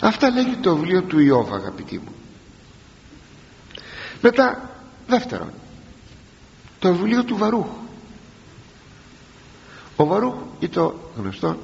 αυτά 0.04 0.30
λέγει 0.30 0.56
το 0.56 0.76
βιβλίο 0.76 1.02
του 1.02 1.20
Ιώβ 1.20 1.54
αγαπητοί 1.54 1.98
μου. 1.98 2.14
Μετά 4.22 4.70
δεύτερον 5.08 5.52
το 6.80 6.94
βιβλίο 6.94 7.24
του 7.24 7.38
Βαρούχ. 7.38 7.68
Ο 9.96 10.06
Βαρούχ 10.06 10.36
ή 10.60 10.68
το 10.70 11.00
γνωστό 11.18 11.58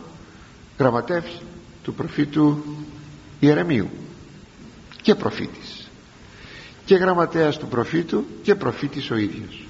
γραμματεύς 0.78 1.42
του 1.84 1.94
προφήτου 1.94 2.64
Ιερεμίου 3.40 3.90
και 5.02 5.16
προφήτης. 5.16 5.90
Και 6.86 6.96
γραμματέας 6.96 7.58
του 7.58 7.68
προφήτου 7.68 8.26
και 8.44 8.56
προφήτης 8.56 9.12
ο 9.12 9.16
ίδιος 9.16 9.69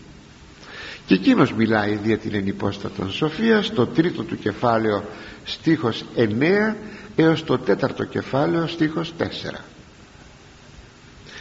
και 1.10 1.16
εκείνος 1.16 1.54
μιλάει 1.54 1.96
δια 1.96 2.18
την 2.18 2.36
ενυπόστατον 2.36 3.12
σοφία 3.12 3.62
στο 3.62 3.88
τρίτο 3.88 4.24
του 4.24 4.38
κεφάλαιο 4.40 5.04
στίχος 5.44 6.06
9 6.16 6.76
έως 7.16 7.44
το 7.44 7.58
τέταρτο 7.58 8.04
κεφάλαιο 8.06 8.68
στίχος 8.68 9.14
4 9.20 9.24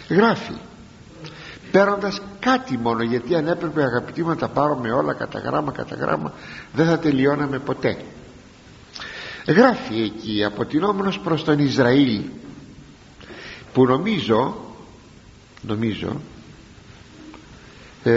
γράφει 0.09 0.53
παίρνοντας 1.71 2.21
κάτι 2.41 2.79
μόνο 2.79 3.03
γιατί 3.03 3.35
αν 3.35 3.47
έπρεπε 3.47 3.83
αγαπητοί 3.83 4.23
μου 4.23 4.29
να 4.29 4.37
τα 4.37 4.49
πάρουμε 4.49 4.91
όλα 4.91 5.13
κατά 5.13 5.39
γράμμα 5.39 5.73
κατά 5.73 5.95
γράμμα 5.95 6.33
δεν 6.73 6.87
θα 6.87 6.99
τελειώναμε 6.99 7.59
ποτέ 7.59 7.97
γράφει 9.47 10.03
εκεί 10.03 10.45
αποτινόμενος 10.45 11.19
προς 11.19 11.45
τον 11.45 11.59
Ισραήλ 11.59 12.21
που 13.73 13.85
νομίζω 13.85 14.57
νομίζω 15.63 16.21
ε, 18.05 18.13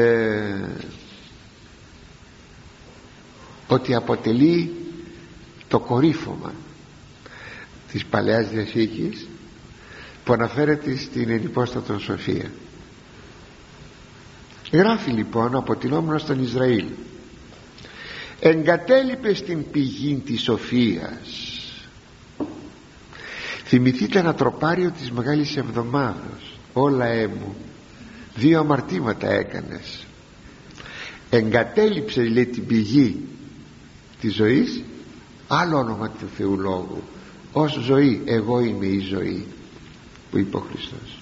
ότι 3.74 3.95
αποτελεί 3.95 4.72
το 5.67 5.80
κορύφωμα 5.80 6.53
της 7.91 8.05
Παλαιάς 8.05 8.49
Διαθήκης 8.49 9.28
που 10.24 10.34
αναφέρεται 10.34 10.97
στην 10.97 11.30
ενυπόστατον 11.30 11.99
Σοφία. 11.99 12.51
Γράφει 14.72 15.11
λοιπόν 15.11 15.55
αποτινόμενος 15.55 16.22
στον 16.22 16.43
Ισραήλ. 16.43 16.86
Εγκατέλειπε 18.39 19.34
στην 19.34 19.72
πηγή 19.72 20.22
της 20.26 20.41
σοφίας. 20.41 21.59
Θυμηθείτε 23.65 24.19
ένα 24.19 24.34
τροπάριο 24.34 24.91
της 24.91 25.11
Μεγάλης 25.11 25.57
Εβδομάδος. 25.57 26.59
Όλα 26.74 27.05
έμου. 27.05 27.55
Δύο 28.36 28.59
αμαρτήματα 28.59 29.30
έκανες. 29.32 30.05
Εγκατέλειψε 31.30 32.22
λέει 32.22 32.45
την 32.45 32.65
πηγή 32.65 33.26
της 34.22 34.34
ζωής 34.34 34.84
άλλο 35.47 35.78
όνομα 35.78 36.09
του 36.09 36.30
Θεού 36.38 36.59
Λόγου. 36.59 37.03
Ως 37.51 37.80
ζωή 37.82 38.22
εγώ 38.26 38.59
είμαι 38.59 38.86
η 38.86 38.99
ζωή 38.99 39.45
που 40.32 40.38
είπε 40.38 40.57
ο 40.57 40.59
Χριστός. 40.59 41.22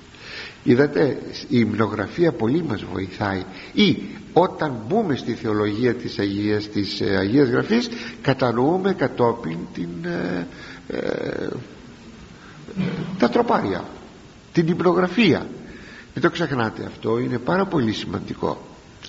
Είδατε 0.64 1.22
η 1.48 1.60
υμνογραφία 1.60 2.32
πολύ 2.32 2.64
μας 2.64 2.84
βοηθάει. 2.94 3.44
Ή 3.74 3.98
όταν 4.34 4.74
μπούμε 4.88 5.16
στη 5.16 5.34
θεολογία 5.34 5.94
της 5.96 6.20
Αγίας, 6.20 6.68
της 6.68 7.02
ε, 7.02 7.16
Αγίας 7.18 7.50
Γραφής 7.50 7.90
κατανοούμε 8.22 8.94
κατόπιν 8.94 9.58
την, 9.74 9.90
ε, 10.04 10.48
ε, 10.88 11.48
τα 13.20 13.30
τροπάρια 13.30 13.84
την 14.54 14.68
υμνογραφία. 14.68 15.48
Μην 16.14 16.24
το 16.24 16.30
ξεχνάτε 16.30 16.84
αυτό 16.86 17.20
είναι 17.20 17.38
πάρα 17.38 17.66
πολύ 17.66 17.94
σημαντικό. 17.94 18.62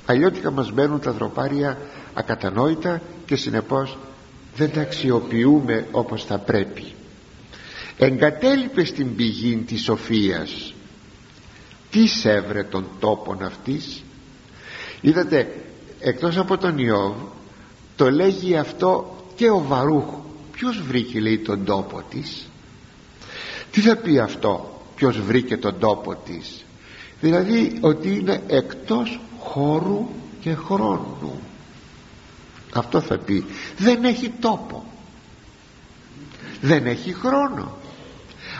Αλλιώτικα 0.07 0.51
μας 0.51 0.73
μπαίνουν 0.73 1.01
τα 1.01 1.15
τροπάρια 1.15 1.79
ακατανόητα 2.15 3.01
και 3.31 3.37
συνεπώς 3.37 3.99
δεν 4.57 4.73
τα 4.73 4.81
αξιοποιούμε 4.81 5.87
όπως 5.91 6.25
θα 6.25 6.39
πρέπει. 6.39 6.85
Εγκατέλειπε 7.99 8.85
στην 8.85 9.17
πηγή 9.17 9.57
της 9.57 9.83
σοφίας. 9.83 10.75
Τι 11.91 12.07
σέβρε 12.07 12.63
τον 12.65 12.87
τόπον 13.01 13.43
αυτής. 13.43 14.03
Είδατε 15.01 15.63
εκτός 16.01 16.37
από 16.37 16.59
τον 16.59 16.79
Ιώβ 16.79 17.15
το 17.97 18.11
λέγει 18.11 18.57
αυτό 18.57 19.17
και 19.35 19.51
ο 19.51 19.65
Βαρούχ. 19.67 20.15
Ποιος 20.53 20.83
βρήκε 20.83 21.21
λέει 21.21 21.39
τον 21.39 21.65
τόπο 21.65 22.03
της. 22.11 22.49
Τι 23.71 23.81
θα 23.81 23.97
πει 23.97 24.19
αυτό 24.19 24.83
ποιος 24.95 25.21
βρήκε 25.21 25.57
τον 25.57 25.79
τόπο 25.79 26.15
της. 26.15 26.65
Δηλαδή 27.21 27.79
ότι 27.81 28.15
είναι 28.15 28.43
εκτός 28.47 29.21
χώρου 29.39 30.09
και 30.41 30.55
χρόνου 30.55 31.41
αυτό 32.75 33.01
θα 33.01 33.19
πει. 33.19 33.45
Δεν 33.77 34.05
έχει 34.05 34.33
τόπο. 34.41 34.85
Δεν 36.61 36.87
έχει 36.87 37.13
χρόνο. 37.13 37.77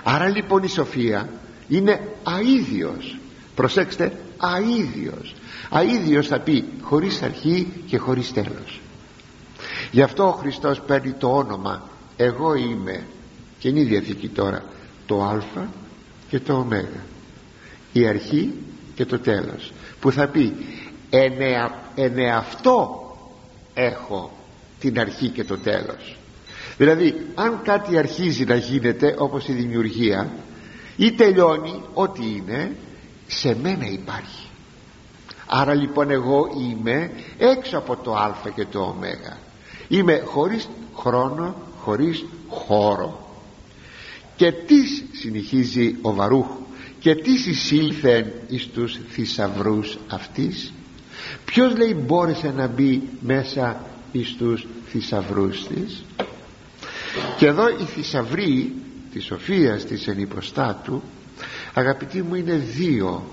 Άρα 0.03 0.29
λοιπόν 0.29 0.63
η 0.63 0.69
σοφία 0.69 1.29
είναι 1.69 2.09
αίδιος. 2.23 3.19
Προσέξτε 3.55 4.13
αίδιος. 4.37 5.35
Αίδιος 5.71 6.27
θα 6.27 6.41
πει 6.41 6.65
χωρίς 6.81 7.23
αρχή 7.23 7.67
και 7.87 7.99
χωρίς 7.99 8.33
τέλος. 8.33 8.81
Γι' 9.91 10.03
αυτό 10.03 10.27
ο 10.27 10.33
Χριστός 10.33 10.81
παίρνει 10.81 11.13
το 11.13 11.37
όνομα 11.37 11.89
εγώ 12.17 12.55
είμαι 12.55 13.07
και 13.59 13.69
είναι 13.69 13.81
η 13.81 13.85
Διαθήκη 13.85 14.29
τώρα 14.29 14.65
το 15.07 15.23
α 15.25 15.41
και 16.29 16.41
το 16.41 16.53
ω. 16.53 16.67
Η 17.93 18.07
αρχή 18.07 18.55
και 18.95 19.05
το 19.05 19.19
τέλος. 19.19 19.73
Που 20.01 20.13
θα 20.13 20.27
πει 20.27 20.57
ενε, 21.95 22.31
αυτό 22.35 23.00
έχω 23.81 24.33
την 24.81 25.01
αρχή 25.01 25.29
και 25.29 25.45
το 25.45 25.59
τέλος. 25.59 26.17
Δηλαδή 26.77 27.27
αν 27.35 27.61
κάτι 27.63 27.99
αρχίζει 27.99 28.45
να 28.45 28.55
γίνεται 28.55 29.15
όπως 29.19 29.49
η 29.49 29.53
δημιουργία 29.53 30.31
ή 30.97 31.13
τελειώνει 31.13 31.83
ό,τι 31.95 32.23
είναι 32.23 32.77
σε 33.27 33.57
μένα 33.63 33.87
υπάρχει. 33.87 34.47
Άρα 35.47 35.75
λοιπόν 35.75 36.11
εγώ 36.11 36.49
είμαι 36.61 37.11
έξω 37.39 37.79
από 37.79 37.97
το 37.97 38.15
α 38.17 38.35
και 38.55 38.65
το 38.65 38.81
ω. 38.81 38.97
Είμαι 39.89 40.23
χωρίς 40.25 40.69
χρόνο 40.97 41.55
χωρίς 41.81 42.25
χώρο. 42.49 43.29
Και 44.37 44.53
τις 44.53 45.05
συνεχίζει 45.13 45.97
ο 46.03 46.15
Βαρούχ 46.15 46.47
και 46.99 47.15
τις 47.15 47.47
εισήλθεν 47.47 48.33
εις 48.49 48.67
τους 48.67 48.99
θησαυρούς 49.09 49.99
αυτής 50.09 50.73
ποιος 51.51 51.77
λέει 51.77 51.97
μπόρεσε 52.07 52.53
να 52.57 52.67
μπει 52.67 53.03
μέσα 53.21 53.81
εις 54.13 54.35
τους 54.39 54.67
θησαυρούς 54.87 55.67
της; 55.67 56.05
Και 57.37 57.47
εδώ 57.47 57.69
η 57.69 57.85
θησαυρή 57.85 58.73
της 59.13 59.25
σοφίας 59.25 59.85
της 59.85 60.07
ενυποστάτου 60.07 61.03
αγαπητοί 61.75 62.23
μου 62.23 62.35
είναι 62.35 62.57
δύο 62.57 63.25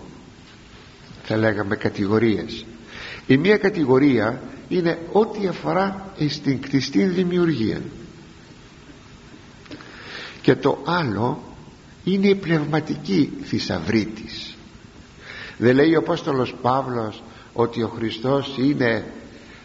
θα 1.23 1.37
λέγαμε 1.37 1.75
κατηγορίες. 1.75 2.65
Η 3.27 3.37
μία 3.37 3.57
κατηγορία 3.57 4.41
είναι 4.67 4.99
ό,τι 5.11 5.47
αφορά 5.47 6.13
στην 6.29 6.61
κτιστή 6.61 7.03
δημιουργία. 7.03 7.81
Και 10.41 10.55
το 10.55 10.81
άλλο 10.85 11.43
είναι 12.03 12.27
η 12.27 12.35
πνευματική 12.35 13.33
θησαυρή 13.43 14.05
της. 14.05 14.55
Δεν 15.57 15.75
λέει 15.75 15.95
ο 15.95 15.99
Απόστολος 15.99 16.55
Παύλος 16.61 17.21
ότι 17.59 17.83
ο 17.83 17.87
Χριστός 17.87 18.55
είναι 18.57 19.05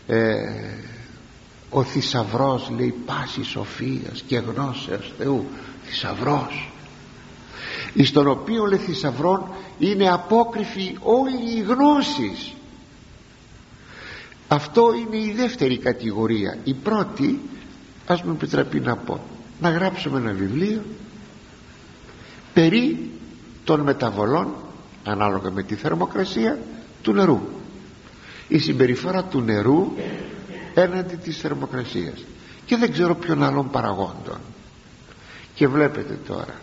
ε, 0.06 0.34
ο 1.70 1.82
θησαυρός 1.82 2.70
λέει 2.76 2.94
πάσης 3.06 3.46
σοφίας 3.46 4.22
και 4.26 4.36
γνώσεως 4.36 5.12
Θεού 5.18 5.46
θησαυρός. 5.84 6.72
εις 7.94 8.12
τον 8.12 8.26
οποίο 8.26 8.64
λέει 8.64 8.78
θησαυρών 8.78 9.48
είναι 9.78 10.08
απόκριφη 10.08 10.96
όλη 11.02 11.56
η 11.56 11.60
γνώση 11.60 12.52
αυτό 14.48 14.92
είναι 14.94 15.16
η 15.16 15.32
δεύτερη 15.36 15.78
κατηγορία 15.78 16.58
η 16.64 16.74
πρώτη 16.74 17.40
ας 18.06 18.22
μου 18.22 18.32
επιτραπεί 18.32 18.80
να 18.80 18.96
πω 18.96 19.20
να 19.60 19.70
γράψουμε 19.70 20.18
ένα 20.18 20.32
βιβλίο 20.32 20.82
περί 22.54 23.10
των 23.64 23.80
μεταβολών 23.80 24.54
ανάλογα 25.04 25.50
με 25.50 25.62
τη 25.62 25.74
θερμοκρασία 25.74 26.58
του 27.02 27.12
νερού 27.12 27.40
η 28.52 28.58
συμπεριφορά 28.58 29.24
του 29.24 29.40
νερού 29.40 29.92
έναντι 30.74 31.16
της 31.16 31.36
θερμοκρασίας. 31.38 32.24
Και 32.66 32.76
δεν 32.76 32.92
ξέρω 32.92 33.14
ποιον 33.14 33.42
άλλον 33.42 33.70
παραγόντων. 33.70 34.38
Και 35.54 35.68
βλέπετε 35.68 36.18
τώρα. 36.26 36.54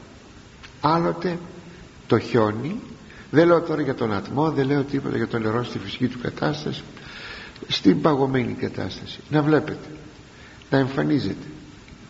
Άλλοτε 0.81 1.37
το 2.07 2.19
χιόνι 2.19 2.79
δεν 3.31 3.47
λέω 3.47 3.61
τώρα 3.61 3.81
για 3.81 3.95
τον 3.95 4.13
ατμό 4.13 4.51
δεν 4.51 4.67
λέω 4.67 4.83
τίποτα 4.83 5.17
για 5.17 5.27
το 5.27 5.39
νερό 5.39 5.63
στη 5.63 5.79
φυσική 5.79 6.07
του 6.07 6.19
κατάσταση 6.21 6.83
στην 7.67 8.01
παγωμένη 8.01 8.53
κατάσταση. 8.53 9.19
Να 9.29 9.41
βλέπετε. 9.41 9.87
Να 10.69 10.77
εμφανίζεται. 10.77 11.45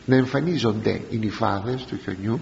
Να 0.05 0.15
εμφανίζονται 0.15 1.01
οι 1.09 1.17
νυφάδες 1.17 1.83
του 1.85 1.99
χιονιού 2.03 2.39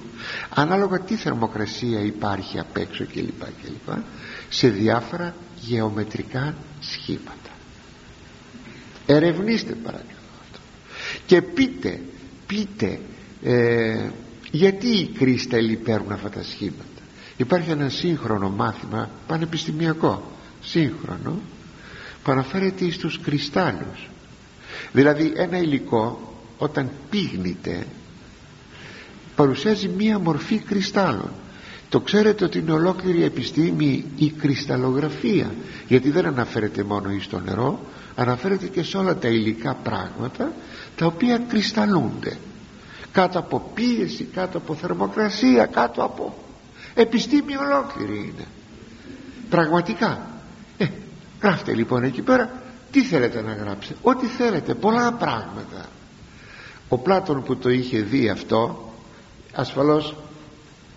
ανάλογα 0.53 0.99
τι 0.99 1.15
θερμοκρασία 1.15 1.99
υπάρχει 1.99 2.59
απ' 2.59 2.77
έξω 2.77 3.05
κλπ, 3.13 3.41
κλπ 3.63 3.97
σε 4.49 4.67
διάφορα 4.67 5.35
γεωμετρικά 5.61 6.55
σχήματα. 6.91 7.49
Ερευνήστε 9.05 9.73
παρακαλώ 9.73 10.11
αυτό. 10.41 10.59
Και 11.25 11.41
πείτε 11.41 11.99
πείτε 12.47 12.99
ε, 13.43 14.09
γιατί 14.51 14.87
οι 14.87 15.07
κρίσταλοι 15.07 15.75
παίρνουν 15.75 16.11
αυτά 16.11 16.29
τα 16.29 16.43
σχήματα. 16.43 16.83
Υπάρχει 17.37 17.69
ένα 17.71 17.89
σύγχρονο 17.89 18.49
μάθημα 18.49 19.09
πανεπιστημιακό 19.27 20.31
σύγχρονο 20.61 21.39
που 22.23 22.31
αναφέρεται 22.31 22.91
στους 22.91 23.19
κρυστάλλους. 23.19 24.09
Δηλαδή 24.91 25.33
ένα 25.35 25.57
υλικό 25.57 26.33
όταν 26.57 26.89
πίγνεται 27.09 27.85
παρουσιάζει 29.35 29.87
μία 29.87 30.19
μορφή 30.19 30.57
κρυστάλλων 30.57 31.29
το 31.89 31.99
ξέρετε 31.99 32.45
ότι 32.45 32.59
είναι 32.59 32.71
ολόκληρη 32.71 33.23
επιστήμη 33.23 34.05
η 34.17 34.29
κρυσταλλογραφία 34.29 35.51
γιατί 35.87 36.09
δεν 36.09 36.25
αναφέρεται 36.25 36.83
μόνο 36.83 37.09
στο 37.19 37.39
νερό 37.39 37.79
αναφέρεται 38.15 38.67
και 38.67 38.83
σε 38.83 38.97
όλα 38.97 39.15
τα 39.15 39.27
υλικά 39.27 39.73
πράγματα 39.73 40.51
τα 40.95 41.05
οποία 41.05 41.37
κρυσταλλούνται. 41.37 42.37
Κάτω 43.11 43.39
από 43.39 43.71
πίεση, 43.73 44.23
κάτω 44.23 44.57
από 44.57 44.73
θερμοκρασία 44.73 45.65
κάτω 45.65 46.03
από 46.03 46.37
επιστήμη 46.93 47.57
ολόκληρη 47.57 48.17
είναι. 48.17 48.45
Πραγματικά. 49.49 50.29
Ε, 50.77 50.85
γράφτε 51.41 51.73
λοιπόν 51.73 52.03
εκεί 52.03 52.21
πέρα 52.21 52.61
τι 52.91 53.03
θέλετε 53.03 53.41
να 53.41 53.53
γράψετε. 53.53 53.99
Ό,τι 54.01 54.25
θέλετε 54.25 54.73
πολλά 54.73 55.11
πράγματα. 55.11 55.85
Ο 56.89 56.97
Πλάτων 56.97 57.43
που 57.43 57.57
το 57.57 57.69
είχε 57.69 58.01
δει 58.01 58.29
αυτό 58.29 58.91
ασφαλώς 59.53 60.15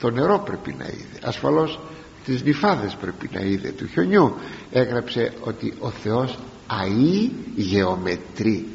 το 0.00 0.10
νερό 0.10 0.38
πρέπει 0.38 0.74
να 0.78 0.84
είδε. 0.84 1.18
Ασφαλώς 1.22 1.80
τις 2.24 2.42
νυφάδες 2.42 2.94
πρέπει 2.94 3.30
να 3.32 3.40
είδε 3.40 3.68
του 3.68 3.86
χιονιού. 3.86 4.34
Έγραψε 4.72 5.32
ότι 5.40 5.74
ο 5.78 5.90
Θεός 5.90 6.38
αεί 6.66 7.30
γεωμετρεί 7.56 8.68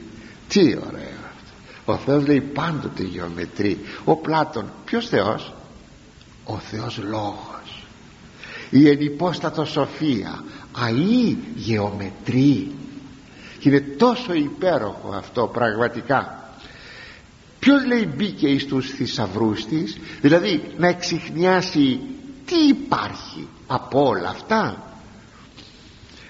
τι 0.47 0.61
ωραίο 0.61 1.19
αυτό. 1.25 1.51
Ο 1.85 1.97
Θεός 1.97 2.27
λέει 2.27 2.41
πάντοτε 2.41 3.03
γεωμετρεί 3.03 3.79
ο 4.03 4.15
Πλάτων 4.15 4.71
ποιος 4.85 5.07
Θεός; 5.07 5.53
Ο 6.43 6.57
Θεός 6.57 6.97
Λόγος. 6.97 7.85
Η 8.69 8.89
ενυπόστατο 8.89 9.65
σοφία 9.65 10.43
αεί 10.71 11.37
γεωμετρεί 11.55 12.71
και 13.59 13.69
είναι 13.69 13.79
τόσο 13.79 14.33
υπέροχο 14.33 15.13
αυτό 15.15 15.47
πραγματικά 15.47 16.44
ποιος 17.65 17.85
λέει 17.85 18.09
μπήκε 18.15 18.47
εις 18.47 18.65
τους 18.65 18.89
θησαυρούς 18.89 19.65
της 19.65 19.97
δηλαδή 20.21 20.61
να 20.77 20.87
εξηχνιάσει 20.87 21.99
τι 22.45 22.55
υπάρχει 22.67 23.47
από 23.67 24.07
όλα 24.07 24.29
αυτά. 24.29 24.93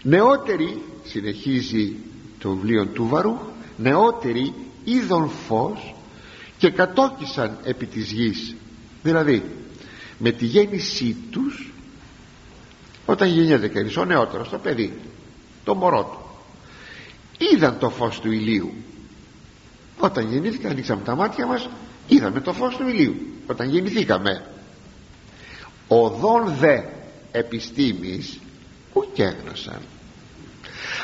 Νεότεροι 0.01 0.81
συνεχίζει 1.03 1.95
το 2.39 2.49
βιβλίο 2.49 2.85
του 2.85 3.07
Βαρού 3.07 3.37
νεότεροι 3.77 4.53
είδον 4.83 5.29
φως 5.29 5.95
και 6.57 6.69
κατόκισαν 6.69 7.57
επί 7.63 7.85
της 7.85 8.11
γης. 8.11 8.55
Δηλαδή 9.03 9.43
με 10.17 10.31
τη 10.31 10.45
γέννησή 10.45 11.15
τους 11.31 11.73
όταν 13.05 13.27
γεννιέται 13.27 13.67
κανείς 13.67 13.97
ο 13.97 14.05
νεότερος 14.05 14.49
το 14.49 14.57
παιδί 14.57 14.93
το 15.63 15.75
μωρό 15.75 16.03
του 16.03 17.45
είδαν 17.53 17.79
το 17.79 17.89
φως 17.89 18.19
του 18.19 18.31
ηλίου 18.31 18.73
όταν 19.99 20.31
γεννήθηκα 20.31 20.69
ανοίξαμε 20.69 21.01
τα 21.01 21.15
μάτια 21.15 21.45
μας 21.45 21.69
είδαμε 22.07 22.41
το 22.41 22.53
φως 22.53 22.75
του 22.75 22.87
ηλίου. 22.87 23.15
Όταν 23.47 23.69
γεννηθήκαμε 23.69 24.45
οδόν 25.87 26.55
δε 26.59 26.81
επιστήμης 27.31 28.39
ουκ 28.93 29.19
έγνωσαν. 29.19 29.79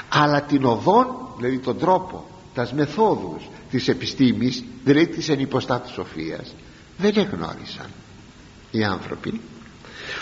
Αλλά 0.10 0.42
την 0.42 0.66
οδόν 0.66 1.08
δηλαδή 1.38 1.60
τον 1.60 1.78
τρόπο 1.78 2.26
τας 2.54 2.74
μεθόδους 2.74 3.50
της 3.70 3.88
επιστήμης 3.88 4.64
δηλαδή 4.84 5.08
της 5.08 5.30
ενυποστάτης 5.30 5.92
σοφίας 5.92 6.56
δεν 6.98 7.14
εγνώρισαν 7.16 7.90
οι 8.72 8.84
άνθρωποι. 8.84 9.42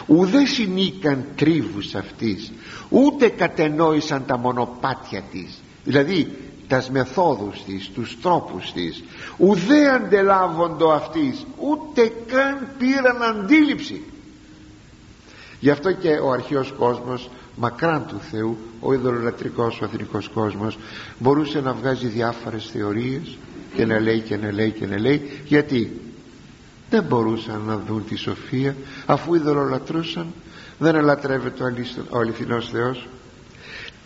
Ουδέ 0.05 0.45
συνήκαν 0.45 1.25
τρίβους 1.35 1.95
αυτής 1.95 2.51
ούτε 2.89 3.29
κατενόησαν 3.29 4.25
τα 4.25 4.37
μονοπάτια 4.37 5.21
της. 5.21 5.61
Δηλαδή 5.83 6.37
τας 6.69 6.89
μεθόδους 6.89 7.63
της, 7.63 7.89
τους 7.93 8.17
τρόπους 8.21 8.71
της. 8.71 9.03
Ουδέ 9.37 9.89
αντελάβοντο 9.89 10.91
αυτής 10.91 11.45
ούτε 11.57 12.11
καν 12.27 12.67
πήραν 12.77 13.23
αντίληψη. 13.23 14.01
Γι' 15.59 15.69
αυτό 15.69 15.91
και 15.91 16.09
ο 16.09 16.31
αρχαίος 16.31 16.73
κόσμος 16.77 17.29
μακράν 17.55 18.05
του 18.07 18.19
Θεού 18.31 18.57
ο 18.79 18.93
ειδωλολατρικός 18.93 19.81
ο 19.81 19.85
αθηνικός 19.85 20.27
κόσμος 20.27 20.77
μπορούσε 21.19 21.61
να 21.61 21.73
βγάζει 21.73 22.07
διάφορες 22.07 22.69
θεωρίες 22.73 23.37
και 23.75 23.85
να 23.85 23.99
λέει 23.99 24.19
και 24.19 24.37
να 24.37 24.51
λέει 24.51 24.71
και 24.71 24.85
να 24.85 24.99
λέει. 24.99 25.41
Γιατί; 25.45 26.01
Δεν 26.89 27.03
μπορούσαν 27.03 27.61
να 27.65 27.77
δουν 27.77 28.05
τη 28.05 28.15
σοφία 28.15 28.75
αφού 29.05 29.35
ειδωλολατρούσαν 29.35 30.33
δεν 30.79 30.95
ελατρεύεται 30.95 31.63
ο 32.09 32.19
αληθινός 32.19 32.69
Θεός 32.69 33.07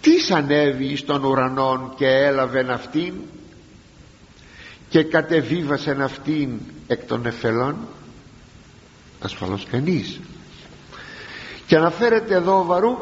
τι 0.03 0.33
ανέβη 0.33 0.95
στον 0.95 1.23
ουρανόν 1.23 1.93
και 1.95 2.07
έλαβε 2.07 2.71
αυτήν 2.73 3.13
και 4.89 5.03
κατεβίβασε 5.03 5.97
αυτήν 6.01 6.59
εκ 6.87 7.03
των 7.05 7.25
εφελών. 7.25 7.75
Ασφαλώς 9.19 9.65
κανείς. 9.71 10.19
Και 11.67 11.75
αναφέρεται 11.75 12.35
εδώ 12.35 12.59
ο 12.59 12.63
Βαρού 12.63 12.97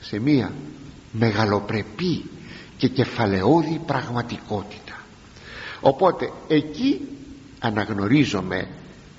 σε 0.00 0.18
μία 0.18 0.52
μεγαλοπρεπή 1.12 2.24
και 2.76 2.88
κεφαλαιώδη 2.88 3.80
πραγματικότητα. 3.86 4.96
Οπότε 5.80 6.32
εκεί 6.48 7.00
αναγνωρίζομαι 7.58 8.68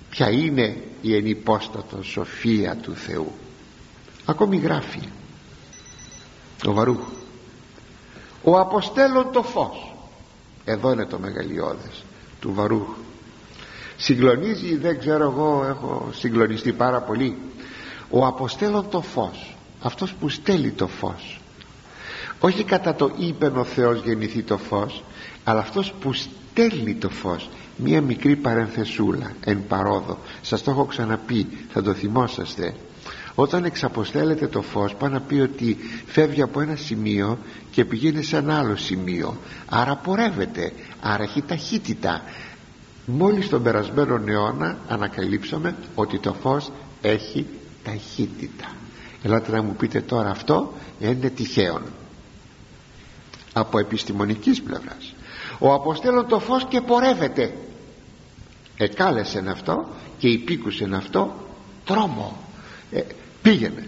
ποια 0.09 0.30
είναι 0.30 0.78
η 1.01 1.15
ενυπόστατο 1.15 2.03
σοφία 2.03 2.76
του 2.76 2.95
Θεού. 2.95 3.32
Ακόμη 4.26 4.57
γράφει 4.57 4.99
ο 6.66 6.74
Βαρούχ 6.74 6.99
ο 8.43 8.60
αποστέλων 8.60 9.32
το 9.32 9.43
φως. 9.43 9.93
Εδώ 10.66 10.91
είναι 10.91 11.05
το 11.05 11.20
μεγαλειώδες 11.20 12.03
του 12.39 12.53
Βαρούχ 12.53 12.88
συγκλονίζει 13.97 14.76
δεν 14.76 14.99
ξέρω 14.99 15.24
εγώ 15.24 15.66
έχω 15.70 16.10
συγκλονιστεί 16.12 16.72
πάρα 16.72 17.01
πολύ. 17.01 17.38
Ο 18.10 18.26
αποστέλων 18.26 18.89
το 18.89 19.01
φως 19.01 19.55
αυτός 19.82 20.14
που 20.14 20.30
στέλνει 20.30 20.72
το 20.72 20.88
φως. 20.88 21.41
Όχι 22.39 22.64
κατά 22.64 22.95
το 22.95 23.12
είπεν 23.18 23.57
ο 23.57 23.64
Θεός 23.64 24.01
γεννηθεί 24.05 24.41
το 24.41 24.57
φως 24.57 25.03
αλλά 25.43 25.60
αυτός 25.60 25.93
που 26.01 26.14
στέλνει 26.14 26.93
το 26.93 27.10
φως. 27.10 27.49
Μία 27.76 28.01
μικρή 28.01 28.36
παρενθεσούλα 28.36 29.32
εν 29.43 29.68
παρόδο. 29.68 30.18
Σας 30.41 30.64
το 30.64 30.72
έχω 30.72 30.86
ξαναπεί 30.86 31.47
θα 31.74 31.82
το 31.82 31.93
θυμόσαστε 31.93 32.76
όταν 33.42 33.64
εξαποστέλλεται 33.66 34.48
το 34.48 34.62
φως 34.62 34.96
πάει 34.96 35.10
να 35.10 35.20
πει 35.22 35.40
ότι 35.40 35.78
φεύγει 36.06 36.42
από 36.42 36.62
ένα 36.62 36.76
σημείο 36.76 37.38
και 37.72 37.86
πηγαίνει 37.86 38.24
σε 38.24 38.38
ένα 38.38 38.58
άλλο 38.60 38.76
σημείο. 38.76 39.38
Άρα 39.66 39.96
πορεύεται 39.96 40.74
άρα 41.02 41.24
έχει 41.24 41.42
ταχύτητα. 41.42 42.22
Μόλις 43.06 43.50
τον 43.50 43.64
περασμένο 43.64 44.24
αιώνα 44.28 44.78
ανακαλύψαμε 44.88 45.76
ότι 45.96 46.20
το 46.20 46.34
φως 46.34 46.72
έχει 47.02 47.46
ταχύτητα. 47.84 48.66
Ελάτε 49.24 49.52
να 49.52 49.62
μου 49.62 49.76
πείτε 49.76 50.02
τώρα 50.02 50.30
αυτό 50.30 50.74
είναι 51.00 51.30
τυχαίο 51.30 51.82
από 53.54 53.80
επιστημονικής 53.80 54.62
πλευράς. 54.62 55.16
Ο 55.60 55.74
αποστέλων 55.74 56.28
το 56.28 56.40
φως 56.40 56.66
και 56.66 56.82
πορεύεται. 56.82 57.54
Εκάλεσεν 58.78 59.50
αυτό 59.50 59.88
και 60.18 60.28
υπήκουσεν 60.28 60.94
αυτό 60.94 61.36
τρόμο. 61.86 62.38
Ε, 62.92 63.02
πήγαινε. 63.50 63.88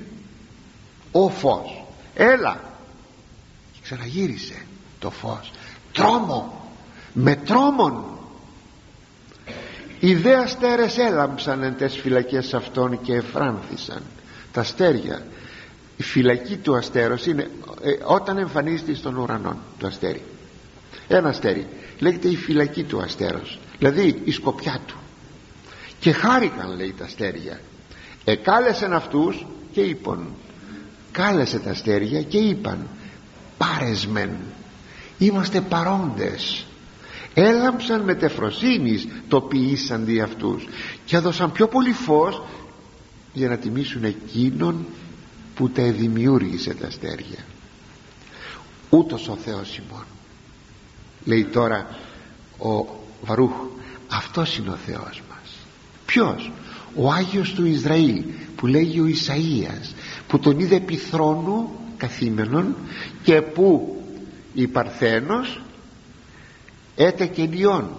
Ο 1.11 1.29
φως. 1.29 1.85
Έλα. 2.15 2.59
Και 3.73 3.79
ξαναγύρισε 3.83 4.65
το 4.99 5.09
φως. 5.09 5.51
Τρόμο. 5.91 6.69
Με 7.13 7.35
τρόμον. 7.35 8.03
Οι 9.99 10.15
δε 10.15 10.35
αστέρες 10.35 10.97
έλαμψαν 10.97 11.63
εν 11.63 11.77
τες 11.77 11.97
φυλακές 11.97 12.53
αυτών 12.53 13.01
και 13.01 13.13
εφράνθησαν. 13.13 14.01
Τα 14.51 14.61
αστέρια. 14.61 15.25
Η 15.97 16.03
φυλακή 16.03 16.57
του 16.57 16.75
αστέρος 16.75 17.25
είναι 17.25 17.49
ε, 17.81 17.91
όταν 18.03 18.37
εμφανίζεται 18.37 18.93
στον 18.93 19.15
ουρανό 19.17 19.57
το 19.79 19.87
αστέρι. 19.87 20.23
Ένα 21.07 21.29
αστέρι. 21.29 21.67
Λέγεται 21.99 22.27
η 22.27 22.35
φυλακή 22.35 22.83
του 22.83 23.01
αστέρος. 23.01 23.59
Δηλαδή 23.77 24.21
η 24.23 24.31
σκοπιά 24.31 24.79
του. 24.87 24.95
Και 25.99 26.11
χάρηκαν 26.11 26.75
λέει 26.75 26.93
τα 26.97 27.05
αστέρια 27.05 27.59
εκάλεσεν 28.23 28.93
αυτούς 28.93 29.45
και 29.71 29.81
είπαν 29.81 30.27
κάλεσε 31.11 31.59
τα 31.59 31.69
αστέρια 31.69 32.21
και 32.21 32.37
είπαν 32.37 32.87
πάρεσμεν 33.57 34.29
είμαστε 35.25 35.61
παρόντες. 35.61 36.65
Έλαμψαν 37.33 38.01
με 38.01 38.15
τεφροσύνης 38.15 39.07
το 39.27 39.41
ποιήσαν 39.41 40.05
δι' 40.05 40.21
αυτούς. 40.21 40.67
Και 41.05 41.15
έδωσαν 41.15 41.51
πιο 41.51 41.67
πολύ 41.67 41.91
φως 41.91 42.41
για 43.33 43.49
να 43.49 43.57
τιμήσουν 43.57 44.03
εκείνον 44.03 44.85
που 45.55 45.69
τα 45.69 45.83
δημιούργησε 45.83 46.73
τα 46.73 46.87
αστέρια 46.87 47.45
ούτως 48.89 49.27
ο 49.27 49.35
Θεός 49.35 49.77
ημών. 49.77 50.05
Λέει 51.25 51.45
τώρα 51.45 51.87
ο 52.57 52.85
Βαρούχ 53.21 53.51
αυτός 54.07 54.57
είναι 54.57 54.69
ο 54.69 54.77
Θεός 54.85 55.21
μας 55.29 55.51
ποιος 56.05 56.51
ο 56.95 57.11
Άγιος 57.11 57.53
του 57.53 57.65
Ισραήλ 57.65 58.23
που 58.55 58.67
λέγει 58.67 58.99
ο 58.99 59.05
Ισαΐας 59.05 59.95
που 60.27 60.39
τον 60.39 60.59
είδε 60.59 60.75
επί 60.75 60.95
θρόνου 60.95 61.69
καθήμενον 61.97 62.75
και 63.23 63.41
που 63.41 64.01
η 64.53 64.67
Παρθένος 64.67 65.61
έτεκε 66.95 67.45
λιών 67.45 67.89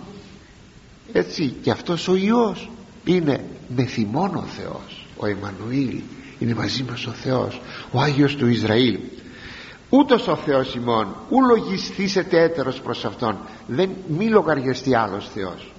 έτσι 1.12 1.54
και 1.62 1.70
αυτός 1.70 2.08
ο 2.08 2.14
Υιός 2.14 2.70
είναι 3.04 3.44
μεθυμόν 3.76 4.34
ο 4.34 4.44
Θεός 4.56 5.06
ο 5.16 5.26
Εμμανουήλ 5.26 6.00
είναι 6.42 6.54
μαζί 6.54 6.82
μας 6.82 7.06
ο 7.06 7.10
Θεός 7.10 7.60
ο 7.90 8.00
Άγιος 8.00 8.36
του 8.36 8.46
Ισραήλ. 8.46 8.98
Ούτως 9.88 10.28
ο 10.28 10.36
Θεός 10.36 10.74
ημών 10.74 11.16
ου 11.28 11.44
λογιστήσετε 11.46 12.42
έτερος 12.42 12.80
προς 12.80 13.04
Αυτόν. 13.04 13.38
Δεν 13.66 13.90
μη 14.08 14.28
λογαριαστεί 14.28 14.94
άλλος 14.94 15.28
Θεός 15.34 15.71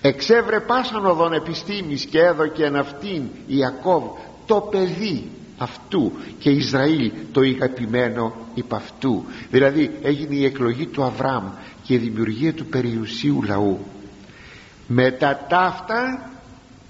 εξέβρε 0.00 0.60
πάσαν 0.60 1.06
οδόν 1.06 1.32
επιστήμης 1.32 2.04
και 2.04 2.20
έδωκε 2.20 2.64
εν 2.64 2.76
αυτήν 2.76 3.22
Ιακώβ 3.46 4.02
το 4.46 4.60
παιδί 4.60 5.30
αυτού 5.58 6.12
και 6.38 6.50
Ισραήλ 6.50 7.12
το 7.32 7.42
ηγαπημένο 7.42 8.32
υπ' 8.54 8.74
αυτού. 8.74 9.24
Δηλαδή 9.50 9.98
έγινε 10.02 10.34
η 10.34 10.44
εκλογή 10.44 10.86
του 10.86 11.02
Αβραάμ 11.02 11.44
και 11.82 11.94
η 11.94 11.98
δημιουργία 11.98 12.54
του 12.54 12.66
περιουσίου 12.66 13.42
λαού. 13.42 13.78
Μετά 14.86 15.46
ταύτα 15.48 16.30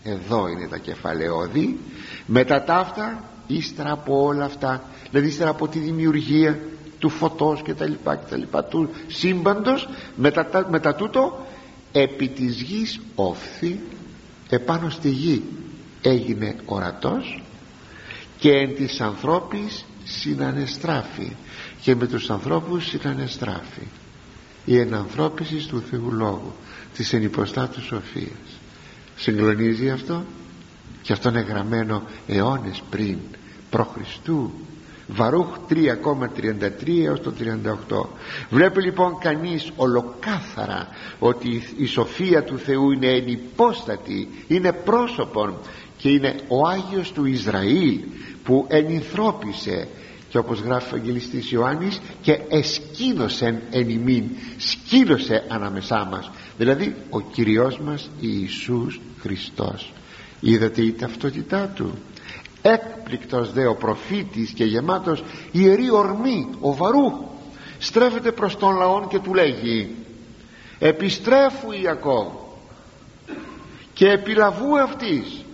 εδώ 0.02 0.48
είναι 0.48 0.66
τα 0.66 0.78
κεφαλαιόδη 0.78 1.78
μετά 2.26 2.62
ταύτα 2.62 3.24
ύστερα 3.46 3.92
από 3.92 4.24
όλα 4.24 4.44
αυτά. 4.44 4.82
Δηλαδή 5.10 5.28
ύστερα 5.28 5.50
από 5.50 5.68
τη 5.68 5.78
δημιουργία 5.78 6.58
του 6.98 7.08
φωτός 7.08 7.62
και 7.62 7.74
τα 7.74 7.86
λοιπά 7.86 8.16
και 8.16 8.24
τα 8.30 8.36
λοιπά 8.36 8.64
του 8.64 8.90
σύμπαντος 9.06 9.88
μετά, 10.16 10.66
μετά 10.70 10.94
τούτο 10.94 11.46
επί 11.92 12.28
της 12.28 12.60
γης 12.60 13.00
όφθη 13.14 13.80
επάνω 14.48 14.90
στη 14.90 15.08
γη 15.08 15.42
έγινε 16.02 16.56
ορατός 16.64 17.42
και 18.38 18.50
εν 18.50 18.74
της 18.74 19.00
ανθρώπης 19.00 19.84
συνανεστράφη 20.04 21.32
και 21.82 21.94
με 21.94 22.06
τους 22.06 22.30
ανθρώπους 22.30 22.86
συνανεστράφη. 22.86 23.86
Η 24.64 24.78
ενανθρώπιση 24.78 25.68
του 25.68 25.80
Θεού 25.90 26.12
Λόγου 26.12 26.52
της 26.94 27.12
ενυποστάτους 27.12 27.84
σοφίας. 27.84 28.60
Συγκλονίζει 29.16 29.90
αυτό; 29.90 30.24
Και 31.02 31.12
αυτό 31.12 31.28
είναι 31.28 31.40
γραμμένο 31.40 32.02
αιώνες 32.26 32.82
πριν 32.90 33.18
προ 33.70 33.84
Χριστού 33.84 34.52
Βαρούχ 35.10 35.56
3,33 35.70 37.04
έως 37.04 37.20
το 37.20 37.32
38 37.90 38.06
βλέπει 38.50 38.82
λοιπόν 38.82 39.18
κανείς 39.18 39.70
ολοκάθαρα 39.76 40.88
ότι 41.18 41.62
η 41.76 41.86
σοφία 41.86 42.42
του 42.42 42.58
Θεού 42.58 42.90
είναι 42.90 43.06
ενυπόστατη 43.06 44.28
είναι 44.46 44.72
πρόσωπον 44.72 45.54
και 45.96 46.08
είναι 46.08 46.34
ο 46.48 46.66
Άγιος 46.66 47.12
του 47.12 47.24
Ισραήλ 47.24 48.00
που 48.44 48.66
ενυθρώπησε 48.68 49.88
και 50.28 50.38
όπως 50.38 50.60
γράφει 50.60 50.94
ο 50.94 50.96
Αγγελιστής 50.96 51.50
Ιωάννης 51.50 52.00
και 52.22 52.40
εσκήνωσεν 52.48 53.60
εν 53.70 53.88
ημίν 53.88 54.24
σκήνωσε 54.56 55.44
ανάμεσά 55.48 56.08
μας 56.10 56.30
δηλαδή 56.58 56.94
ο 57.10 57.20
Κυριός 57.20 57.78
μας 57.78 58.10
Ιησούς 58.20 59.00
Χριστός. 59.20 59.92
Είδατε 60.40 60.82
η 60.82 60.92
ταυτότητά 60.92 61.72
του 61.74 61.94
έκπληκτος 62.62 63.52
δε 63.52 63.66
ο 63.66 63.74
προφήτης 63.74 64.50
και 64.50 64.64
γεμάτος 64.64 65.24
ιερή 65.52 65.90
ορμή 65.90 66.48
ο 66.60 66.74
βαρού 66.74 67.12
στρέφεται 67.78 68.32
προς 68.32 68.56
τον 68.56 68.76
λαόν 68.76 69.08
και 69.08 69.18
του 69.18 69.34
λέγει 69.34 69.94
επιστρέφου 70.78 71.72
Ιακώβ 71.72 72.26
και 73.92 74.10
επιλαβού 74.10 74.78
αυτής 74.80 75.44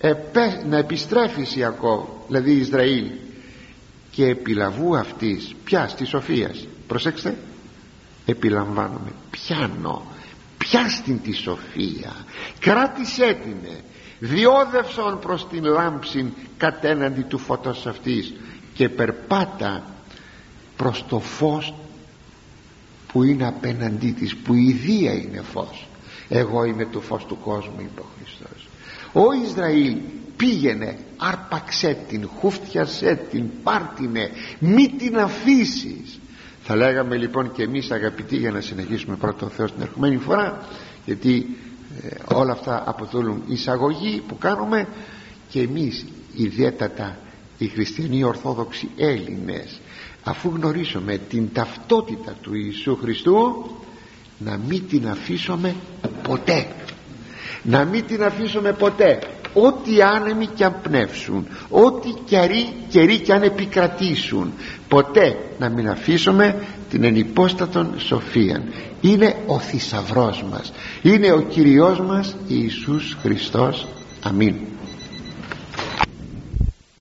επέ, 0.00 0.62
να 0.68 0.76
επιστρέφεις 0.76 1.56
Ιακώβ 1.56 2.04
δηλαδή 2.26 2.52
Ισραήλ 2.52 3.10
και 4.10 4.26
επιλαβού 4.26 4.96
αυτής 4.96 5.54
πια 5.64 5.90
τη 5.96 6.04
Σοφίας 6.04 6.66
προσέξτε 6.86 7.36
επιλαμβάνομαι 8.26 9.12
πιάνω 9.30 10.02
πιάστην 10.58 11.22
τη 11.22 11.32
Σοφία 11.32 12.12
κράτησέ 12.58 13.38
την 13.42 13.56
διόδευσον 14.24 15.18
προς 15.18 15.48
την 15.48 15.64
λάμψη 15.64 16.32
κατέναντι 16.56 17.22
του 17.22 17.38
φωτός 17.38 17.86
αυτής 17.86 18.34
και 18.74 18.88
περπάτα 18.88 19.84
προς 20.76 21.04
το 21.08 21.18
φως 21.18 21.74
που 23.12 23.22
είναι 23.22 23.46
απέναντί 23.46 24.10
της 24.10 24.36
που 24.36 24.54
η 24.54 24.72
Δία 24.72 25.12
είναι 25.12 25.42
φως. 25.52 25.88
Εγώ 26.28 26.64
είμαι 26.64 26.86
το 26.86 27.00
φως 27.00 27.24
του 27.24 27.38
κόσμου 27.44 27.80
είπε 27.80 28.00
ο 28.00 28.06
Χριστός. 28.16 28.68
Ο 29.12 29.32
Ισραήλ 29.44 29.96
πήγαινε 30.36 30.98
άρπαξέ 31.16 31.96
την 32.08 32.28
χούφτιασέ 32.38 33.14
την 33.30 33.44
πάρτινε 33.62 34.30
μη 34.58 34.88
την 34.88 35.18
αφήσεις 35.18 36.20
θα 36.62 36.76
λέγαμε 36.76 37.16
λοιπόν 37.16 37.52
και 37.52 37.62
εμείς 37.62 37.90
αγαπητοί 37.90 38.36
για 38.36 38.50
να 38.50 38.60
συνεχίσουμε 38.60 39.16
πρώτο 39.16 39.48
Θεό 39.48 39.66
την 39.66 39.82
ερχομένη 39.82 40.16
φορά 40.16 40.66
γιατί 41.04 41.56
ε, 42.02 42.34
όλα 42.34 42.52
αυτά 42.52 42.82
αποτελούν 42.86 43.42
εισαγωγή 43.46 44.22
που 44.28 44.38
κάνουμε 44.38 44.88
και 45.48 45.60
εμείς 45.60 46.04
ιδιαίτερα 46.36 47.18
οι 47.58 47.66
χριστιανοί 47.66 48.24
ορθόδοξοι 48.24 48.88
Έλληνες 48.96 49.80
αφού 50.22 50.52
γνωρίσουμε 50.56 51.18
την 51.28 51.52
ταυτότητα 51.52 52.34
του 52.40 52.54
Ιησού 52.54 52.96
Χριστού 52.96 53.66
να 54.38 54.58
μην 54.68 54.88
την 54.88 55.08
αφήσουμε 55.08 55.74
ποτέ. 56.22 56.66
Να 57.62 57.84
μην 57.84 58.06
την 58.06 58.22
αφήσουμε 58.22 58.72
ποτέ. 58.72 59.18
Ό,τι 59.54 60.02
άνεμοι 60.02 60.46
και 60.46 60.64
αν 60.64 60.76
πνεύσουν 60.82 61.46
ό,τι 61.68 62.08
καιροί, 62.24 62.74
καιροί 62.88 63.18
και 63.18 63.32
αν 63.32 63.42
επικρατήσουν 63.42 64.52
ποτέ 64.88 65.36
να 65.58 65.68
μην 65.68 65.88
αφήσουμε 65.88 66.66
την 66.92 67.04
ενυπόστατον 67.04 67.94
σοφία 67.96 68.62
είναι 69.00 69.36
ο 69.46 69.58
θησαυρός 69.58 70.44
μας. 70.50 70.72
Είναι 71.02 71.32
ο 71.32 71.40
Κυριός 71.40 72.00
μας 72.00 72.36
Ιησούς 72.48 73.16
Χριστός. 73.20 73.86
Αμήν 74.22 74.54